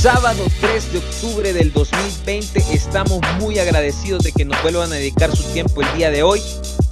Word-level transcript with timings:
Sábado 0.00 0.42
3 0.62 0.92
de 0.94 0.98
octubre 0.98 1.52
del 1.52 1.74
2020 1.74 2.64
estamos 2.72 3.20
muy 3.38 3.58
agradecidos 3.58 4.22
de 4.22 4.32
que 4.32 4.46
nos 4.46 4.60
vuelvan 4.62 4.90
a 4.90 4.94
dedicar 4.94 5.36
su 5.36 5.42
tiempo 5.52 5.82
el 5.82 5.94
día 5.94 6.10
de 6.10 6.22
hoy 6.22 6.40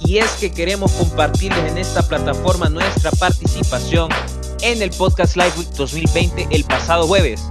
y 0.01 0.19
es 0.19 0.29
que 0.33 0.51
queremos 0.51 0.91
compartirles 0.91 1.71
en 1.71 1.79
esta 1.79 2.07
plataforma 2.07 2.69
nuestra 2.69 3.09
participación 3.09 4.11
en 4.61 4.83
el 4.83 4.91
Podcast 4.91 5.37
Live 5.37 5.53
Week 5.57 5.69
2020 5.69 6.49
el 6.51 6.63
pasado 6.65 7.07
jueves, 7.07 7.41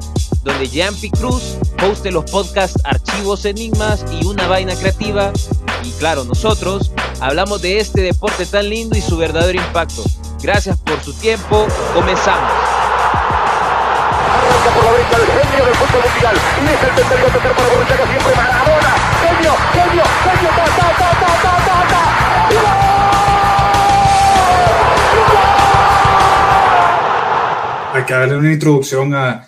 donde 0.44 0.68
Jampi 0.68 1.10
Cruz 1.10 1.56
hoste 1.90 2.12
los 2.12 2.30
podcasts 2.30 2.80
Archivos 2.84 3.44
Enigmas 3.44 4.04
y 4.12 4.26
Una 4.26 4.46
Vaina 4.46 4.76
Creativa 4.76 5.32
y 5.82 5.90
claro, 5.98 6.22
nosotros 6.22 6.92
hablamos 7.18 7.62
de 7.62 7.80
este 7.80 8.02
deporte 8.02 8.46
tan 8.46 8.68
lindo 8.68 8.96
y 8.96 9.00
su 9.00 9.16
verdadero 9.16 9.60
impacto. 9.60 10.04
Gracias 10.40 10.78
por 10.78 11.02
su 11.02 11.12
tiempo, 11.14 11.66
comenzamos 11.94 12.67
por 14.74 14.84
la 14.84 14.92
derecha 14.92 15.16
el 15.16 15.26
genio 15.26 15.64
del 15.64 15.74
fútbol 15.74 16.02
mundial. 16.12 16.36
Y 16.36 16.66
es 16.66 16.82
el 16.82 16.94
tercero 16.94 17.26
a 17.26 17.30
tocar 17.32 17.52
para 17.54 17.68
Borruchaga 17.68 18.06
siempre 18.06 18.34
Maradona. 18.36 18.92
Genio, 19.22 19.52
genio, 19.72 20.04
genio, 20.24 20.50
ta, 20.56 20.64
ta, 20.64 20.88
ta, 20.98 21.10
ta, 21.20 21.30
ta, 21.42 21.52
ta, 21.66 21.76
ta. 21.88 22.02
Hay 27.94 28.04
que 28.04 28.14
darle 28.14 28.36
una 28.36 28.52
introducción 28.52 29.14
a, 29.14 29.46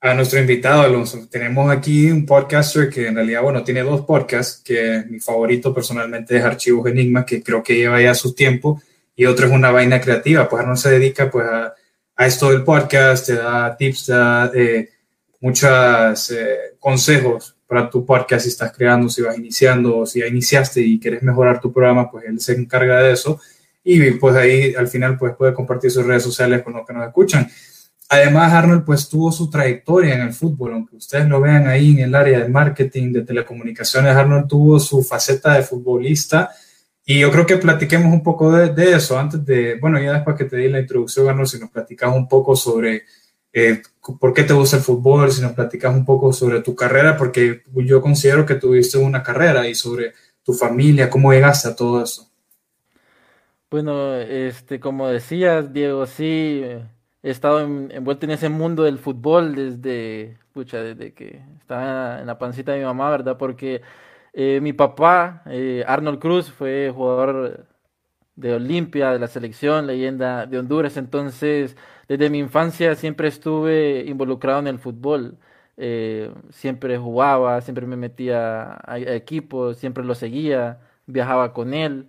a 0.00 0.14
nuestro 0.14 0.38
invitado, 0.38 0.82
Alonso. 0.82 1.26
Tenemos 1.30 1.70
aquí 1.70 2.10
un 2.10 2.26
podcaster 2.26 2.88
que 2.90 3.08
en 3.08 3.16
realidad, 3.16 3.42
bueno, 3.42 3.64
tiene 3.64 3.82
dos 3.82 4.02
podcasts, 4.02 4.62
que 4.62 5.04
mi 5.08 5.18
favorito 5.18 5.74
personalmente 5.74 6.36
es 6.36 6.44
Archivos 6.44 6.86
Enigma, 6.86 7.24
que 7.26 7.42
creo 7.42 7.62
que 7.62 7.74
lleva 7.76 8.00
ya 8.00 8.14
su 8.14 8.34
tiempo, 8.34 8.80
y 9.16 9.24
otro 9.24 9.46
es 9.46 9.52
Una 9.52 9.72
Vaina 9.72 10.00
Creativa, 10.00 10.48
pues 10.48 10.64
no 10.64 10.76
se 10.76 10.90
dedica 10.90 11.28
pues 11.30 11.46
a 11.48 11.74
a 12.18 12.26
esto 12.26 12.50
del 12.50 12.64
podcast, 12.64 13.26
te 13.26 13.36
da 13.36 13.76
tips, 13.76 14.06
te 14.06 14.12
da 14.12 14.50
eh, 14.52 14.88
muchos 15.40 16.32
eh, 16.32 16.74
consejos 16.80 17.56
para 17.64 17.88
tu 17.88 18.04
podcast 18.04 18.42
si 18.42 18.48
estás 18.48 18.72
creando, 18.72 19.08
si 19.08 19.22
vas 19.22 19.38
iniciando, 19.38 19.98
o 19.98 20.06
si 20.06 20.18
ya 20.18 20.26
iniciaste 20.26 20.80
y 20.80 20.98
quieres 20.98 21.22
mejorar 21.22 21.60
tu 21.60 21.72
programa, 21.72 22.10
pues 22.10 22.24
él 22.24 22.40
se 22.40 22.54
encarga 22.54 23.00
de 23.02 23.12
eso 23.12 23.40
y 23.84 24.10
pues 24.12 24.34
ahí 24.34 24.74
al 24.74 24.88
final 24.88 25.16
pues 25.16 25.36
puede 25.36 25.54
compartir 25.54 25.92
sus 25.92 26.04
redes 26.04 26.24
sociales 26.24 26.62
con 26.62 26.72
los 26.72 26.84
que 26.84 26.92
nos 26.92 27.06
escuchan. 27.06 27.48
Además, 28.08 28.52
Arnold 28.52 28.84
pues 28.84 29.08
tuvo 29.08 29.30
su 29.30 29.48
trayectoria 29.48 30.16
en 30.16 30.22
el 30.22 30.32
fútbol, 30.32 30.72
aunque 30.72 30.96
ustedes 30.96 31.28
lo 31.28 31.40
vean 31.40 31.68
ahí 31.68 31.92
en 31.92 32.00
el 32.00 32.14
área 32.16 32.40
de 32.40 32.48
marketing, 32.48 33.12
de 33.12 33.22
telecomunicaciones, 33.22 34.16
Arnold 34.16 34.48
tuvo 34.48 34.80
su 34.80 35.04
faceta 35.04 35.54
de 35.54 35.62
futbolista 35.62 36.50
y 37.10 37.20
yo 37.20 37.30
creo 37.30 37.46
que 37.46 37.56
platiquemos 37.56 38.12
un 38.12 38.22
poco 38.22 38.52
de, 38.52 38.92
eso 38.92 39.18
antes 39.18 39.42
de, 39.42 39.78
bueno, 39.80 39.98
ya 39.98 40.12
después 40.12 40.36
que 40.36 40.44
te 40.44 40.58
di 40.58 40.68
la 40.68 40.78
introducción, 40.78 41.26
Arnold, 41.26 41.48
si 41.48 41.58
nos 41.58 41.70
platicas 41.70 42.14
un 42.14 42.28
poco 42.28 42.54
sobre 42.54 43.04
eh, 43.50 43.80
por 44.20 44.34
qué 44.34 44.42
te 44.42 44.52
gusta 44.52 44.76
el 44.76 44.82
fútbol, 44.82 45.32
si 45.32 45.40
nos 45.40 45.52
platicas 45.52 45.94
un 45.94 46.04
poco 46.04 46.34
sobre 46.34 46.60
tu 46.60 46.76
carrera, 46.76 47.16
porque 47.16 47.62
yo 47.76 48.02
considero 48.02 48.44
que 48.44 48.56
tuviste 48.56 48.98
una 48.98 49.22
carrera 49.22 49.66
y 49.66 49.74
sobre 49.74 50.12
tu 50.42 50.52
familia, 50.52 51.08
cómo 51.08 51.32
llegaste 51.32 51.68
a 51.68 51.74
todo 51.74 52.02
eso. 52.02 52.28
Bueno, 53.70 54.14
este, 54.16 54.78
como 54.78 55.08
decías, 55.08 55.72
Diego, 55.72 56.04
sí, 56.04 56.62
he 56.62 57.30
estado 57.30 57.60
envuelto 57.60 58.26
en 58.26 58.32
ese 58.32 58.50
mundo 58.50 58.82
del 58.82 58.98
fútbol 58.98 59.54
desde, 59.54 60.36
pucha, 60.52 60.82
desde 60.82 61.14
que 61.14 61.40
estaba 61.58 62.20
en 62.20 62.26
la 62.26 62.38
pancita 62.38 62.72
de 62.72 62.80
mi 62.80 62.84
mamá, 62.84 63.08
¿verdad? 63.08 63.38
Porque 63.38 63.80
eh, 64.40 64.60
mi 64.60 64.72
papá, 64.72 65.42
eh, 65.46 65.84
Arnold 65.88 66.20
Cruz, 66.20 66.50
fue 66.52 66.92
jugador 66.94 67.66
de 68.36 68.54
Olimpia, 68.54 69.10
de 69.12 69.18
la 69.18 69.28
selección, 69.28 69.86
leyenda 69.88 70.46
de 70.46 70.58
Honduras. 70.58 70.96
Entonces, 70.96 71.76
desde 72.08 72.30
mi 72.30 72.38
infancia 72.38 72.94
siempre 72.94 73.28
estuve 73.28 74.04
involucrado 74.06 74.60
en 74.60 74.68
el 74.68 74.78
fútbol. 74.78 75.38
Eh, 75.76 76.32
siempre 76.50 76.98
jugaba, 76.98 77.60
siempre 77.62 77.86
me 77.86 77.96
metía 77.96 78.78
a, 78.84 78.98
equipos, 78.98 79.78
siempre 79.78 80.04
lo 80.04 80.14
seguía, 80.14 80.80
viajaba 81.06 81.52
con 81.52 81.74
él. 81.74 82.08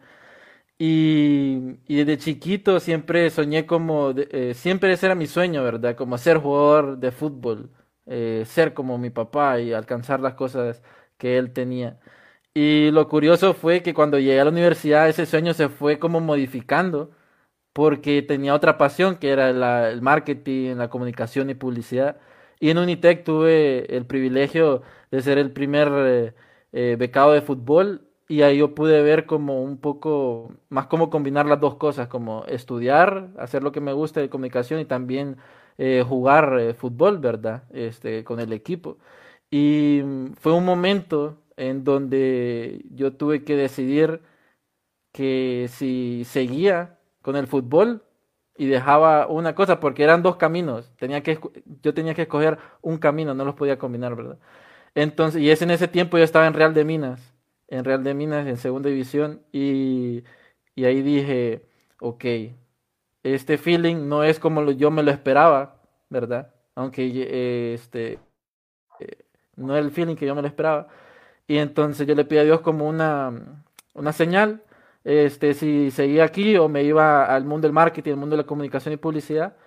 Y, 0.77 1.77
desde 1.87 2.17
chiquito 2.17 2.79
siempre 2.79 3.29
soñé 3.31 3.65
como, 3.65 4.13
siempre 4.53 4.93
ese 4.93 5.07
era 5.07 5.15
mi 5.15 5.27
sueño, 5.27 5.63
¿verdad? 5.63 5.95
Como 5.95 6.17
ser 6.17 6.37
jugador 6.37 6.99
de 6.99 7.11
fútbol, 7.11 7.71
ser 8.45 8.73
como 8.73 8.97
mi 8.97 9.09
papá 9.09 9.59
y 9.59 9.73
alcanzar 9.73 10.19
las 10.21 10.35
cosas 10.35 10.81
que 11.17 11.37
él 11.37 11.53
tenía. 11.53 11.99
Y 12.61 12.91
lo 12.91 13.07
curioso 13.07 13.53
fue 13.53 13.81
que 13.83 13.93
cuando 13.93 14.19
llegué 14.19 14.41
a 14.41 14.43
la 14.43 14.51
universidad 14.51 15.07
ese 15.07 15.25
sueño 15.25 15.53
se 15.53 15.69
fue 15.69 15.97
como 15.97 16.19
modificando 16.19 17.11
porque 17.73 18.21
tenía 18.21 18.55
otra 18.55 18.77
pasión 18.77 19.17
que 19.17 19.31
era 19.31 19.49
el 19.89 20.01
marketing, 20.01 20.75
la 20.77 20.89
comunicación 20.89 21.49
y 21.49 21.55
publicidad. 21.55 22.17
Y 22.59 22.69
en 22.71 22.79
Unitec 22.79 23.23
tuve 23.23 23.95
el 23.95 24.05
privilegio 24.05 24.83
de 25.11 25.21
ser 25.21 25.37
el 25.37 25.51
primer 25.53 25.89
eh, 25.93 26.33
eh, 26.73 26.97
becado 26.99 27.31
de 27.33 27.41
fútbol 27.41 28.09
y 28.27 28.41
ahí 28.43 28.57
yo 28.59 28.75
pude 28.75 29.01
ver 29.03 29.25
como 29.25 29.63
un 29.63 29.77
poco 29.79 30.53
más 30.69 30.87
cómo 30.87 31.09
combinar 31.09 31.45
las 31.45 31.61
dos 31.61 31.75
cosas, 31.75 32.09
como 32.09 32.45
estudiar, 32.45 33.29
hacer 33.39 33.63
lo 33.63 33.71
que 33.71 33.81
me 33.81 33.93
gusta 33.93 34.21
de 34.21 34.29
comunicación 34.29 34.81
y 34.81 34.85
también 34.85 35.37
eh, 35.77 36.03
jugar 36.07 36.75
fútbol, 36.75 37.19
¿verdad? 37.19 37.63
Este, 37.71 38.23
con 38.25 38.39
el 38.41 38.53
equipo. 38.53 38.97
Y 39.51 40.01
fue 40.39 40.53
un 40.53 40.65
momento 40.65 41.37
en 41.59 41.83
donde 41.83 42.85
yo 42.91 43.13
tuve 43.13 43.43
que 43.43 43.55
decidir 43.55 44.21
que 45.11 45.67
si 45.69 46.23
seguía 46.25 46.99
con 47.21 47.35
el 47.35 47.47
fútbol 47.47 48.03
y 48.57 48.67
dejaba 48.67 49.27
una 49.27 49.55
cosa, 49.55 49.79
porque 49.79 50.03
eran 50.03 50.23
dos 50.23 50.37
caminos, 50.37 50.91
tenía 50.97 51.23
que, 51.23 51.39
yo 51.81 51.93
tenía 51.93 52.13
que 52.13 52.23
escoger 52.23 52.59
un 52.81 52.97
camino, 52.97 53.33
no 53.33 53.45
los 53.45 53.55
podía 53.55 53.77
combinar, 53.77 54.15
¿verdad? 54.15 54.39
Entonces, 54.95 55.41
y 55.41 55.49
es 55.49 55.61
en 55.61 55.71
ese 55.71 55.87
tiempo 55.87 56.17
yo 56.17 56.23
estaba 56.23 56.47
en 56.47 56.53
Real 56.53 56.73
de 56.73 56.85
Minas, 56.85 57.33
en 57.67 57.85
Real 57.85 58.03
de 58.03 58.13
Minas, 58.13 58.47
en 58.47 58.57
segunda 58.57 58.89
división, 58.89 59.41
y, 59.51 60.23
y 60.75 60.85
ahí 60.85 61.01
dije, 61.01 61.65
ok, 62.01 62.25
este 63.23 63.57
feeling 63.57 64.07
no 64.07 64.23
es 64.23 64.39
como 64.39 64.71
yo 64.71 64.91
me 64.91 65.03
lo 65.03 65.11
esperaba, 65.11 65.81
¿verdad? 66.09 66.53
Aunque 66.75 67.73
este, 67.73 68.19
eh, 68.99 69.25
no 69.55 69.75
es 69.77 69.85
el 69.85 69.91
feeling 69.91 70.15
que 70.15 70.25
yo 70.25 70.35
me 70.35 70.41
lo 70.41 70.47
esperaba, 70.47 70.87
y 71.49 71.57
entonces 71.57 72.07
yo 72.07 72.15
le 72.15 72.25
pedí 72.25 72.39
a 72.39 72.43
Dios 72.43 72.61
como 72.61 72.87
una, 72.87 73.63
una 73.95 74.13
señal, 74.13 74.63
este, 75.03 75.55
si 75.55 75.91
seguía 75.91 76.25
aquí 76.25 76.57
o 76.57 76.69
me 76.69 76.83
iba 76.83 77.25
al 77.25 77.45
mundo 77.45 77.67
del 77.67 77.73
marketing, 77.73 78.11
al 78.11 78.17
mundo 78.17 78.35
de 78.35 78.43
la 78.43 78.47
comunicación 78.47 78.93
y 78.93 78.97
publicidad. 78.97 79.57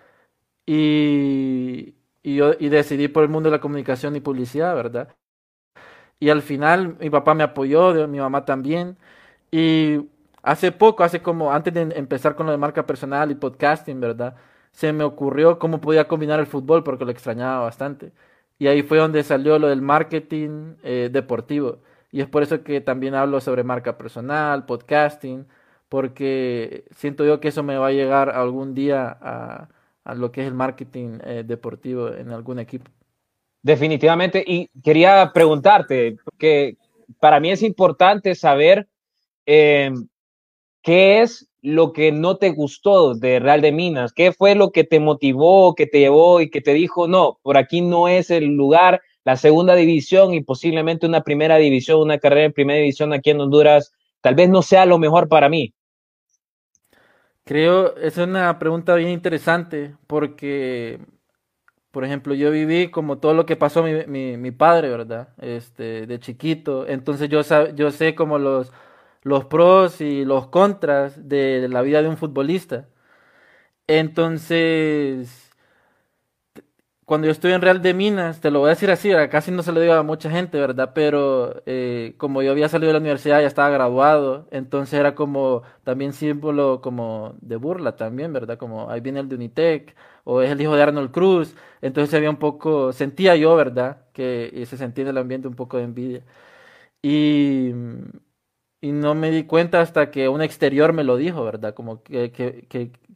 Y, 0.66 1.94
yo 2.24 2.52
y 2.58 2.68
decidí 2.68 3.08
por 3.08 3.24
el 3.24 3.30
mundo 3.30 3.50
de 3.50 3.56
la 3.56 3.60
comunicación 3.60 4.16
y 4.16 4.20
publicidad, 4.20 4.74
¿verdad? 4.76 5.16
Y 6.20 6.30
al 6.30 6.42
final 6.42 6.96
mi 7.00 7.10
papá 7.10 7.34
me 7.34 7.42
apoyó, 7.44 8.06
mi 8.08 8.18
mamá 8.18 8.44
también. 8.44 8.96
Y 9.50 10.08
hace 10.42 10.72
poco, 10.72 11.04
hace 11.04 11.22
como 11.22 11.52
antes 11.52 11.74
de 11.74 11.82
empezar 11.96 12.36
con 12.36 12.46
lo 12.46 12.52
de 12.52 12.58
marca 12.58 12.86
personal 12.86 13.30
y 13.30 13.34
podcasting, 13.34 14.00
¿verdad? 14.00 14.36
Se 14.72 14.92
me 14.92 15.04
ocurrió 15.04 15.58
cómo 15.58 15.80
podía 15.80 16.08
combinar 16.08 16.40
el 16.40 16.46
fútbol 16.46 16.84
porque 16.84 17.04
lo 17.04 17.10
extrañaba 17.12 17.60
bastante. 17.64 18.12
Y 18.62 18.68
ahí 18.68 18.84
fue 18.84 18.98
donde 18.98 19.24
salió 19.24 19.58
lo 19.58 19.66
del 19.66 19.82
marketing 19.82 20.76
eh, 20.84 21.08
deportivo. 21.10 21.78
Y 22.12 22.20
es 22.20 22.28
por 22.28 22.44
eso 22.44 22.62
que 22.62 22.80
también 22.80 23.16
hablo 23.16 23.40
sobre 23.40 23.64
marca 23.64 23.98
personal, 23.98 24.66
podcasting, 24.66 25.48
porque 25.88 26.84
siento 26.94 27.24
yo 27.24 27.40
que 27.40 27.48
eso 27.48 27.64
me 27.64 27.76
va 27.76 27.88
a 27.88 27.92
llegar 27.92 28.30
algún 28.30 28.72
día 28.72 29.18
a, 29.20 29.68
lo 30.14 30.30
que 30.30 30.42
es 30.42 30.46
el 30.46 30.54
marketing 30.54 31.18
eh, 31.24 31.42
deportivo 31.44 32.14
en 32.14 32.30
algún 32.30 32.60
equipo. 32.60 32.88
Definitivamente. 33.62 34.44
Y 34.46 34.68
quería 34.80 35.32
preguntarte, 35.34 36.18
que 36.38 36.76
para 37.18 37.40
mí 37.40 37.50
es 37.50 37.64
importante 37.64 38.36
saber 38.36 38.86
eh, 39.44 39.90
qué 40.82 41.22
es 41.22 41.48
lo 41.62 41.92
que 41.92 42.12
no 42.12 42.36
te 42.36 42.50
gustó 42.50 43.14
de 43.14 43.38
Real 43.38 43.60
de 43.62 43.72
Minas? 43.72 44.12
¿Qué 44.12 44.32
fue 44.32 44.54
lo 44.54 44.72
que 44.72 44.84
te 44.84 45.00
motivó, 45.00 45.74
que 45.74 45.86
te 45.86 46.00
llevó 46.00 46.40
y 46.40 46.50
que 46.50 46.60
te 46.60 46.74
dijo, 46.74 47.08
no, 47.08 47.38
por 47.42 47.56
aquí 47.56 47.80
no 47.80 48.08
es 48.08 48.30
el 48.30 48.44
lugar, 48.56 49.00
la 49.24 49.36
segunda 49.36 49.74
división 49.74 50.34
y 50.34 50.42
posiblemente 50.42 51.06
una 51.06 51.22
primera 51.22 51.56
división, 51.56 52.00
una 52.00 52.18
carrera 52.18 52.46
en 52.46 52.52
primera 52.52 52.80
división 52.80 53.12
aquí 53.12 53.30
en 53.30 53.40
Honduras, 53.40 53.92
tal 54.20 54.34
vez 54.34 54.48
no 54.50 54.62
sea 54.62 54.84
lo 54.84 54.98
mejor 54.98 55.28
para 55.28 55.48
mí? 55.48 55.72
Creo, 57.44 57.96
es 57.96 58.18
una 58.18 58.58
pregunta 58.58 58.94
bien 58.94 59.10
interesante 59.10 59.96
porque, 60.06 61.00
por 61.90 62.04
ejemplo, 62.04 62.34
yo 62.34 62.50
viví 62.50 62.90
como 62.90 63.18
todo 63.18 63.34
lo 63.34 63.46
que 63.46 63.56
pasó 63.56 63.82
mi, 63.82 64.36
mi, 64.36 64.50
padre, 64.52 64.88
¿verdad? 64.88 65.28
Este, 65.38 66.06
de 66.06 66.20
chiquito, 66.20 66.86
entonces 66.86 67.28
yo, 67.28 67.42
yo 67.74 67.90
sé 67.90 68.14
como 68.14 68.38
los 68.38 68.72
los 69.22 69.44
pros 69.46 70.00
y 70.00 70.24
los 70.24 70.48
contras 70.48 71.28
de 71.28 71.68
la 71.68 71.82
vida 71.82 72.02
de 72.02 72.08
un 72.08 72.16
futbolista. 72.16 72.88
Entonces, 73.86 75.52
cuando 77.04 77.26
yo 77.26 77.32
estuve 77.32 77.52
en 77.52 77.60
Real 77.60 77.82
de 77.82 77.94
Minas, 77.94 78.40
te 78.40 78.50
lo 78.50 78.60
voy 78.60 78.68
a 78.68 78.70
decir 78.70 78.90
así, 78.90 79.10
casi 79.30 79.50
no 79.50 79.62
se 79.62 79.72
lo 79.72 79.80
digo 79.80 79.92
a 79.94 80.02
mucha 80.02 80.30
gente, 80.30 80.58
¿verdad? 80.58 80.92
Pero 80.94 81.62
eh, 81.66 82.14
como 82.16 82.42
yo 82.42 82.52
había 82.52 82.68
salido 82.68 82.88
de 82.88 82.94
la 82.94 83.00
universidad, 83.00 83.40
ya 83.40 83.46
estaba 83.46 83.70
graduado, 83.70 84.48
entonces 84.50 84.98
era 84.98 85.14
como 85.14 85.62
también 85.84 86.12
símbolo 86.12 86.80
como 86.80 87.34
de 87.40 87.56
burla 87.56 87.96
también, 87.96 88.32
¿verdad? 88.32 88.56
Como 88.56 88.88
ahí 88.90 89.00
viene 89.00 89.20
el 89.20 89.28
de 89.28 89.34
Unitec, 89.34 89.94
o 90.24 90.40
es 90.42 90.50
el 90.50 90.60
hijo 90.60 90.74
de 90.76 90.82
Arnold 90.84 91.10
Cruz. 91.10 91.54
Entonces 91.82 92.14
había 92.14 92.30
un 92.30 92.36
poco, 92.38 92.92
sentía 92.92 93.36
yo, 93.36 93.56
¿verdad? 93.56 94.06
Que 94.12 94.64
se 94.66 94.76
sentía 94.76 95.02
en 95.02 95.08
el 95.08 95.18
ambiente 95.18 95.48
un 95.48 95.54
poco 95.56 95.76
de 95.78 95.84
envidia. 95.84 96.22
Y, 97.02 97.72
y 98.82 98.92
no 98.92 99.14
me 99.14 99.30
di 99.30 99.44
cuenta 99.46 99.80
hasta 99.80 100.10
que 100.10 100.28
un 100.28 100.42
exterior 100.42 100.92
me 100.92 101.04
lo 101.04 101.16
dijo, 101.16 101.44
¿verdad? 101.44 101.74
Como 101.74 102.02
que, 102.02 102.32
que, 102.32 102.66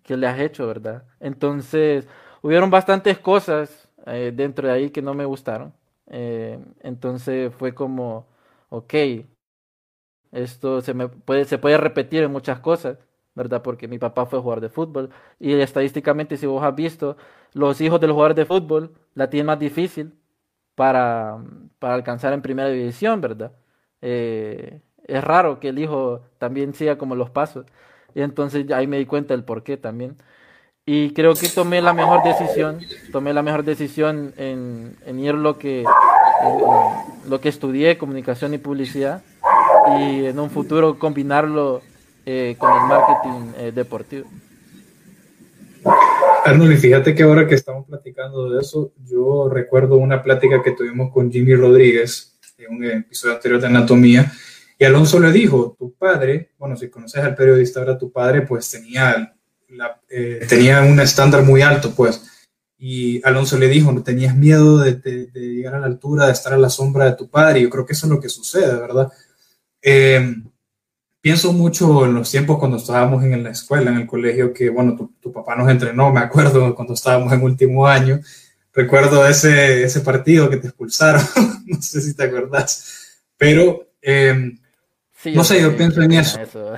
que, 0.03 0.17
le 0.17 0.27
has 0.29 0.39
hecho, 0.41 0.67
¿verdad? 0.67 1.05
Entonces, 1.21 2.09
hubieron 2.43 2.71
bastantes 2.71 3.19
cosas 3.19 3.89
eh, 4.07 4.33
dentro 4.35 4.69
de 4.69 4.75
ahí 4.75 4.91
que 4.91 5.03
no 5.03 5.15
me 5.15 5.25
gustaron. 5.27 5.75
Eh, 6.09 6.59
entonces 6.83 7.53
fue 7.55 7.75
como, 7.75 8.29
ok, 8.71 8.95
esto 10.33 10.81
se, 10.81 10.95
me 10.95 11.09
puede, 11.09 11.45
se 11.45 11.59
puede 11.59 11.79
repetir 11.79 12.23
en 12.23 12.33
muchas 12.33 12.61
cosas, 12.61 12.99
¿verdad? 13.35 13.63
Porque 13.63 13.89
mi 13.89 13.99
papá 13.99 14.27
fue 14.27 14.41
jugador 14.41 14.61
de 14.63 14.69
fútbol 14.69 15.11
y 15.39 15.55
estadísticamente, 15.55 16.37
si 16.37 16.47
vos 16.47 16.63
has 16.65 16.75
visto, 16.75 17.17
los 17.53 17.81
hijos 17.81 18.01
de 18.01 18.07
los 18.09 18.15
jugadores 18.15 18.37
de 18.37 18.47
fútbol 18.47 18.95
la 19.15 19.31
tienen 19.31 19.47
más 19.47 19.59
difícil 19.59 20.15
para, 20.75 21.39
para 21.79 21.95
alcanzar 21.95 22.33
en 22.33 22.43
primera 22.43 22.69
división, 22.71 23.21
¿verdad? 23.21 23.53
Eh, 24.03 24.81
es 25.07 25.23
raro 25.23 25.61
que 25.61 25.69
el 25.69 25.79
hijo 25.79 26.21
también 26.39 26.75
siga 26.75 26.99
como 26.99 27.15
los 27.15 27.31
pasos. 27.31 27.67
Y 28.15 28.23
entonces 28.23 28.71
ahí 28.71 28.87
me 28.87 28.99
di 28.99 29.07
cuenta 29.07 29.35
del 29.35 29.45
por 29.45 29.63
qué 29.63 29.77
también. 29.77 30.17
Y 30.85 31.13
creo 31.15 31.35
que 31.35 31.49
tomé 31.49 31.83
la 31.83 31.93
mejor 31.93 32.23
decisión, 32.23 32.79
tomé 33.11 33.35
la 33.35 33.43
mejor 33.43 33.65
decisión 33.65 34.33
en, 34.37 34.97
en 35.05 35.19
ir 35.19 35.35
lo 35.35 35.59
que, 35.59 35.85
lo 37.29 37.41
que 37.41 37.49
estudié, 37.49 37.99
comunicación 37.99 38.55
y 38.55 38.59
publicidad, 38.59 39.23
y 39.99 40.27
en 40.27 40.39
un 40.39 40.49
futuro 40.49 40.97
combinarlo 40.97 41.83
eh, 42.25 42.55
con 42.59 42.71
el 42.71 42.89
marketing 42.89 43.53
eh, 43.59 43.73
deportivo. 43.75 44.29
Arnold, 46.45 46.73
y 46.73 46.77
fíjate 46.77 47.15
que 47.17 47.25
ahora 47.25 47.49
que 47.49 47.57
estamos 47.57 47.87
platicando 47.87 48.51
de 48.51 48.61
eso, 48.61 48.93
yo 49.05 49.49
recuerdo 49.49 49.97
una 49.97 50.23
plática 50.23 50.63
que 50.63 50.71
tuvimos 50.71 51.13
con 51.13 51.33
Jimmy 51.33 51.55
Rodríguez 51.55 52.39
en 52.59 52.77
un 52.77 52.85
episodio 52.85 53.35
anterior 53.35 53.61
de 53.61 53.67
Anatomía, 53.67 54.33
y 54.79 54.85
Alonso 54.85 55.19
le 55.21 55.33
dijo, 55.33 55.77
tu 55.79 55.95
padre, 55.95 56.53
bueno, 56.59 56.77
si 56.77 56.89
conoces 56.89 57.23
al 57.23 57.35
periodista 57.35 57.81
ahora, 57.81 57.99
tu 57.99 58.13
padre 58.13 58.43
pues 58.43 58.71
tenía 58.71 59.37
eh, 60.09 60.47
tenía 60.49 60.83
un 60.83 61.01
estándar 61.01 61.43
muy 61.43 61.63
alto, 61.63 61.93
pues. 61.95 62.23
Y 62.79 63.27
Alonso 63.27 63.59
le 63.59 63.69
dijo, 63.69 63.91
no 63.93 64.03
tenías 64.03 64.37
miedo 64.37 64.79
de, 64.79 65.31
llegar 65.35 65.75
a 65.75 65.81
la 65.81 65.87
altura, 65.87 66.27
de 66.27 66.33
estar 66.33 66.53
a 66.53 66.59
la 66.59 66.69
sombra 66.69 67.07
de 67.07 67.17
tu 67.17 67.29
padre. 67.29 67.63
Yo 67.63 67.71
creo 67.71 67.87
que 67.87 67.95
eso 67.95 68.07
es 68.07 68.13
lo 68.13 68.21
que 68.21 68.29
sucede, 68.29 68.79
¿verdad? 68.79 69.11
Eh, 69.83 70.35
pienso 71.21 71.53
mucho 71.53 72.05
en 72.05 72.15
los 72.15 72.31
tiempos 72.31 72.59
cuando 72.59 72.77
estábamos 72.77 73.25
en 73.25 73.43
la 73.43 73.51
escuela, 73.51 73.91
en 73.91 73.97
el 73.99 74.07
colegio, 74.07 74.53
que, 74.53 74.69
bueno, 74.69 74.97
tu, 75.21 75.33
papá 75.33 75.57
nos 75.57 75.71
entrenó, 75.71 76.13
me 76.13 76.21
acuerdo 76.21 76.75
cuando 76.75 76.95
estábamos 76.95 77.33
en 77.33 77.43
último 77.43 77.87
año. 77.87 78.21
Recuerdo 78.73 79.27
ese, 79.27 79.85
ese 79.85 80.01
partido 80.01 80.51
que 80.51 80.59
te 80.59 80.69
expulsaron, 80.69 81.23
no 81.67 81.81
sé 81.81 82.03
si 82.03 82.15
te 82.15 82.25
acuerdas, 82.25 83.25
pero 83.39 83.89
eh, 84.03 84.53
no 85.35 85.45
sé, 85.45 85.61
yo 85.61 85.77
pienso 85.77 86.03
en 86.03 86.13
eso. 86.13 86.39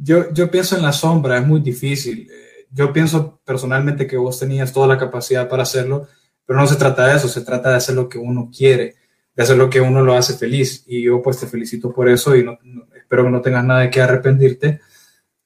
Yo, 0.00 0.32
yo 0.32 0.48
pienso 0.48 0.76
en 0.76 0.82
la 0.82 0.92
sombra, 0.92 1.38
es 1.38 1.44
muy 1.44 1.60
difícil. 1.60 2.30
Eh, 2.30 2.66
yo 2.70 2.92
pienso 2.92 3.40
personalmente 3.44 4.06
que 4.06 4.16
vos 4.16 4.38
tenías 4.38 4.72
toda 4.72 4.86
la 4.86 4.96
capacidad 4.96 5.48
para 5.48 5.64
hacerlo, 5.64 6.06
pero 6.46 6.60
no 6.60 6.68
se 6.68 6.76
trata 6.76 7.08
de 7.08 7.16
eso, 7.16 7.28
se 7.28 7.40
trata 7.40 7.70
de 7.70 7.76
hacer 7.76 7.96
lo 7.96 8.08
que 8.08 8.16
uno 8.16 8.48
quiere, 8.56 8.94
de 9.34 9.42
hacer 9.42 9.56
lo 9.56 9.68
que 9.68 9.80
uno 9.80 10.02
lo 10.02 10.14
hace 10.14 10.34
feliz. 10.34 10.84
Y 10.86 11.02
yo 11.02 11.20
pues 11.20 11.40
te 11.40 11.48
felicito 11.48 11.92
por 11.92 12.08
eso 12.08 12.36
y 12.36 12.46
espero 12.96 13.24
que 13.24 13.30
no 13.30 13.40
tengas 13.40 13.64
nada 13.64 13.80
de 13.80 13.90
qué 13.90 14.00
arrepentirte. 14.00 14.80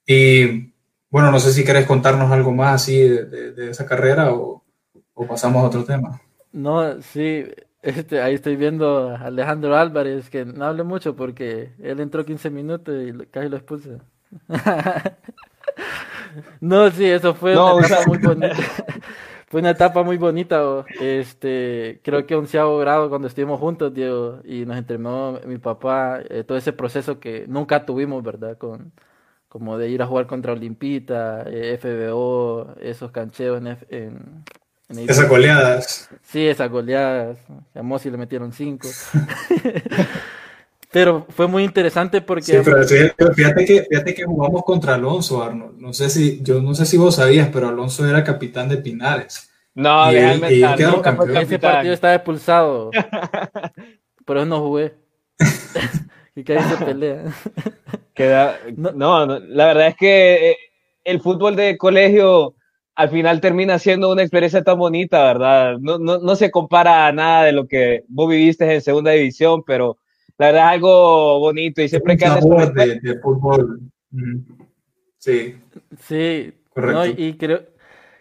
Y 0.05 0.71
bueno, 1.09 1.31
no 1.31 1.39
sé 1.39 1.51
si 1.51 1.63
querés 1.63 1.87
contarnos 1.87 2.31
algo 2.31 2.51
más 2.51 2.81
así 2.81 2.99
de, 2.99 3.69
esa 3.69 3.85
carrera 3.85 4.33
o, 4.33 4.63
o, 5.13 5.27
pasamos 5.27 5.63
a 5.63 5.67
otro 5.67 5.83
tema. 5.83 6.21
No, 6.51 7.01
sí, 7.01 7.45
este, 7.83 8.21
ahí 8.21 8.35
estoy 8.35 8.55
viendo 8.55 9.09
a 9.09 9.17
Alejandro 9.17 9.75
Álvarez, 9.75 10.29
que 10.29 10.45
no 10.45 10.65
hable 10.65 10.83
mucho 10.83 11.17
porque 11.17 11.73
él 11.79 11.99
entró 11.99 12.25
15 12.25 12.49
minutos 12.49 12.95
y 12.95 13.25
casi 13.27 13.49
lo 13.49 13.57
expulsa. 13.57 13.99
no, 16.61 16.89
sí, 16.91 17.05
eso 17.05 17.33
fue 17.35 17.57
una 17.57 17.85
etapa 17.85 18.07
muy 18.07 18.17
bonita. 18.19 18.55
fue 19.47 19.59
una 19.59 19.69
etapa 19.71 20.03
muy 20.03 20.17
bonita. 20.17 20.85
Este, 21.01 21.99
creo 22.03 22.25
que 22.25 22.35
onceavo 22.35 22.77
grado 22.77 23.09
cuando 23.09 23.27
estuvimos 23.27 23.59
juntos, 23.59 23.93
Diego, 23.93 24.39
y 24.45 24.65
nos 24.65 24.77
entrenó 24.77 25.41
mi 25.45 25.57
papá, 25.57 26.21
eh, 26.29 26.45
todo 26.45 26.57
ese 26.57 26.71
proceso 26.71 27.19
que 27.19 27.45
nunca 27.47 27.85
tuvimos, 27.85 28.23
¿verdad? 28.23 28.57
Con, 28.57 28.93
como 29.49 29.77
de 29.77 29.89
ir 29.89 30.01
a 30.01 30.07
jugar 30.07 30.25
contra 30.27 30.53
Olimpita, 30.53 31.43
eh, 31.47 31.77
FBO, 31.77 32.75
esos 32.79 33.11
cancheos 33.11 33.59
en, 33.59 33.77
en, 33.89 34.43
esas 34.97 35.29
goleadas. 35.29 36.09
Sí, 36.23 36.47
esas 36.47 36.69
goleadas. 36.69 37.37
A 37.75 37.99
si 37.99 38.09
le 38.09 38.17
metieron 38.17 38.51
cinco. 38.51 38.87
Pero 40.93 41.25
fue 41.29 41.47
muy 41.47 41.63
interesante 41.63 42.21
porque... 42.21 42.63
Sí, 42.63 43.11
pero 43.17 43.33
fíjate 43.33 43.65
que, 43.65 43.81
fíjate 43.89 44.13
que 44.13 44.25
jugamos 44.25 44.63
contra 44.63 44.93
Alonso, 44.93 45.41
Arnold. 45.41 45.79
No 45.79 45.91
sé 45.91 46.07
si, 46.07 46.39
yo 46.43 46.61
no 46.61 46.75
sé 46.75 46.85
si 46.85 46.97
vos 46.97 47.15
sabías, 47.15 47.49
pero 47.51 47.67
Alonso 47.67 48.07
era 48.07 48.23
capitán 48.23 48.69
de 48.69 48.77
Pinares. 48.77 49.49
No, 49.73 50.11
y 50.11 50.17
él, 50.17 50.43
Ese 50.43 51.57
partido 51.57 51.93
estaba 51.93 52.13
expulsado. 52.13 52.91
Por 54.25 54.37
eso 54.37 54.45
no 54.45 54.61
jugué. 54.61 54.93
y 56.35 56.43
que 56.43 56.59
ahí 56.59 56.69
se 56.69 56.85
pelea. 56.85 57.23
Queda, 58.13 58.59
no, 58.77 59.25
la 59.25 59.65
verdad 59.65 59.87
es 59.87 59.95
que 59.95 60.51
eh, 60.51 60.57
el 61.03 61.21
fútbol 61.21 61.55
de 61.55 61.75
colegio 61.75 62.53
al 62.95 63.09
final 63.09 63.41
termina 63.41 63.79
siendo 63.79 64.11
una 64.11 64.21
experiencia 64.21 64.63
tan 64.63 64.77
bonita, 64.77 65.23
¿verdad? 65.23 65.77
No, 65.79 65.97
no, 65.97 66.19
no 66.19 66.35
se 66.35 66.51
compara 66.51 67.07
a 67.07 67.11
nada 67.11 67.45
de 67.45 67.51
lo 67.51 67.67
que 67.67 68.03
vos 68.07 68.29
viviste 68.29 68.71
en 68.71 68.81
segunda 68.81 69.11
división, 69.11 69.63
pero 69.65 69.97
la 70.37 70.47
verdad 70.47 70.63
es 70.63 70.71
algo 70.73 71.39
bonito 71.39 71.81
y 71.81 71.89
siempre 71.89 72.17
que 72.17 72.29
de, 72.29 72.99
de, 73.01 73.19
fútbol. 73.19 73.79
Sí. 75.17 75.55
Sí, 75.99 76.53
correcto. 76.69 77.21
y 77.21 77.37
creo, 77.37 77.65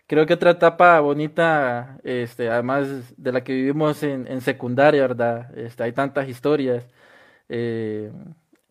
creo 0.06 0.26
que 0.26 0.34
otra 0.34 0.52
etapa 0.52 1.00
bonita, 1.00 1.98
este, 2.04 2.48
además 2.48 3.14
de 3.16 3.32
la 3.32 3.44
que 3.44 3.52
vivimos 3.52 4.02
en, 4.02 4.26
en 4.26 4.40
secundaria, 4.40 5.02
¿verdad? 5.02 5.56
Este, 5.58 5.82
hay 5.82 5.92
tantas 5.92 6.28
historias. 6.28 6.86
Eh, 7.48 8.10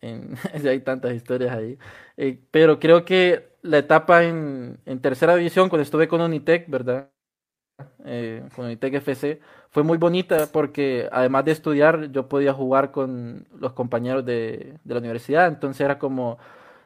hay 0.67 0.79
tantas 0.79 1.13
historias 1.13 1.55
ahí. 1.55 1.77
Eh, 2.17 2.39
pero 2.51 2.79
creo 2.79 3.05
que 3.05 3.50
la 3.61 3.77
etapa 3.79 4.23
en, 4.23 4.79
en, 4.85 5.01
tercera 5.01 5.35
división, 5.35 5.69
cuando 5.69 5.83
estuve 5.83 6.07
con 6.07 6.21
Unitec, 6.21 6.69
¿verdad? 6.69 7.09
Eh, 8.05 8.43
con 8.55 8.65
Unitec 8.65 8.95
FC, 8.95 9.39
fue 9.69 9.83
muy 9.83 9.97
bonita 9.97 10.47
porque 10.51 11.07
además 11.11 11.45
de 11.45 11.51
estudiar, 11.51 12.11
yo 12.11 12.27
podía 12.29 12.53
jugar 12.53 12.91
con 12.91 13.47
los 13.57 13.73
compañeros 13.73 14.25
de, 14.25 14.77
de 14.83 14.93
la 14.93 14.99
universidad. 14.99 15.47
Entonces 15.47 15.81
era 15.81 15.99
como, 15.99 16.37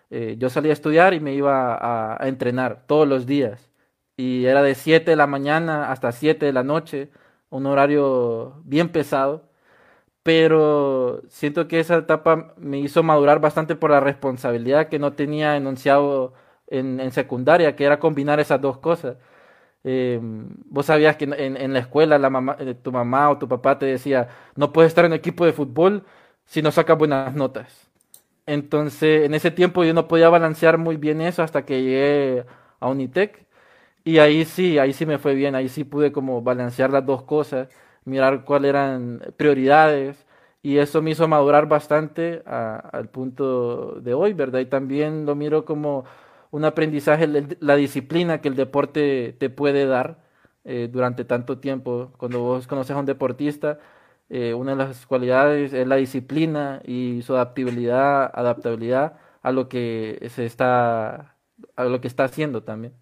eh, 0.10 0.36
yo 0.40 0.50
salía 0.50 0.72
a 0.72 0.74
estudiar 0.74 1.14
y 1.14 1.20
me 1.20 1.34
iba 1.34 1.76
a, 1.76 2.24
a, 2.24 2.28
entrenar 2.28 2.84
todos 2.88 3.08
los 3.08 3.26
días. 3.26 3.70
Y 4.18 4.46
era 4.46 4.62
de 4.64 4.76
7 4.76 5.12
de 5.12 5.18
la 5.18 5.28
mañana 5.28 5.92
hasta 5.92 6.12
7 6.12 6.46
de 6.46 6.54
la 6.54 6.64
noche, 6.64 7.10
un 7.50 7.66
horario 7.66 8.62
bien 8.66 8.90
pesado. 8.90 9.50
Pero 10.24 11.22
siento 11.30 11.68
que 11.68 11.80
esa 11.80 11.98
etapa 11.98 12.54
me 12.58 12.80
hizo 12.80 13.04
madurar 13.04 13.40
bastante 13.40 13.76
por 13.76 13.92
la 13.92 14.00
responsabilidad 14.00 14.90
que 14.90 15.00
no 15.00 15.14
tenía 15.14 15.56
enunciado 15.58 16.34
en, 16.68 17.00
en 17.00 17.12
secundaria, 17.12 17.76
que 17.76 17.86
era 17.86 18.00
combinar 18.00 18.40
esas 18.40 18.62
dos 18.62 18.78
cosas 18.80 19.18
eh, 19.84 20.20
vos 20.22 20.88
sabías 20.88 21.16
que 21.18 21.26
en, 21.26 21.58
en 21.58 21.74
la 21.74 21.80
escuela 21.80 22.18
la 22.18 22.30
mamá, 22.30 22.58
eh, 22.60 22.74
tu 22.76 22.92
mamá 22.92 23.30
o 23.30 23.38
tu 23.38 23.48
papá 23.48 23.78
te 23.80 23.86
decía, 23.86 24.30
no 24.56 24.74
puedes 24.74 24.90
estar 24.90 25.06
en 25.06 25.14
equipo 25.14 25.46
de 25.46 25.54
fútbol 25.54 26.04
si 26.46 26.62
no 26.62 26.72
sacas 26.72 26.98
buenas 26.98 27.36
notas. 27.36 27.90
Entonces, 28.48 29.26
en 29.26 29.34
ese 29.36 29.52
tiempo 29.52 29.84
yo 29.84 29.94
no 29.94 30.08
podía 30.08 30.30
balancear 30.30 30.78
muy 30.78 30.98
bien 30.98 31.22
eso 31.22 31.44
hasta 31.44 31.66
que 31.66 31.82
llegué 31.84 32.46
a 32.80 32.90
Unitec. 32.90 33.46
Y 34.04 34.20
ahí 34.20 34.46
sí, 34.46 34.80
ahí 34.80 34.94
sí 34.94 35.06
me 35.06 35.18
fue 35.20 35.36
bien, 35.36 35.56
ahí 35.56 35.70
sí 35.70 35.84
pude 35.84 36.12
como 36.12 36.42
balancear 36.42 36.92
las 36.92 37.06
dos 37.06 37.24
cosas, 37.24 37.70
mirar 38.06 38.46
cuáles 38.46 38.70
eran 38.70 39.22
prioridades. 39.38 40.26
Y 40.64 40.78
eso 40.80 41.02
me 41.02 41.12
hizo 41.12 41.28
madurar 41.28 41.68
bastante 41.68 42.44
al 42.46 43.10
punto 43.10 44.02
de 44.02 44.14
hoy, 44.16 44.34
¿verdad? 44.34 44.60
Y 44.62 44.66
también 44.68 45.26
lo 45.26 45.36
miro 45.36 45.66
como 45.66 46.06
un 46.56 46.64
aprendizaje, 46.64 47.28
la 47.60 47.76
disciplina 47.76 48.40
que 48.40 48.48
el 48.48 48.56
deporte 48.56 49.36
te 49.38 49.50
puede 49.50 49.86
dar 49.86 50.24
eh, 50.64 50.88
durante 50.90 51.26
tanto 51.26 51.58
tiempo. 51.58 52.14
Cuando 52.18 52.40
vos 52.40 52.66
conoces 52.66 52.96
a 52.96 53.00
un 53.00 53.06
deportista, 53.06 53.78
eh, 54.30 54.54
una 54.54 54.72
de 54.72 54.78
las 54.78 55.06
cualidades 55.06 55.74
es 55.74 55.86
la 55.86 55.98
disciplina 55.98 56.82
y 56.86 57.22
su 57.24 57.36
adaptabilidad, 57.36 58.32
adaptabilidad 58.34 59.18
a 59.42 59.52
lo 59.52 59.68
que 59.68 60.30
se 60.34 60.46
está, 60.46 61.36
a 61.76 61.84
lo 61.84 62.00
que 62.00 62.08
está 62.08 62.24
haciendo 62.24 62.64
también. 62.64 62.94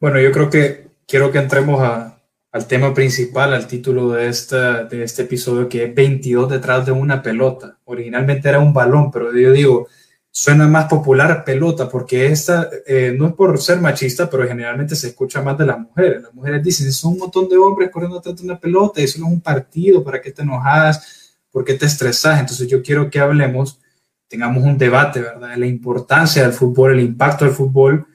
Bueno, 0.00 0.18
yo 0.18 0.32
creo 0.32 0.50
que 0.50 0.88
quiero 1.06 1.30
que 1.30 1.38
entremos 1.38 1.80
a, 1.80 2.20
al 2.50 2.66
tema 2.66 2.92
principal, 2.92 3.54
al 3.54 3.68
título 3.68 4.10
de, 4.10 4.26
esta, 4.26 4.82
de 4.86 5.04
este 5.04 5.22
episodio, 5.22 5.68
que 5.68 5.84
es 5.84 5.94
22 5.94 6.50
detrás 6.50 6.84
de 6.84 6.90
una 6.90 7.22
pelota. 7.22 7.78
Originalmente 7.84 8.48
era 8.48 8.58
un 8.58 8.74
balón, 8.74 9.12
pero 9.12 9.32
yo 9.32 9.52
digo, 9.52 9.86
suena 10.30 10.68
más 10.68 10.86
popular 10.86 11.44
pelota, 11.44 11.88
porque 11.88 12.26
esta, 12.26 12.68
eh, 12.86 13.14
no 13.16 13.28
es 13.28 13.32
por 13.34 13.60
ser 13.60 13.80
machista, 13.80 14.28
pero 14.30 14.46
generalmente 14.46 14.94
se 14.94 15.08
escucha 15.08 15.42
más 15.42 15.58
de 15.58 15.66
las 15.66 15.78
mujeres. 15.78 16.22
Las 16.22 16.34
mujeres 16.34 16.62
dicen, 16.62 16.92
son 16.92 17.14
un 17.14 17.18
montón 17.18 17.48
de 17.48 17.56
hombres 17.56 17.90
corriendo 17.90 18.18
atrás 18.18 18.36
de 18.36 18.44
una 18.44 18.58
pelota, 18.58 19.00
eso 19.00 19.18
no 19.20 19.26
es 19.26 19.32
un 19.32 19.40
partido, 19.40 20.04
¿para 20.04 20.20
qué 20.20 20.30
te 20.30 20.42
enojas? 20.42 21.40
¿Por 21.50 21.64
qué 21.64 21.74
te 21.74 21.86
estresas? 21.86 22.40
Entonces 22.40 22.68
yo 22.68 22.82
quiero 22.82 23.10
que 23.10 23.18
hablemos, 23.18 23.80
tengamos 24.28 24.62
un 24.62 24.78
debate, 24.78 25.20
¿verdad? 25.20 25.50
De 25.50 25.56
la 25.56 25.66
importancia 25.66 26.42
del 26.42 26.52
fútbol, 26.52 26.92
el 26.92 27.00
impacto 27.00 27.44
del 27.44 27.54
fútbol 27.54 28.06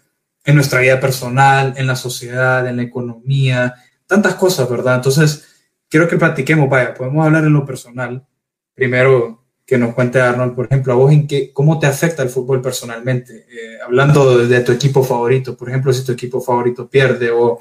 en 0.45 0.55
nuestra 0.55 0.79
vida 0.79 0.99
personal, 0.99 1.73
en 1.77 1.87
la 1.87 1.95
sociedad, 1.95 2.67
en 2.67 2.77
la 2.77 2.83
economía, 2.83 3.75
tantas 4.07 4.35
cosas, 4.35 4.69
¿verdad? 4.69 4.95
Entonces, 4.95 5.45
quiero 5.89 6.07
que 6.07 6.17
platiquemos, 6.17 6.69
vaya, 6.69 6.93
podemos 6.93 7.25
hablar 7.25 7.43
en 7.45 7.53
lo 7.53 7.65
personal. 7.65 8.25
Primero, 8.73 9.42
que 9.65 9.77
nos 9.77 9.93
cuente 9.93 10.19
Arnold, 10.19 10.55
por 10.55 10.65
ejemplo, 10.65 10.93
a 10.93 10.95
vos, 10.95 11.11
en 11.11 11.27
qué, 11.27 11.53
¿cómo 11.53 11.79
te 11.79 11.87
afecta 11.87 12.21
el 12.21 12.29
fútbol 12.29 12.61
personalmente? 12.61 13.45
Eh, 13.49 13.77
hablando 13.85 14.45
de, 14.45 14.59
tu 14.61 14.71
equipo 14.71 15.03
favorito, 15.03 15.55
por 15.55 15.69
ejemplo, 15.69 15.93
si 15.93 16.05
tu 16.05 16.11
equipo 16.11 16.41
favorito 16.41 16.87
pierde 16.89 17.31
o 17.31 17.59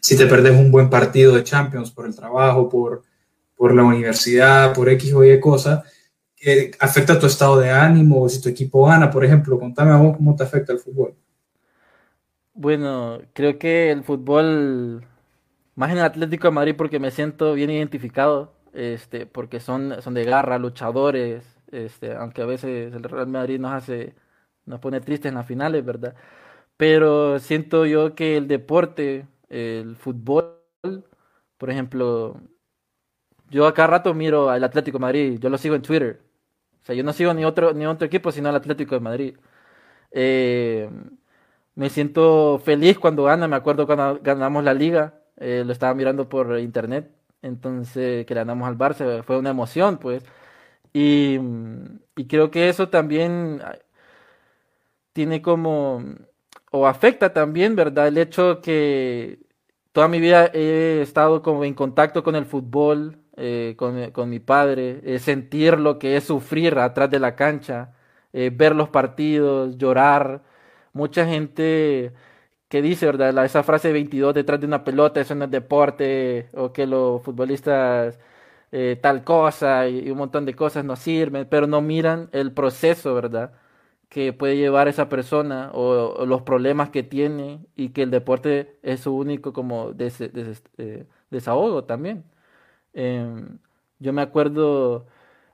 si 0.00 0.16
te 0.16 0.26
perdes 0.26 0.52
un 0.52 0.70
buen 0.70 0.90
partido 0.90 1.34
de 1.34 1.44
Champions 1.44 1.90
por 1.90 2.06
el 2.06 2.16
trabajo, 2.16 2.68
por, 2.68 3.04
por 3.56 3.74
la 3.74 3.84
universidad, 3.84 4.74
por 4.74 4.88
X 4.88 5.14
o 5.14 5.24
Y 5.24 5.38
cosa, 5.38 5.84
¿afecta 6.80 7.18
tu 7.18 7.26
estado 7.26 7.58
de 7.60 7.70
ánimo 7.70 8.22
o 8.22 8.28
si 8.28 8.40
tu 8.40 8.48
equipo 8.48 8.84
gana, 8.86 9.10
por 9.10 9.24
ejemplo? 9.24 9.58
Contame 9.58 9.92
a 9.92 9.96
vos 9.96 10.16
cómo 10.16 10.34
te 10.34 10.42
afecta 10.42 10.72
el 10.72 10.80
fútbol. 10.80 11.14
Bueno, 12.52 13.20
creo 13.32 13.58
que 13.58 13.90
el 13.90 14.04
fútbol, 14.04 15.06
más 15.74 15.90
en 15.90 15.98
el 15.98 16.04
Atlético 16.04 16.48
de 16.48 16.52
Madrid 16.54 16.74
porque 16.76 16.98
me 16.98 17.10
siento 17.10 17.54
bien 17.54 17.70
identificado 17.70 18.52
este, 18.74 19.26
porque 19.26 19.60
son, 19.60 20.02
son 20.02 20.14
de 20.14 20.24
garra, 20.24 20.58
luchadores, 20.58 21.44
este, 21.72 22.14
aunque 22.14 22.42
a 22.42 22.46
veces 22.46 22.94
el 22.94 23.02
Real 23.04 23.28
Madrid 23.28 23.60
nos 23.60 23.72
hace, 23.72 24.14
nos 24.66 24.80
pone 24.80 25.00
tristes 25.00 25.30
en 25.30 25.36
las 25.36 25.46
finales, 25.46 25.84
¿verdad? 25.84 26.14
Pero 26.76 27.38
siento 27.40 27.86
yo 27.86 28.14
que 28.14 28.36
el 28.36 28.48
deporte, 28.48 29.26
el 29.48 29.96
fútbol, 29.96 30.60
por 31.58 31.70
ejemplo, 31.70 32.40
yo 33.50 33.66
acá 33.66 33.86
rato 33.86 34.14
miro 34.14 34.50
al 34.50 34.64
Atlético 34.64 34.98
de 34.98 35.02
Madrid, 35.02 35.38
yo 35.40 35.48
lo 35.50 35.58
sigo 35.58 35.74
en 35.76 35.82
Twitter. 35.82 36.20
O 36.82 36.86
sea, 36.86 36.94
yo 36.94 37.04
no 37.04 37.12
sigo 37.12 37.34
ni 37.34 37.44
otro, 37.44 37.72
ni 37.74 37.86
otro 37.86 38.06
equipo, 38.06 38.32
sino 38.32 38.48
al 38.48 38.56
Atlético 38.56 38.94
de 38.94 39.00
Madrid. 39.00 39.36
Eh, 40.12 40.90
me 41.74 41.90
siento 41.90 42.60
feliz 42.64 42.98
cuando 42.98 43.24
gana, 43.24 43.48
me 43.48 43.56
acuerdo 43.56 43.86
cuando 43.86 44.20
ganamos 44.22 44.64
la 44.64 44.74
liga, 44.74 45.20
eh, 45.36 45.64
lo 45.66 45.72
estaba 45.72 45.94
mirando 45.94 46.28
por 46.28 46.58
internet 46.58 47.10
entonces, 47.44 48.26
que 48.26 48.34
le 48.34 48.40
ganamos 48.40 48.66
al 48.68 48.78
Barça 48.78 49.22
fue 49.22 49.38
una 49.38 49.50
emoción, 49.50 49.98
pues. 49.98 50.24
Y, 50.92 51.38
creo 52.28 52.50
que 52.50 52.68
eso 52.68 52.88
también 52.88 53.60
ah, 53.64 53.76
tiene 55.12 55.42
como, 55.42 56.02
o 56.70 56.86
afecta 56.86 57.32
también, 57.32 57.76
¿verdad? 57.76 58.08
El 58.08 58.18
hecho 58.18 58.60
que 58.62 59.40
toda 59.92 60.08
mi 60.08 60.20
vida 60.20 60.50
he 60.54 61.00
estado 61.02 61.42
como 61.42 61.64
en 61.64 61.74
contacto 61.74 62.22
con 62.24 62.36
el 62.36 62.46
fútbol, 62.46 63.18
eh, 63.36 63.76
con, 63.76 64.30
mi 64.30 64.40
padre, 64.40 65.18
sentir 65.18 65.78
lo 65.78 65.98
que 65.98 66.16
es 66.16 66.24
sufrir 66.24 66.78
atrás 66.78 67.10
de 67.10 67.20
la 67.20 67.36
cancha, 67.36 67.92
eh, 68.32 68.50
ver 68.54 68.74
los 68.76 68.88
partidos, 68.90 69.78
llorar. 69.78 70.42
Mucha 70.92 71.26
gente 71.26 72.12
que 72.74 72.82
dice, 72.82 73.06
¿verdad? 73.06 73.44
esa 73.44 73.62
frase 73.62 73.92
22 73.92 74.34
detrás 74.34 74.58
de 74.60 74.66
una 74.66 74.82
pelota, 74.82 75.20
eso 75.20 75.36
no 75.36 75.44
es 75.44 75.50
deporte, 75.52 76.48
o 76.54 76.72
que 76.72 76.88
los 76.88 77.22
futbolistas 77.22 78.18
eh, 78.72 78.98
tal 79.00 79.22
cosa 79.24 79.88
y, 79.88 80.10
un 80.10 80.18
montón 80.18 80.44
de 80.44 80.54
cosas 80.56 80.84
no 80.84 80.96
sirven, 80.96 81.46
pero 81.48 81.68
no 81.68 81.80
miran 81.82 82.28
el 82.32 82.52
proceso, 82.52 83.14
¿verdad? 83.14 83.52
Que 84.08 84.32
puede 84.32 84.56
llevar 84.56 84.88
esa 84.88 85.08
persona 85.08 85.70
o, 85.74 86.26
los 86.26 86.42
problemas 86.42 86.90
que 86.90 87.04
tiene 87.04 87.60
y 87.76 87.90
que 87.90 88.02
el 88.02 88.10
deporte 88.10 88.78
es 88.82 89.00
su 89.02 89.16
único 89.16 89.52
como 89.52 89.92
eh, 89.98 91.06
desahogo 91.30 91.84
también. 91.84 92.24
Em, 92.92 93.58
yo 94.00 94.12
me 94.12 94.22
acuerdo, 94.22 95.06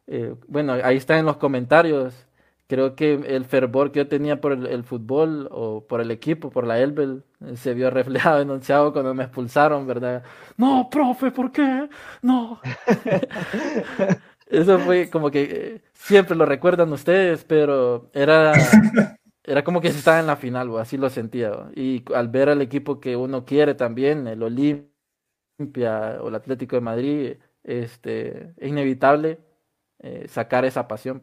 eh, 0.06 0.34
bueno, 0.48 0.72
ahí 0.72 0.96
está 0.96 1.18
en 1.18 1.26
los 1.26 1.36
comentarios 1.38 2.26
creo 2.70 2.94
que 2.94 3.14
el 3.14 3.44
fervor 3.46 3.90
que 3.90 3.98
yo 3.98 4.08
tenía 4.08 4.40
por 4.40 4.52
el, 4.52 4.84
fútbol 4.84 5.48
o 5.50 5.84
por 5.88 6.00
el 6.00 6.12
equipo, 6.12 6.50
por 6.50 6.64
la 6.66 6.78
Elbel, 6.78 7.24
eh, 7.40 7.56
se 7.56 7.74
vio 7.74 7.90
reflejado, 7.90 8.38
denunciado 8.38 8.92
cuando 8.92 9.12
me 9.12 9.24
expulsaron, 9.24 9.88
¿verdad? 9.88 10.22
No, 10.56 10.88
profe, 10.88 11.32
¿por 11.32 11.50
qué? 11.50 11.88
No. 12.22 12.60
Eso 14.46 14.78
fue 14.78 15.10
como 15.10 15.32
que 15.32 15.42
eh, 15.42 15.82
siempre 15.92 16.36
lo 16.36 16.46
recuerdan 16.46 16.92
ustedes, 16.92 17.44
pero 17.44 18.08
era, 18.14 18.52
era 19.44 19.64
como 19.64 19.80
que 19.80 19.90
se 19.90 19.98
estaba 19.98 20.20
en 20.20 20.28
la 20.28 20.36
final, 20.36 20.76
así 20.78 20.96
lo 20.96 21.10
sentía. 21.10 21.70
Y 21.74 22.04
al 22.14 22.28
ver 22.28 22.50
al 22.50 22.62
equipo 22.62 23.00
que 23.00 23.16
uno 23.16 23.44
quiere 23.44 23.74
también, 23.74 24.28
el 24.28 24.42
Olimpia 24.44 26.18
o 26.20 26.28
el 26.28 26.34
Atlético 26.36 26.76
de 26.76 26.82
Madrid, 26.82 27.36
este, 27.64 28.54
es 28.58 28.68
inevitable 28.68 29.40
eh, 30.00 30.26
sacar 30.28 30.64
esa 30.64 30.88
pasión. 30.88 31.22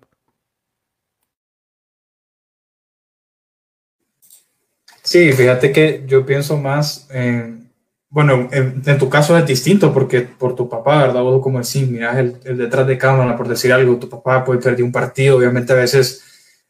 Sí, 5.08 5.32
fíjate 5.32 5.72
que 5.72 6.04
yo 6.06 6.26
pienso 6.26 6.58
más, 6.58 7.08
en, 7.10 7.72
bueno, 8.10 8.50
en, 8.52 8.98
tu 8.98 9.10
caso 9.10 9.38
es 9.38 9.46
distinto 9.46 9.94
porque 9.94 10.20
por 10.20 10.54
tu 10.54 10.68
papá, 10.68 11.04
¿verdad? 11.04 11.22
Vos 11.22 11.42
como 11.42 11.60
decís, 11.62 11.90
miras 11.90 12.18
el, 12.18 12.36
el, 12.44 12.58
detrás 12.58 12.86
de 12.86 12.98
cámara, 12.98 13.38
por 13.38 13.48
decir 13.48 13.72
algo, 13.72 13.96
tu 13.96 14.10
papá 14.10 14.44
puede 14.44 14.60
perder 14.60 14.84
un 14.84 14.92
partido, 14.92 15.38
obviamente 15.38 15.72
a 15.72 15.78
veces 15.78 16.26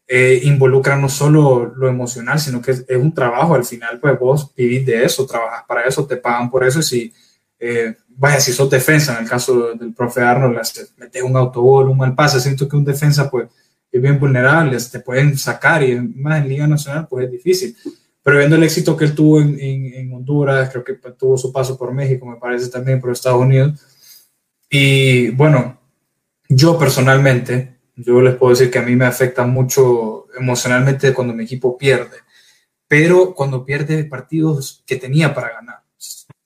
eh, 0.06 0.38
involucra 0.44 0.94
no 0.96 1.08
solo 1.08 1.72
lo 1.74 1.88
emocional, 1.88 2.38
sino 2.38 2.62
que 2.62 2.70
es, 2.70 2.84
un 2.96 3.12
trabajo, 3.12 3.56
al 3.56 3.64
final 3.64 3.98
pues 3.98 4.16
vos 4.20 4.54
vivís 4.54 4.86
de 4.86 5.04
eso, 5.04 5.26
trabajas 5.26 5.64
para 5.66 5.82
eso, 5.82 6.06
te 6.06 6.16
pagan 6.16 6.48
por 6.48 6.64
eso 6.64 6.78
y 6.78 6.84
si, 6.84 7.12
eh, 7.58 7.96
vaya, 8.10 8.38
si 8.38 8.52
sos 8.52 8.70
defensa, 8.70 9.16
en 9.16 9.24
el 9.24 9.28
caso 9.28 9.74
del 9.74 9.92
profe 9.92 10.20
Arnold, 10.20 10.60
metes 10.96 11.22
un 11.24 11.36
autogol, 11.36 11.88
un 11.88 11.98
mal 11.98 12.14
pase, 12.14 12.38
siento 12.38 12.68
que 12.68 12.76
un 12.76 12.84
defensa 12.84 13.28
pues 13.28 13.48
es 13.90 14.00
bien 14.00 14.20
vulnerable, 14.20 14.78
te 14.78 15.00
pueden 15.00 15.36
sacar 15.36 15.82
y 15.82 15.98
más 15.98 16.40
en 16.40 16.48
Liga 16.48 16.68
Nacional 16.68 17.08
pues 17.10 17.24
es 17.24 17.32
difícil 17.32 17.76
pero 18.28 18.40
viendo 18.40 18.56
el 18.56 18.62
éxito 18.62 18.94
que 18.94 19.06
él 19.06 19.14
tuvo 19.14 19.40
en, 19.40 19.58
en, 19.58 20.12
Honduras, 20.12 20.68
creo 20.68 20.84
que 20.84 20.92
tuvo 21.12 21.38
su 21.38 21.50
paso 21.50 21.78
por 21.78 21.94
México, 21.94 22.26
me 22.26 22.36
parece 22.36 22.68
también 22.68 23.00
por 23.00 23.10
Estados 23.10 23.40
Unidos. 23.40 23.80
Y 24.68 25.30
bueno, 25.30 25.80
yo 26.46 26.78
personalmente, 26.78 27.78
yo 27.96 28.20
les 28.20 28.36
puedo 28.36 28.50
decir 28.50 28.70
que 28.70 28.80
a 28.80 28.82
mí 28.82 28.94
me 28.96 29.06
afecta 29.06 29.46
mucho 29.46 30.26
emocionalmente 30.38 31.14
cuando 31.14 31.32
mi 31.32 31.44
equipo 31.44 31.78
pierde, 31.78 32.18
pero 32.86 33.34
cuando 33.34 33.64
pierde 33.64 34.04
partidos 34.04 34.84
que 34.84 34.96
tenía 34.96 35.32
para 35.32 35.54
ganar. 35.54 35.80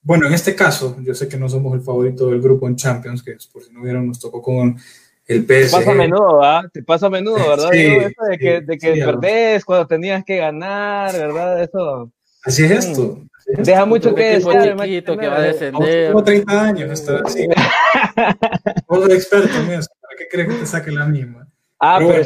Bueno, 0.02 0.28
en 0.28 0.34
este 0.34 0.54
caso, 0.54 0.96
yo 1.02 1.16
sé 1.16 1.26
que 1.26 1.36
no 1.36 1.48
somos 1.48 1.74
el 1.74 1.82
favorito 1.82 2.28
del 2.28 2.40
grupo 2.40 2.68
en 2.68 2.76
Champions, 2.76 3.24
que 3.24 3.36
por 3.52 3.64
si 3.64 3.72
no 3.72 3.82
vieron, 3.82 4.06
nos 4.06 4.20
tocó 4.20 4.40
con 4.40 4.78
el 5.32 5.46
Te 5.46 5.68
pasa 5.68 5.90
a 5.90 5.94
menudo, 5.94 6.38
¿verdad? 6.38 6.70
Te 6.72 6.82
pasa 6.82 7.06
a 7.06 7.10
menudo, 7.10 7.36
¿verdad? 7.48 7.68
Sí, 7.72 7.86
Eso 7.86 8.22
de 8.30 8.38
que, 8.38 8.60
de 8.60 8.78
que 8.78 8.92
perdés 9.04 9.64
cuando 9.64 9.86
tenías 9.86 10.24
que 10.24 10.36
ganar, 10.36 11.12
¿verdad? 11.12 11.62
Eso. 11.62 12.10
Así 12.44 12.64
es 12.64 12.70
esto. 12.70 13.18
Deja 13.46 13.84
mucho 13.84 14.14
que 14.14 14.38
decir. 14.38 14.52
chiquito 14.80 15.16
que 15.16 15.28
va 15.28 15.36
a 15.36 15.42
descender. 15.42 16.08
Tengo 16.08 16.24
30 16.24 16.62
años, 16.62 16.90
estar 16.90 17.22
así. 17.24 17.46
Vos 18.88 19.08
experto 19.10 19.58
en 19.58 19.72
eso. 19.72 19.88
¿Para 20.00 20.16
qué 20.18 20.28
crees 20.30 20.48
que 20.48 20.54
te 20.54 20.66
saque 20.66 20.90
la 20.90 21.06
misma? 21.06 21.48
Ah, 21.84 21.98
pero, 21.98 22.22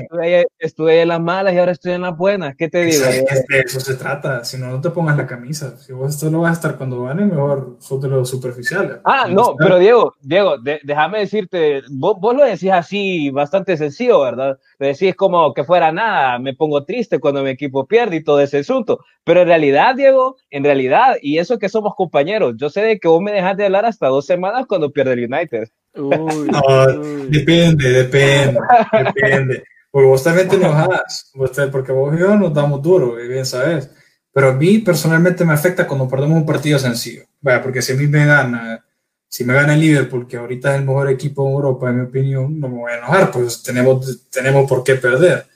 estuve, 0.59 1.01
en 1.01 1.09
las 1.09 1.19
malas 1.19 1.55
y 1.55 1.59
ahora 1.59 1.73
estoy 1.73 1.93
en 1.93 2.03
las 2.03 2.15
buenas. 2.15 2.55
¿Qué 2.57 2.69
te 2.69 2.83
digo? 2.83 3.07
de 3.07 3.61
eso 3.65 3.81
se 3.81 3.95
trata. 3.95 4.45
Si 4.45 4.59
no, 4.59 4.67
no 4.67 4.83
te 4.83 4.91
pongas 4.91 5.17
la 5.17 5.27
camisa. 5.27 5.79
Si 5.79 5.95
vos 5.95 6.15
esto 6.15 6.29
lo 6.29 6.41
vas 6.41 6.51
a 6.51 6.53
estar 6.53 6.77
cuando 6.77 7.05
gane, 7.05 7.25
mejor 7.25 7.79
sos 7.81 8.03
de 8.03 8.09
los 8.09 8.29
superficiales. 8.29 8.99
Ah, 9.03 9.27
no, 9.31 9.57
pero 9.57 9.79
Diego, 9.79 10.15
Diego, 10.21 10.57
déjame 10.59 11.21
decirte, 11.21 11.83
vos, 11.89 12.17
vos, 12.21 12.37
lo 12.37 12.45
decís 12.45 12.71
así 12.71 13.31
bastante 13.31 13.79
sencillo, 13.79 14.21
¿verdad? 14.21 14.59
Lo 14.79 14.87
decís 14.89 15.17
como 15.17 15.55
que 15.55 15.65
fuera 15.65 15.91
nada, 15.91 16.39
me 16.39 16.53
pongo 16.53 16.85
triste 16.85 17.19
cuando 17.19 17.43
mi 17.43 17.49
equipo 17.49 17.87
pierde 17.87 18.17
y 18.17 18.25
todo 18.25 18.43
ese 18.43 18.59
asunto. 18.59 19.07
Pero 19.25 19.41
en 19.41 19.49
realidad, 19.49 19.95
Diego, 19.95 20.37
en 20.51 20.65
realidad, 20.65 21.17
y 21.23 21.39
eso 21.39 21.59
que 21.59 21.71
somos 21.71 21.95
compañeros, 21.95 22.57
yo 22.59 22.69
sé 22.69 22.83
de 22.83 22.99
que 22.99 23.09
vos 23.09 23.23
me 23.23 23.33
dejas 23.33 23.57
de 23.57 23.65
hablar 23.65 23.87
hasta 23.87 24.09
dos 24.09 24.27
semanas 24.27 24.67
cuando 24.67 24.91
pierde 24.91 25.15
el 25.15 25.33
United 25.33 25.71
no, 25.97 26.87
depende, 27.29 27.91
depende, 27.91 28.61
depende. 28.93 29.65
Porque 29.91 30.09
vos 30.09 30.23
también 30.23 30.49
te 30.49 30.57
enojas, 30.57 31.33
porque 31.73 31.93
vos 31.93 32.15
y 32.15 32.19
yo 32.19 32.37
nos 32.37 32.53
damos 32.53 32.83
duro, 32.83 33.15
bien 33.15 33.47
sabes. 33.47 33.91
Pero 34.33 34.51
a 34.51 34.53
mí 34.53 34.81
personalmente 34.81 35.45
me 35.47 35.55
afecta 35.55 35.87
cuando 35.87 36.07
perdemos 36.07 36.37
un 36.37 36.45
partido 36.45 36.79
sencillo. 36.79 37.25
Vaya, 37.41 37.63
porque 37.63 37.81
si 37.81 37.93
a 37.93 37.97
mí 37.97 38.07
me 38.07 38.27
gana, 38.27 38.85
si 39.27 39.45
me 39.45 39.55
gana 39.55 39.73
el 39.73 39.81
Liverpool, 39.81 40.27
que 40.27 40.37
ahorita 40.37 40.75
es 40.75 40.81
el 40.81 40.85
mejor 40.85 41.11
equipo 41.11 41.47
en 41.47 41.55
Europa, 41.55 41.89
en 41.89 41.97
mi 41.97 42.03
opinión, 42.03 42.61
no 42.61 42.69
me 42.69 42.77
voy 42.77 42.93
a 42.93 42.99
enojar, 42.99 43.31
pues 43.31 43.63
tenemos, 43.63 44.29
tenemos 44.31 44.69
por 44.69 44.85
qué 44.85 44.97
perder, 44.97 45.47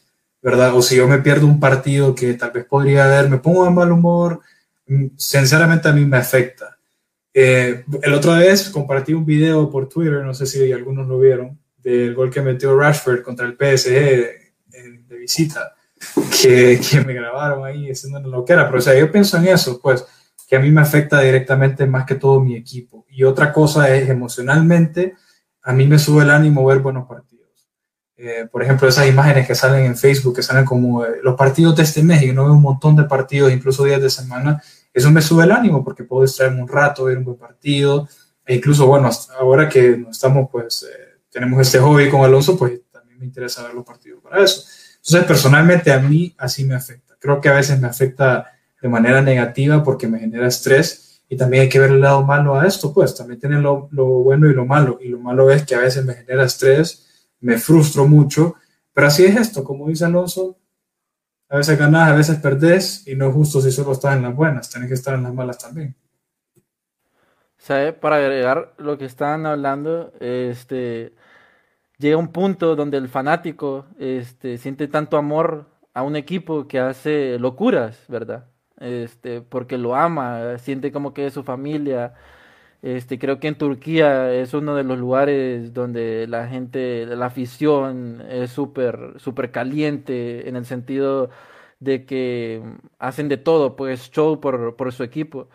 ¿verdad? 0.41 0.75
O 0.75 0.81
si 0.81 0.97
yo 0.97 1.07
me 1.07 1.19
pierdo 1.19 1.47
un 1.47 1.61
partido 1.61 2.15
que 2.15 2.33
tal 2.35 2.53
vez 2.53 2.65
podría 2.65 3.05
haber, 3.05 3.29
me 3.29 3.37
pongo 3.37 3.67
de 3.67 3.71
mal 3.71 3.93
humor, 3.93 4.41
mm, 4.87 5.09
sinceramente 5.17 5.89
a 5.89 5.93
mí 5.93 6.07
me 6.07 6.17
afecta. 6.17 6.79
Eh, 7.33 7.85
el 8.03 8.15
otro 8.15 8.35
vez 8.35 8.71
compartí 8.71 9.15
un 9.15 9.25
video 9.25 9.71
por 9.71 9.89
Twitter, 9.89 10.25
no 10.25 10.35
sé 10.35 10.47
si 10.47 10.73
algunos 10.73 11.07
lo 11.07 11.19
vieron, 11.19 11.59
del 11.79 12.15
gol 12.15 12.31
que 12.31 12.43
metió 12.43 12.79
Rashford 12.79 13.23
contra 13.23 13.47
el 13.47 13.53
PSG 13.53 13.91
de, 13.91 14.51
visita. 15.09 15.75
que, 16.43 16.81
me 17.07 17.13
grabaron 17.13 17.65
ahí 17.65 17.91
haciendo 17.91 18.21
lo 18.21 18.45
que 18.45 18.55
era. 18.55 18.67
Pero 18.67 18.79
o 18.79 18.83
sea, 18.83 18.99
yo 18.99 19.13
pienso 19.13 19.37
en 19.37 19.49
eso, 19.49 19.81
pues, 19.81 20.05
que 20.49 20.57
a 20.57 20.61
mí 20.61 20.71
me 20.71 20.81
afecta 20.81 21.21
directamente 21.21 21.87
más 21.87 22.05
que 22.05 22.17
todo 22.17 22.41
mi 22.41 22.57
equipo. 22.57 23.07
Y 23.09 23.25
otra 23.25 23.53
cosa 23.53 23.95
es 23.95 24.09
emocionalmente, 24.09 25.15
a 25.63 25.73
mí 25.73 25.87
me 25.87 25.99
sube 25.99 26.25
el 26.25 26.31
ánimo 26.31 26.65
ver 26.65 26.79
buenos 26.79 27.07
partidos. 27.07 27.31
Eh, 28.17 28.49
por 28.51 28.63
ejemplo, 28.63 28.89
esas 28.89 29.09
imágenes 29.09 29.47
que 29.47 29.55
salen 29.55 29.87
en 29.87 29.97
Facebook, 29.97 30.37
que 30.37 30.43
salen 30.43 30.65
como 30.65 31.05
eh, 31.05 31.21
los 31.23 31.37
partidos 31.37 31.77
de 31.77 31.85
este 31.85 32.03
mes, 32.03 32.23
y 32.23 32.33
no 32.33 32.45
veo 32.45 32.55
un 32.55 32.63
montón 32.63 32.97
de 32.97 33.05
partidos, 33.05 33.53
incluso 33.53 33.85
días 33.85 34.03
de 34.03 34.11
semana, 34.11 34.63
eso 34.93 35.11
me 35.11 35.23
sube 35.23 35.45
el 35.45 35.53
ánimo 35.53 35.85
porque 35.85 36.05
puedo 36.05 36.23
distraerme 36.23 36.63
un 36.63 36.69
rato, 36.69 37.05
ver 37.05 37.19
un 37.19 37.25
buen 37.25 37.37
partido, 37.37 38.09
e 38.45 38.57
incluso, 38.57 38.87
bueno, 38.87 39.11
ahora 39.39 39.69
que 39.69 40.05
estamos, 40.11 40.49
pues, 40.51 40.83
eh, 40.83 41.21
tenemos 41.31 41.61
este 41.61 41.79
hobby 41.79 42.09
con 42.11 42.23
Alonso, 42.23 42.59
pues 42.59 42.81
también 42.91 43.19
me 43.19 43.27
interesa 43.27 43.63
ver 43.63 43.75
los 43.75 43.85
partidos 43.85 44.21
para 44.23 44.43
eso. 44.43 44.65
Entonces, 44.97 45.25
personalmente 45.25 45.93
a 45.93 46.01
mí 46.01 46.35
así 46.37 46.65
me 46.65 46.75
afecta. 46.75 47.17
Creo 47.19 47.41
que 47.41 47.49
a 47.49 47.55
veces 47.55 47.81
me 47.81 47.87
afecta 47.87 48.51
de 48.81 48.89
manera 48.89 49.23
negativa 49.23 49.83
porque 49.83 50.09
me 50.09 50.19
genera 50.19 50.49
estrés 50.49 51.23
y 51.29 51.37
también 51.37 51.63
hay 51.63 51.69
que 51.69 51.79
ver 51.79 51.91
el 51.91 52.01
lado 52.01 52.25
malo 52.25 52.59
a 52.59 52.67
esto, 52.67 52.93
pues 52.93 53.15
también 53.15 53.39
tiene 53.39 53.61
lo, 53.61 53.89
lo 53.93 54.05
bueno 54.05 54.51
y 54.51 54.55
lo 54.55 54.67
malo. 54.67 54.99
Y 55.01 55.09
lo 55.09 55.21
malo 55.21 55.51
es 55.51 55.65
que 55.65 55.77
a 55.77 55.81
veces 55.81 56.05
me 56.05 56.15
genera 56.15 56.45
estrés, 56.45 57.29
me 57.41 57.57
frustro 57.57 58.09
mucho, 58.09 58.57
pero 58.93 59.07
así 59.07 59.25
es 59.25 59.37
esto, 59.37 59.63
como 59.63 59.87
dice 59.87 60.05
Alonso, 60.05 60.59
a 61.51 61.57
veces 61.57 61.79
ganas, 61.79 62.11
a 62.11 62.15
veces 62.15 62.39
perdés 62.39 63.07
y 63.07 63.17
no 63.17 63.29
es 63.29 63.35
justo 63.35 63.61
si 63.61 63.73
solo 63.73 63.93
estás 63.93 64.17
en 64.17 64.23
las 64.23 64.35
buenas, 64.35 64.71
tenés 64.71 64.89
que 64.89 64.95
estar 64.95 65.15
en 65.15 65.25
las 65.25 65.35
malas 65.35 65.59
también. 65.59 65.97
¿Sabe? 67.59 67.93
Para 67.93 68.17
agregar 68.17 68.73
lo 68.79 68.97
que 68.97 69.05
estaban 69.05 69.45
hablando, 69.45 70.13
este 70.21 71.13
llega 71.99 72.17
un 72.17 72.29
punto 72.29 72.77
donde 72.77 72.97
el 72.97 73.09
fanático 73.09 73.87
este, 73.99 74.59
siente 74.59 74.89
tanto 74.89 75.19
amor 75.19 75.67
a 75.93 76.03
un 76.03 76.17
equipo 76.17 76.67
que 76.67 76.79
hace 76.79 77.39
locuras, 77.39 78.05
¿verdad? 78.09 78.47
Este, 78.79 79.43
porque 79.43 79.77
lo 79.77 79.95
ama, 79.95 80.57
siente 80.59 80.93
como 80.93 81.13
que 81.13 81.27
es 81.27 81.35
su 81.35 81.45
familia. 81.45 82.15
Este, 82.83 83.19
creo 83.19 83.41
que 83.41 83.49
en 83.49 83.59
Turquía 83.59 84.33
es 84.33 84.55
uno 84.55 84.75
de 84.75 84.85
los 84.85 84.99
lugares 84.99 85.75
donde 85.75 86.27
la 86.29 86.49
gente, 86.49 87.07
la 87.07 87.27
afición 87.27 88.23
es 88.31 88.51
súper, 88.53 89.15
súper 89.19 89.51
caliente 89.53 90.49
en 90.49 90.57
el 90.57 90.65
sentido 90.65 91.31
de 91.81 92.07
que 92.07 92.63
hacen 92.99 93.29
de 93.29 93.37
todo, 93.39 93.77
pues 93.77 94.11
show 94.11 94.41
por, 94.41 94.77
por 94.77 94.93
su 94.93 95.03
equipo. 95.05 95.49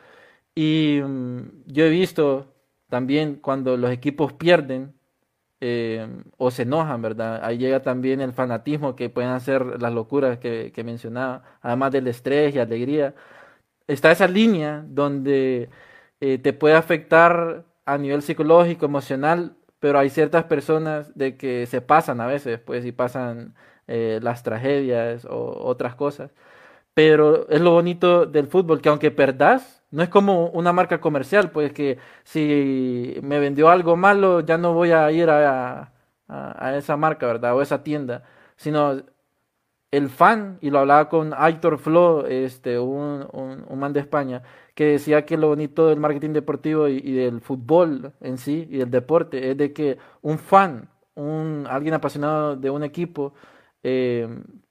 Y 0.55 1.01
mm, 1.03 1.65
yo 1.67 1.85
he 1.85 1.89
visto 1.89 2.53
también 2.89 3.37
cuando 3.37 3.77
los 3.77 3.91
equipos 3.91 4.33
pierden, 4.33 4.95
eh, 5.61 6.07
o 6.37 6.51
se 6.51 6.63
enojan, 6.63 7.01
¿verdad? 7.01 7.43
Ahí 7.43 7.57
llega 7.57 7.81
también 7.81 8.21
el 8.21 8.33
fanatismo 8.33 8.95
que 8.95 9.09
pueden 9.09 9.31
hacer 9.31 9.81
las 9.81 9.93
locuras 9.93 10.37
que, 10.37 10.71
mencionaba, 10.85 11.43
además 11.61 11.91
del 11.91 12.07
estrés 12.07 12.53
y 12.55 12.59
alegría. 12.59 13.15
Está 13.87 14.11
esa 14.11 14.27
línea 14.27 14.85
donde 14.87 15.69
eh, 16.25 16.39
te 16.39 16.53
puede 16.53 16.75
afectar 16.75 17.65
a 17.85 17.97
nivel 17.99 18.21
psicológico, 18.23 18.85
emocional, 18.85 19.57
pero 19.79 19.99
hay 19.99 20.09
ciertas 20.09 20.45
personas 20.45 21.15
de 21.15 21.37
que 21.37 21.67
se 21.67 21.81
pasan 21.81 22.19
a 22.21 22.25
veces, 22.27 22.59
pues, 22.59 22.85
y 22.85 22.91
pasan 22.91 23.53
eh, 23.87 24.19
las 24.23 24.41
tragedias 24.43 25.25
o 25.25 25.37
otras 25.65 25.95
cosas. 25.95 26.31
Pero 26.93 27.47
es 27.49 27.61
lo 27.61 27.71
bonito 27.71 28.25
del 28.25 28.47
fútbol, 28.47 28.81
que 28.81 28.89
aunque 28.89 29.11
perdás, 29.11 29.83
no 29.91 30.03
es 30.03 30.09
como 30.09 30.47
una 30.49 30.73
marca 30.73 31.01
comercial, 31.01 31.51
pues 31.51 31.73
que 31.73 31.99
si 32.23 33.17
me 33.23 33.39
vendió 33.39 33.69
algo 33.69 33.95
malo, 33.97 34.41
ya 34.41 34.57
no 34.57 34.73
voy 34.73 34.91
a 34.91 35.11
ir 35.11 35.29
a, 35.29 35.91
esa 36.77 36.97
marca, 36.97 37.27
¿verdad? 37.27 37.55
O 37.55 37.61
esa 37.61 37.83
tienda, 37.83 38.23
sino 38.55 39.03
el 39.97 40.09
fan, 40.09 40.57
y 40.61 40.69
lo 40.69 40.79
hablaba 40.79 41.09
con 41.09 41.33
Aitor 41.35 41.77
Flo, 41.77 42.25
este, 42.27 42.79
un, 42.79 43.25
un, 43.31 43.79
man 43.79 43.93
de 43.93 43.99
España, 44.01 44.43
que 44.73 44.85
decía 44.85 45.25
que 45.25 45.37
lo 45.37 45.47
bonito 45.49 45.87
del 45.87 45.99
marketing 45.99 46.31
deportivo 46.33 46.87
y, 46.87 47.13
del 47.13 47.41
fútbol 47.41 48.13
en 48.21 48.37
sí, 48.37 48.67
y 48.69 48.77
del 48.77 48.91
deporte, 48.91 49.51
es 49.51 49.57
de 49.57 49.73
que 49.73 49.97
un 50.21 50.39
fan, 50.39 50.89
un, 51.15 51.67
alguien 51.69 51.93
apasionado 51.93 52.55
de 52.55 52.69
un 52.69 52.83
equipo, 52.83 53.33
eh, 53.83 54.27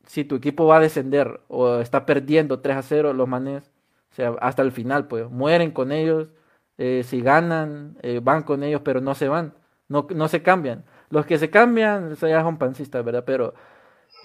si 0.07 0.25
tu 0.25 0.37
equipo 0.37 0.67
va 0.67 0.77
a 0.79 0.81
descender 0.81 1.41
o 1.49 1.79
está 1.81 2.07
perdiendo 2.07 2.61
3 2.61 2.77
a 2.77 2.83
0, 2.83 3.13
los 3.15 3.29
manes 3.29 3.71
o 4.15 4.17
sea, 4.17 4.33
hasta 4.41 4.63
el 4.63 4.71
final, 4.71 5.09
pues, 5.09 5.29
mueren 5.29 5.73
con 5.73 5.91
ellos, 5.91 6.29
eh, 6.79 7.03
si 7.05 7.21
ganan, 7.21 7.97
eh, 8.03 8.21
van 8.23 8.45
con 8.45 8.63
ellos, 8.63 8.81
pero 8.85 9.01
no 9.01 9.15
se 9.17 9.27
van, 9.29 9.55
no, 9.89 10.07
no 10.15 10.29
se 10.29 10.43
cambian. 10.43 10.85
Los 11.11 11.27
que 11.27 11.37
se 11.39 11.51
cambian, 11.51 12.13
eso 12.13 12.29
ya 12.29 12.43
son 12.43 12.59
pancistas, 12.59 13.05
¿verdad? 13.05 13.25
Pero 13.27 13.55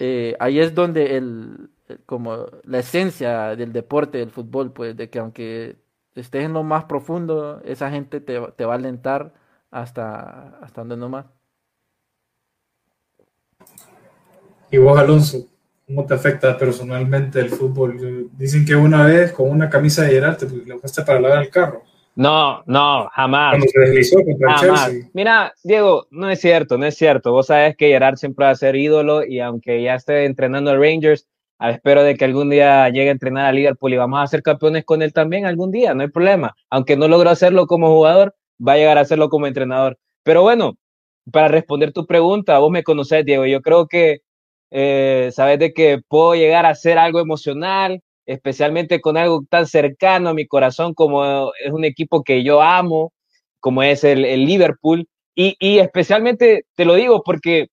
eh, 0.00 0.36
ahí 0.40 0.58
es 0.58 0.74
donde 0.74 1.16
el, 1.16 1.70
como 2.06 2.46
la 2.64 2.80
esencia 2.80 3.54
del 3.54 3.72
deporte, 3.72 4.18
del 4.18 4.30
fútbol, 4.30 4.72
pues, 4.72 4.96
de 4.96 5.08
que 5.10 5.20
aunque 5.20 5.76
estés 6.14 6.44
en 6.44 6.52
lo 6.52 6.64
más 6.64 6.84
profundo, 6.84 7.60
esa 7.64 7.90
gente 7.90 8.20
te, 8.20 8.40
te 8.56 8.64
va 8.64 8.72
a 8.72 8.76
alentar 8.76 9.32
hasta, 9.70 10.58
hasta 10.58 10.80
donde 10.80 10.96
no 10.96 11.08
más. 11.08 11.26
Y 14.72 14.78
vos, 14.78 14.98
Alonso, 14.98 15.46
¿Cómo 15.90 16.06
te 16.06 16.14
afecta 16.14 16.56
personalmente 16.56 17.40
el 17.40 17.48
fútbol? 17.48 18.30
Dicen 18.38 18.64
que 18.64 18.76
una 18.76 19.04
vez 19.04 19.32
con 19.32 19.50
una 19.50 19.68
camisa 19.68 20.02
de 20.02 20.10
Gerard 20.10 20.36
te 20.36 20.46
le 20.48 20.78
fuiste 20.78 21.02
para 21.02 21.18
lavar 21.18 21.42
el 21.42 21.50
carro. 21.50 21.82
No, 22.16 22.62
no, 22.66 23.08
jamás. 23.12 23.56
Mira, 25.12 25.54
Diego, 25.62 26.06
no 26.10 26.28
es 26.28 26.40
cierto, 26.40 26.76
no 26.76 26.86
es 26.86 26.96
cierto. 26.96 27.32
Vos 27.32 27.46
sabes 27.46 27.76
que 27.76 27.88
Gerard 27.88 28.16
siempre 28.16 28.46
va 28.46 28.50
a 28.50 28.56
ser 28.56 28.76
ídolo 28.76 29.24
y 29.24 29.40
aunque 29.40 29.82
ya 29.82 29.94
esté 29.94 30.24
entrenando 30.24 30.70
a 30.70 30.76
Rangers, 30.76 31.26
espero 31.60 32.02
de 32.02 32.16
que 32.16 32.24
algún 32.24 32.50
día 32.50 32.88
llegue 32.88 33.08
a 33.08 33.12
entrenar 33.12 33.46
a 33.46 33.52
Liverpool 33.52 33.92
y 33.92 33.96
vamos 33.96 34.20
a 34.20 34.26
ser 34.26 34.42
campeones 34.42 34.84
con 34.84 35.02
él 35.02 35.12
también 35.12 35.46
algún 35.46 35.70
día, 35.70 35.94
no 35.94 36.02
hay 36.02 36.08
problema. 36.08 36.54
Aunque 36.68 36.96
no 36.96 37.08
logró 37.08 37.30
hacerlo 37.30 37.66
como 37.66 37.88
jugador, 37.88 38.34
va 38.66 38.72
a 38.74 38.76
llegar 38.76 38.98
a 38.98 39.02
hacerlo 39.02 39.28
como 39.28 39.46
entrenador. 39.46 39.98
Pero 40.22 40.42
bueno, 40.42 40.76
para 41.30 41.48
responder 41.48 41.92
tu 41.92 42.06
pregunta, 42.06 42.58
vos 42.58 42.70
me 42.70 42.82
conocés, 42.82 43.24
Diego, 43.24 43.46
yo 43.46 43.60
creo 43.62 43.86
que 43.86 44.20
eh, 44.70 45.30
sabes 45.32 45.58
de 45.58 45.72
que 45.72 46.00
puedo 46.06 46.34
llegar 46.34 46.66
a 46.66 46.74
ser 46.74 46.98
algo 46.98 47.20
emocional, 47.20 48.02
especialmente 48.26 49.00
con 49.00 49.16
algo 49.16 49.44
tan 49.48 49.66
cercano 49.66 50.30
a 50.30 50.34
mi 50.34 50.46
corazón 50.46 50.94
como 50.94 51.52
es 51.64 51.72
un 51.72 51.84
equipo 51.84 52.22
que 52.22 52.42
yo 52.44 52.62
amo, 52.62 53.12
como 53.60 53.82
es 53.82 54.04
el, 54.04 54.22
Liverpool. 54.44 55.08
Y, 55.34 55.56
y, 55.60 55.78
especialmente 55.78 56.64
te 56.74 56.84
lo 56.84 56.94
digo 56.94 57.22
porque, 57.24 57.68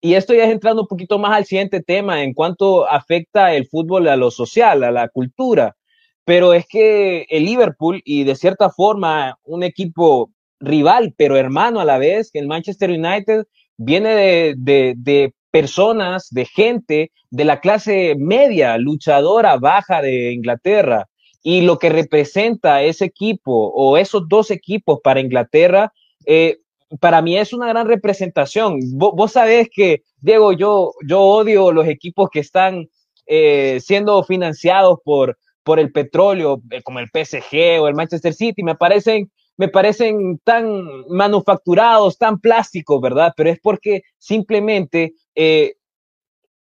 y 0.00 0.14
esto 0.14 0.34
ya 0.34 0.44
es 0.44 0.50
entrando 0.50 0.82
un 0.82 0.88
poquito 0.88 1.18
más 1.18 1.32
al 1.32 1.44
siguiente 1.46 1.82
tema, 1.82 2.22
en 2.22 2.34
cuanto 2.34 2.88
afecta 2.88 3.54
el 3.54 3.66
fútbol 3.68 4.08
a 4.08 4.16
lo 4.16 4.30
social, 4.30 4.84
a 4.84 4.90
la 4.90 5.08
cultura. 5.08 5.76
Pero 6.24 6.54
es 6.54 6.66
que 6.68 7.26
el 7.30 7.44
Liverpool, 7.44 8.00
y 8.04 8.24
de 8.24 8.36
cierta 8.36 8.70
forma 8.70 9.38
un 9.44 9.62
equipo 9.62 10.30
rival, 10.60 11.14
pero 11.16 11.36
hermano 11.36 11.80
a 11.80 11.84
la 11.84 11.98
vez, 11.98 12.30
que 12.30 12.38
el 12.38 12.46
Manchester 12.46 12.90
United 12.90 13.44
viene 13.76 14.54
de, 14.56 14.94
de 14.96 15.34
personas, 15.52 16.28
de 16.30 16.46
gente 16.46 17.12
de 17.30 17.44
la 17.44 17.60
clase 17.60 18.14
media, 18.18 18.76
luchadora, 18.78 19.56
baja 19.58 20.02
de 20.02 20.32
Inglaterra. 20.32 21.06
Y 21.42 21.60
lo 21.60 21.78
que 21.78 21.90
representa 21.90 22.82
ese 22.82 23.04
equipo 23.04 23.72
o 23.74 23.96
esos 23.96 24.28
dos 24.28 24.50
equipos 24.50 25.00
para 25.02 25.20
Inglaterra, 25.20 25.92
eh, 26.26 26.58
para 27.00 27.20
mí 27.22 27.36
es 27.36 27.52
una 27.52 27.68
gran 27.68 27.86
representación. 27.86 28.78
Vos, 28.94 29.32
sabés 29.32 29.68
que, 29.72 30.02
Diego, 30.20 30.52
yo, 30.52 30.92
yo 31.06 31.20
odio 31.20 31.72
los 31.72 31.86
equipos 31.86 32.30
que 32.30 32.40
están 32.40 32.88
eh, 33.26 33.78
siendo 33.80 34.22
financiados 34.24 34.98
por, 35.04 35.36
por 35.62 35.78
el 35.78 35.92
petróleo, 35.92 36.62
eh, 36.70 36.82
como 36.82 37.00
el 37.00 37.08
PSG 37.08 37.80
o 37.80 37.88
el 37.88 37.94
Manchester 37.94 38.34
City. 38.34 38.62
Me 38.62 38.74
parecen 38.74 39.30
me 39.56 39.68
parecen 39.68 40.38
tan 40.44 41.06
manufacturados, 41.08 42.18
tan 42.18 42.40
plásticos, 42.40 43.00
¿verdad? 43.00 43.32
Pero 43.36 43.50
es 43.50 43.60
porque 43.60 44.02
simplemente 44.18 45.14
eh, 45.34 45.74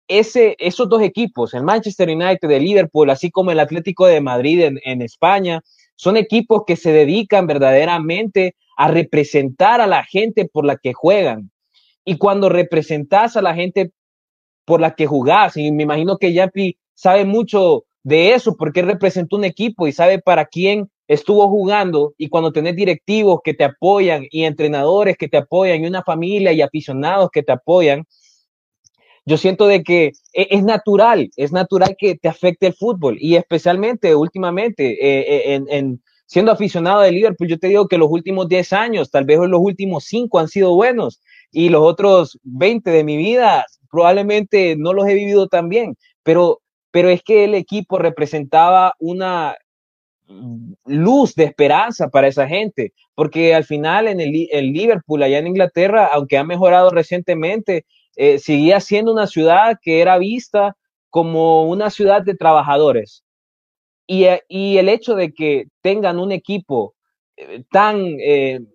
ese, 0.07 0.55
esos 0.59 0.89
dos 0.89 1.01
equipos, 1.01 1.53
el 1.53 1.63
Manchester 1.63 2.09
United 2.09 2.47
de 2.47 2.59
Liverpool, 2.59 3.09
así 3.09 3.31
como 3.31 3.51
el 3.51 3.59
Atlético 3.59 4.07
de 4.07 4.19
Madrid 4.19 4.77
en, 4.83 5.01
España, 5.01 5.61
son 5.95 6.17
equipos 6.17 6.63
que 6.67 6.75
se 6.75 6.91
dedican 6.91 7.47
verdaderamente 7.47 8.55
a 8.75 8.89
representar 8.89 9.79
a 9.79 9.87
la 9.87 10.03
gente 10.03 10.49
por 10.51 10.65
la 10.65 10.75
que 10.75 10.93
juegan. 10.93 11.51
Y 12.03 12.17
cuando 12.17 12.49
representas 12.49 13.37
a 13.37 13.41
la 13.41 13.55
gente 13.55 13.91
por 14.65 14.81
la 14.81 14.95
que 14.95 15.07
jugás, 15.07 15.55
y 15.55 15.71
me 15.71 15.83
imagino 15.83 16.17
que 16.17 16.33
Yapi 16.33 16.77
sabe 16.93 17.23
mucho 17.23 17.85
de 18.03 18.33
eso 18.33 18.57
porque 18.57 18.81
representa 18.81 19.35
un 19.35 19.45
equipo 19.45 19.87
y 19.87 19.93
sabe 19.93 20.19
para 20.19 20.45
quién 20.45 20.89
estuvo 21.07 21.47
jugando 21.49 22.13
y 22.17 22.29
cuando 22.29 22.51
tenés 22.51 22.75
directivos 22.75 23.39
que 23.43 23.53
te 23.53 23.63
apoyan 23.63 24.25
y 24.29 24.43
entrenadores 24.43 25.17
que 25.17 25.27
te 25.27 25.37
apoyan 25.37 25.83
y 25.83 25.87
una 25.87 26.03
familia 26.03 26.51
y 26.51 26.61
aficionados 26.61 27.29
que 27.31 27.43
te 27.43 27.51
apoyan, 27.51 28.05
yo 29.25 29.37
siento 29.37 29.67
de 29.67 29.83
que 29.83 30.11
e-, 30.33 30.47
es 30.49 30.63
natural, 30.63 31.29
es 31.35 31.51
natural 31.51 31.95
que 31.97 32.15
te 32.15 32.27
afecte 32.27 32.67
el 32.67 32.73
fútbol 32.73 33.17
y 33.19 33.35
especialmente 33.35 34.15
últimamente 34.15 34.91
eh, 34.93 35.53
eh, 35.55 35.61
en, 35.69 36.01
siendo 36.25 36.51
aficionado 36.51 37.01
de 37.01 37.11
Liverpool, 37.11 37.49
yo 37.49 37.59
te 37.59 37.67
digo 37.67 37.87
que 37.87 37.97
los 37.97 38.09
últimos 38.09 38.47
10 38.47 38.73
años, 38.73 39.11
tal 39.11 39.25
vez 39.25 39.37
los 39.39 39.59
últimos 39.61 40.05
5 40.05 40.39
han 40.39 40.47
sido 40.47 40.75
buenos 40.75 41.21
y 41.51 41.69
los 41.69 41.81
otros 41.81 42.39
20 42.43 42.89
de 42.89 43.03
mi 43.03 43.17
vida 43.17 43.65
probablemente 43.91 44.75
no 44.77 44.93
los 44.93 45.07
he 45.07 45.13
vivido 45.13 45.47
tan 45.47 45.67
bien, 45.67 45.97
pero, 46.23 46.61
pero 46.89 47.09
es 47.09 47.21
que 47.21 47.43
el 47.43 47.55
equipo 47.55 47.97
representaba 47.99 48.93
una 48.99 49.57
luz 50.85 51.35
de 51.35 51.43
esperanza 51.43 52.09
para 52.09 52.27
esa 52.27 52.47
gente, 52.47 52.93
porque 53.15 53.53
al 53.53 53.65
final 53.65 54.07
en 54.07 54.19
el, 54.19 54.31
Liverpool, 54.31 55.23
allá 55.23 55.39
en 55.39 55.47
Inglaterra, 55.47 56.09
aunque 56.13 56.37
ha 56.37 56.43
mejorado 56.43 56.89
recientemente, 56.89 57.85
eh, 58.15 58.39
seguía 58.39 58.79
siendo 58.79 59.11
una 59.11 59.27
ciudad 59.27 59.77
que 59.81 60.01
era 60.01 60.17
vista 60.17 60.75
como 61.09 61.63
una 61.69 61.89
ciudad 61.89 62.21
de 62.23 62.35
trabajadores. 62.35 63.23
Y, 64.07 64.25
eh, 64.25 64.43
el 64.49 64.89
hecho 64.89 65.15
de 65.15 65.33
que 65.33 65.65
tengan 65.81 66.19
un 66.19 66.31
equipo 66.31 66.95
eh, 67.37 67.63
tan 67.71 68.17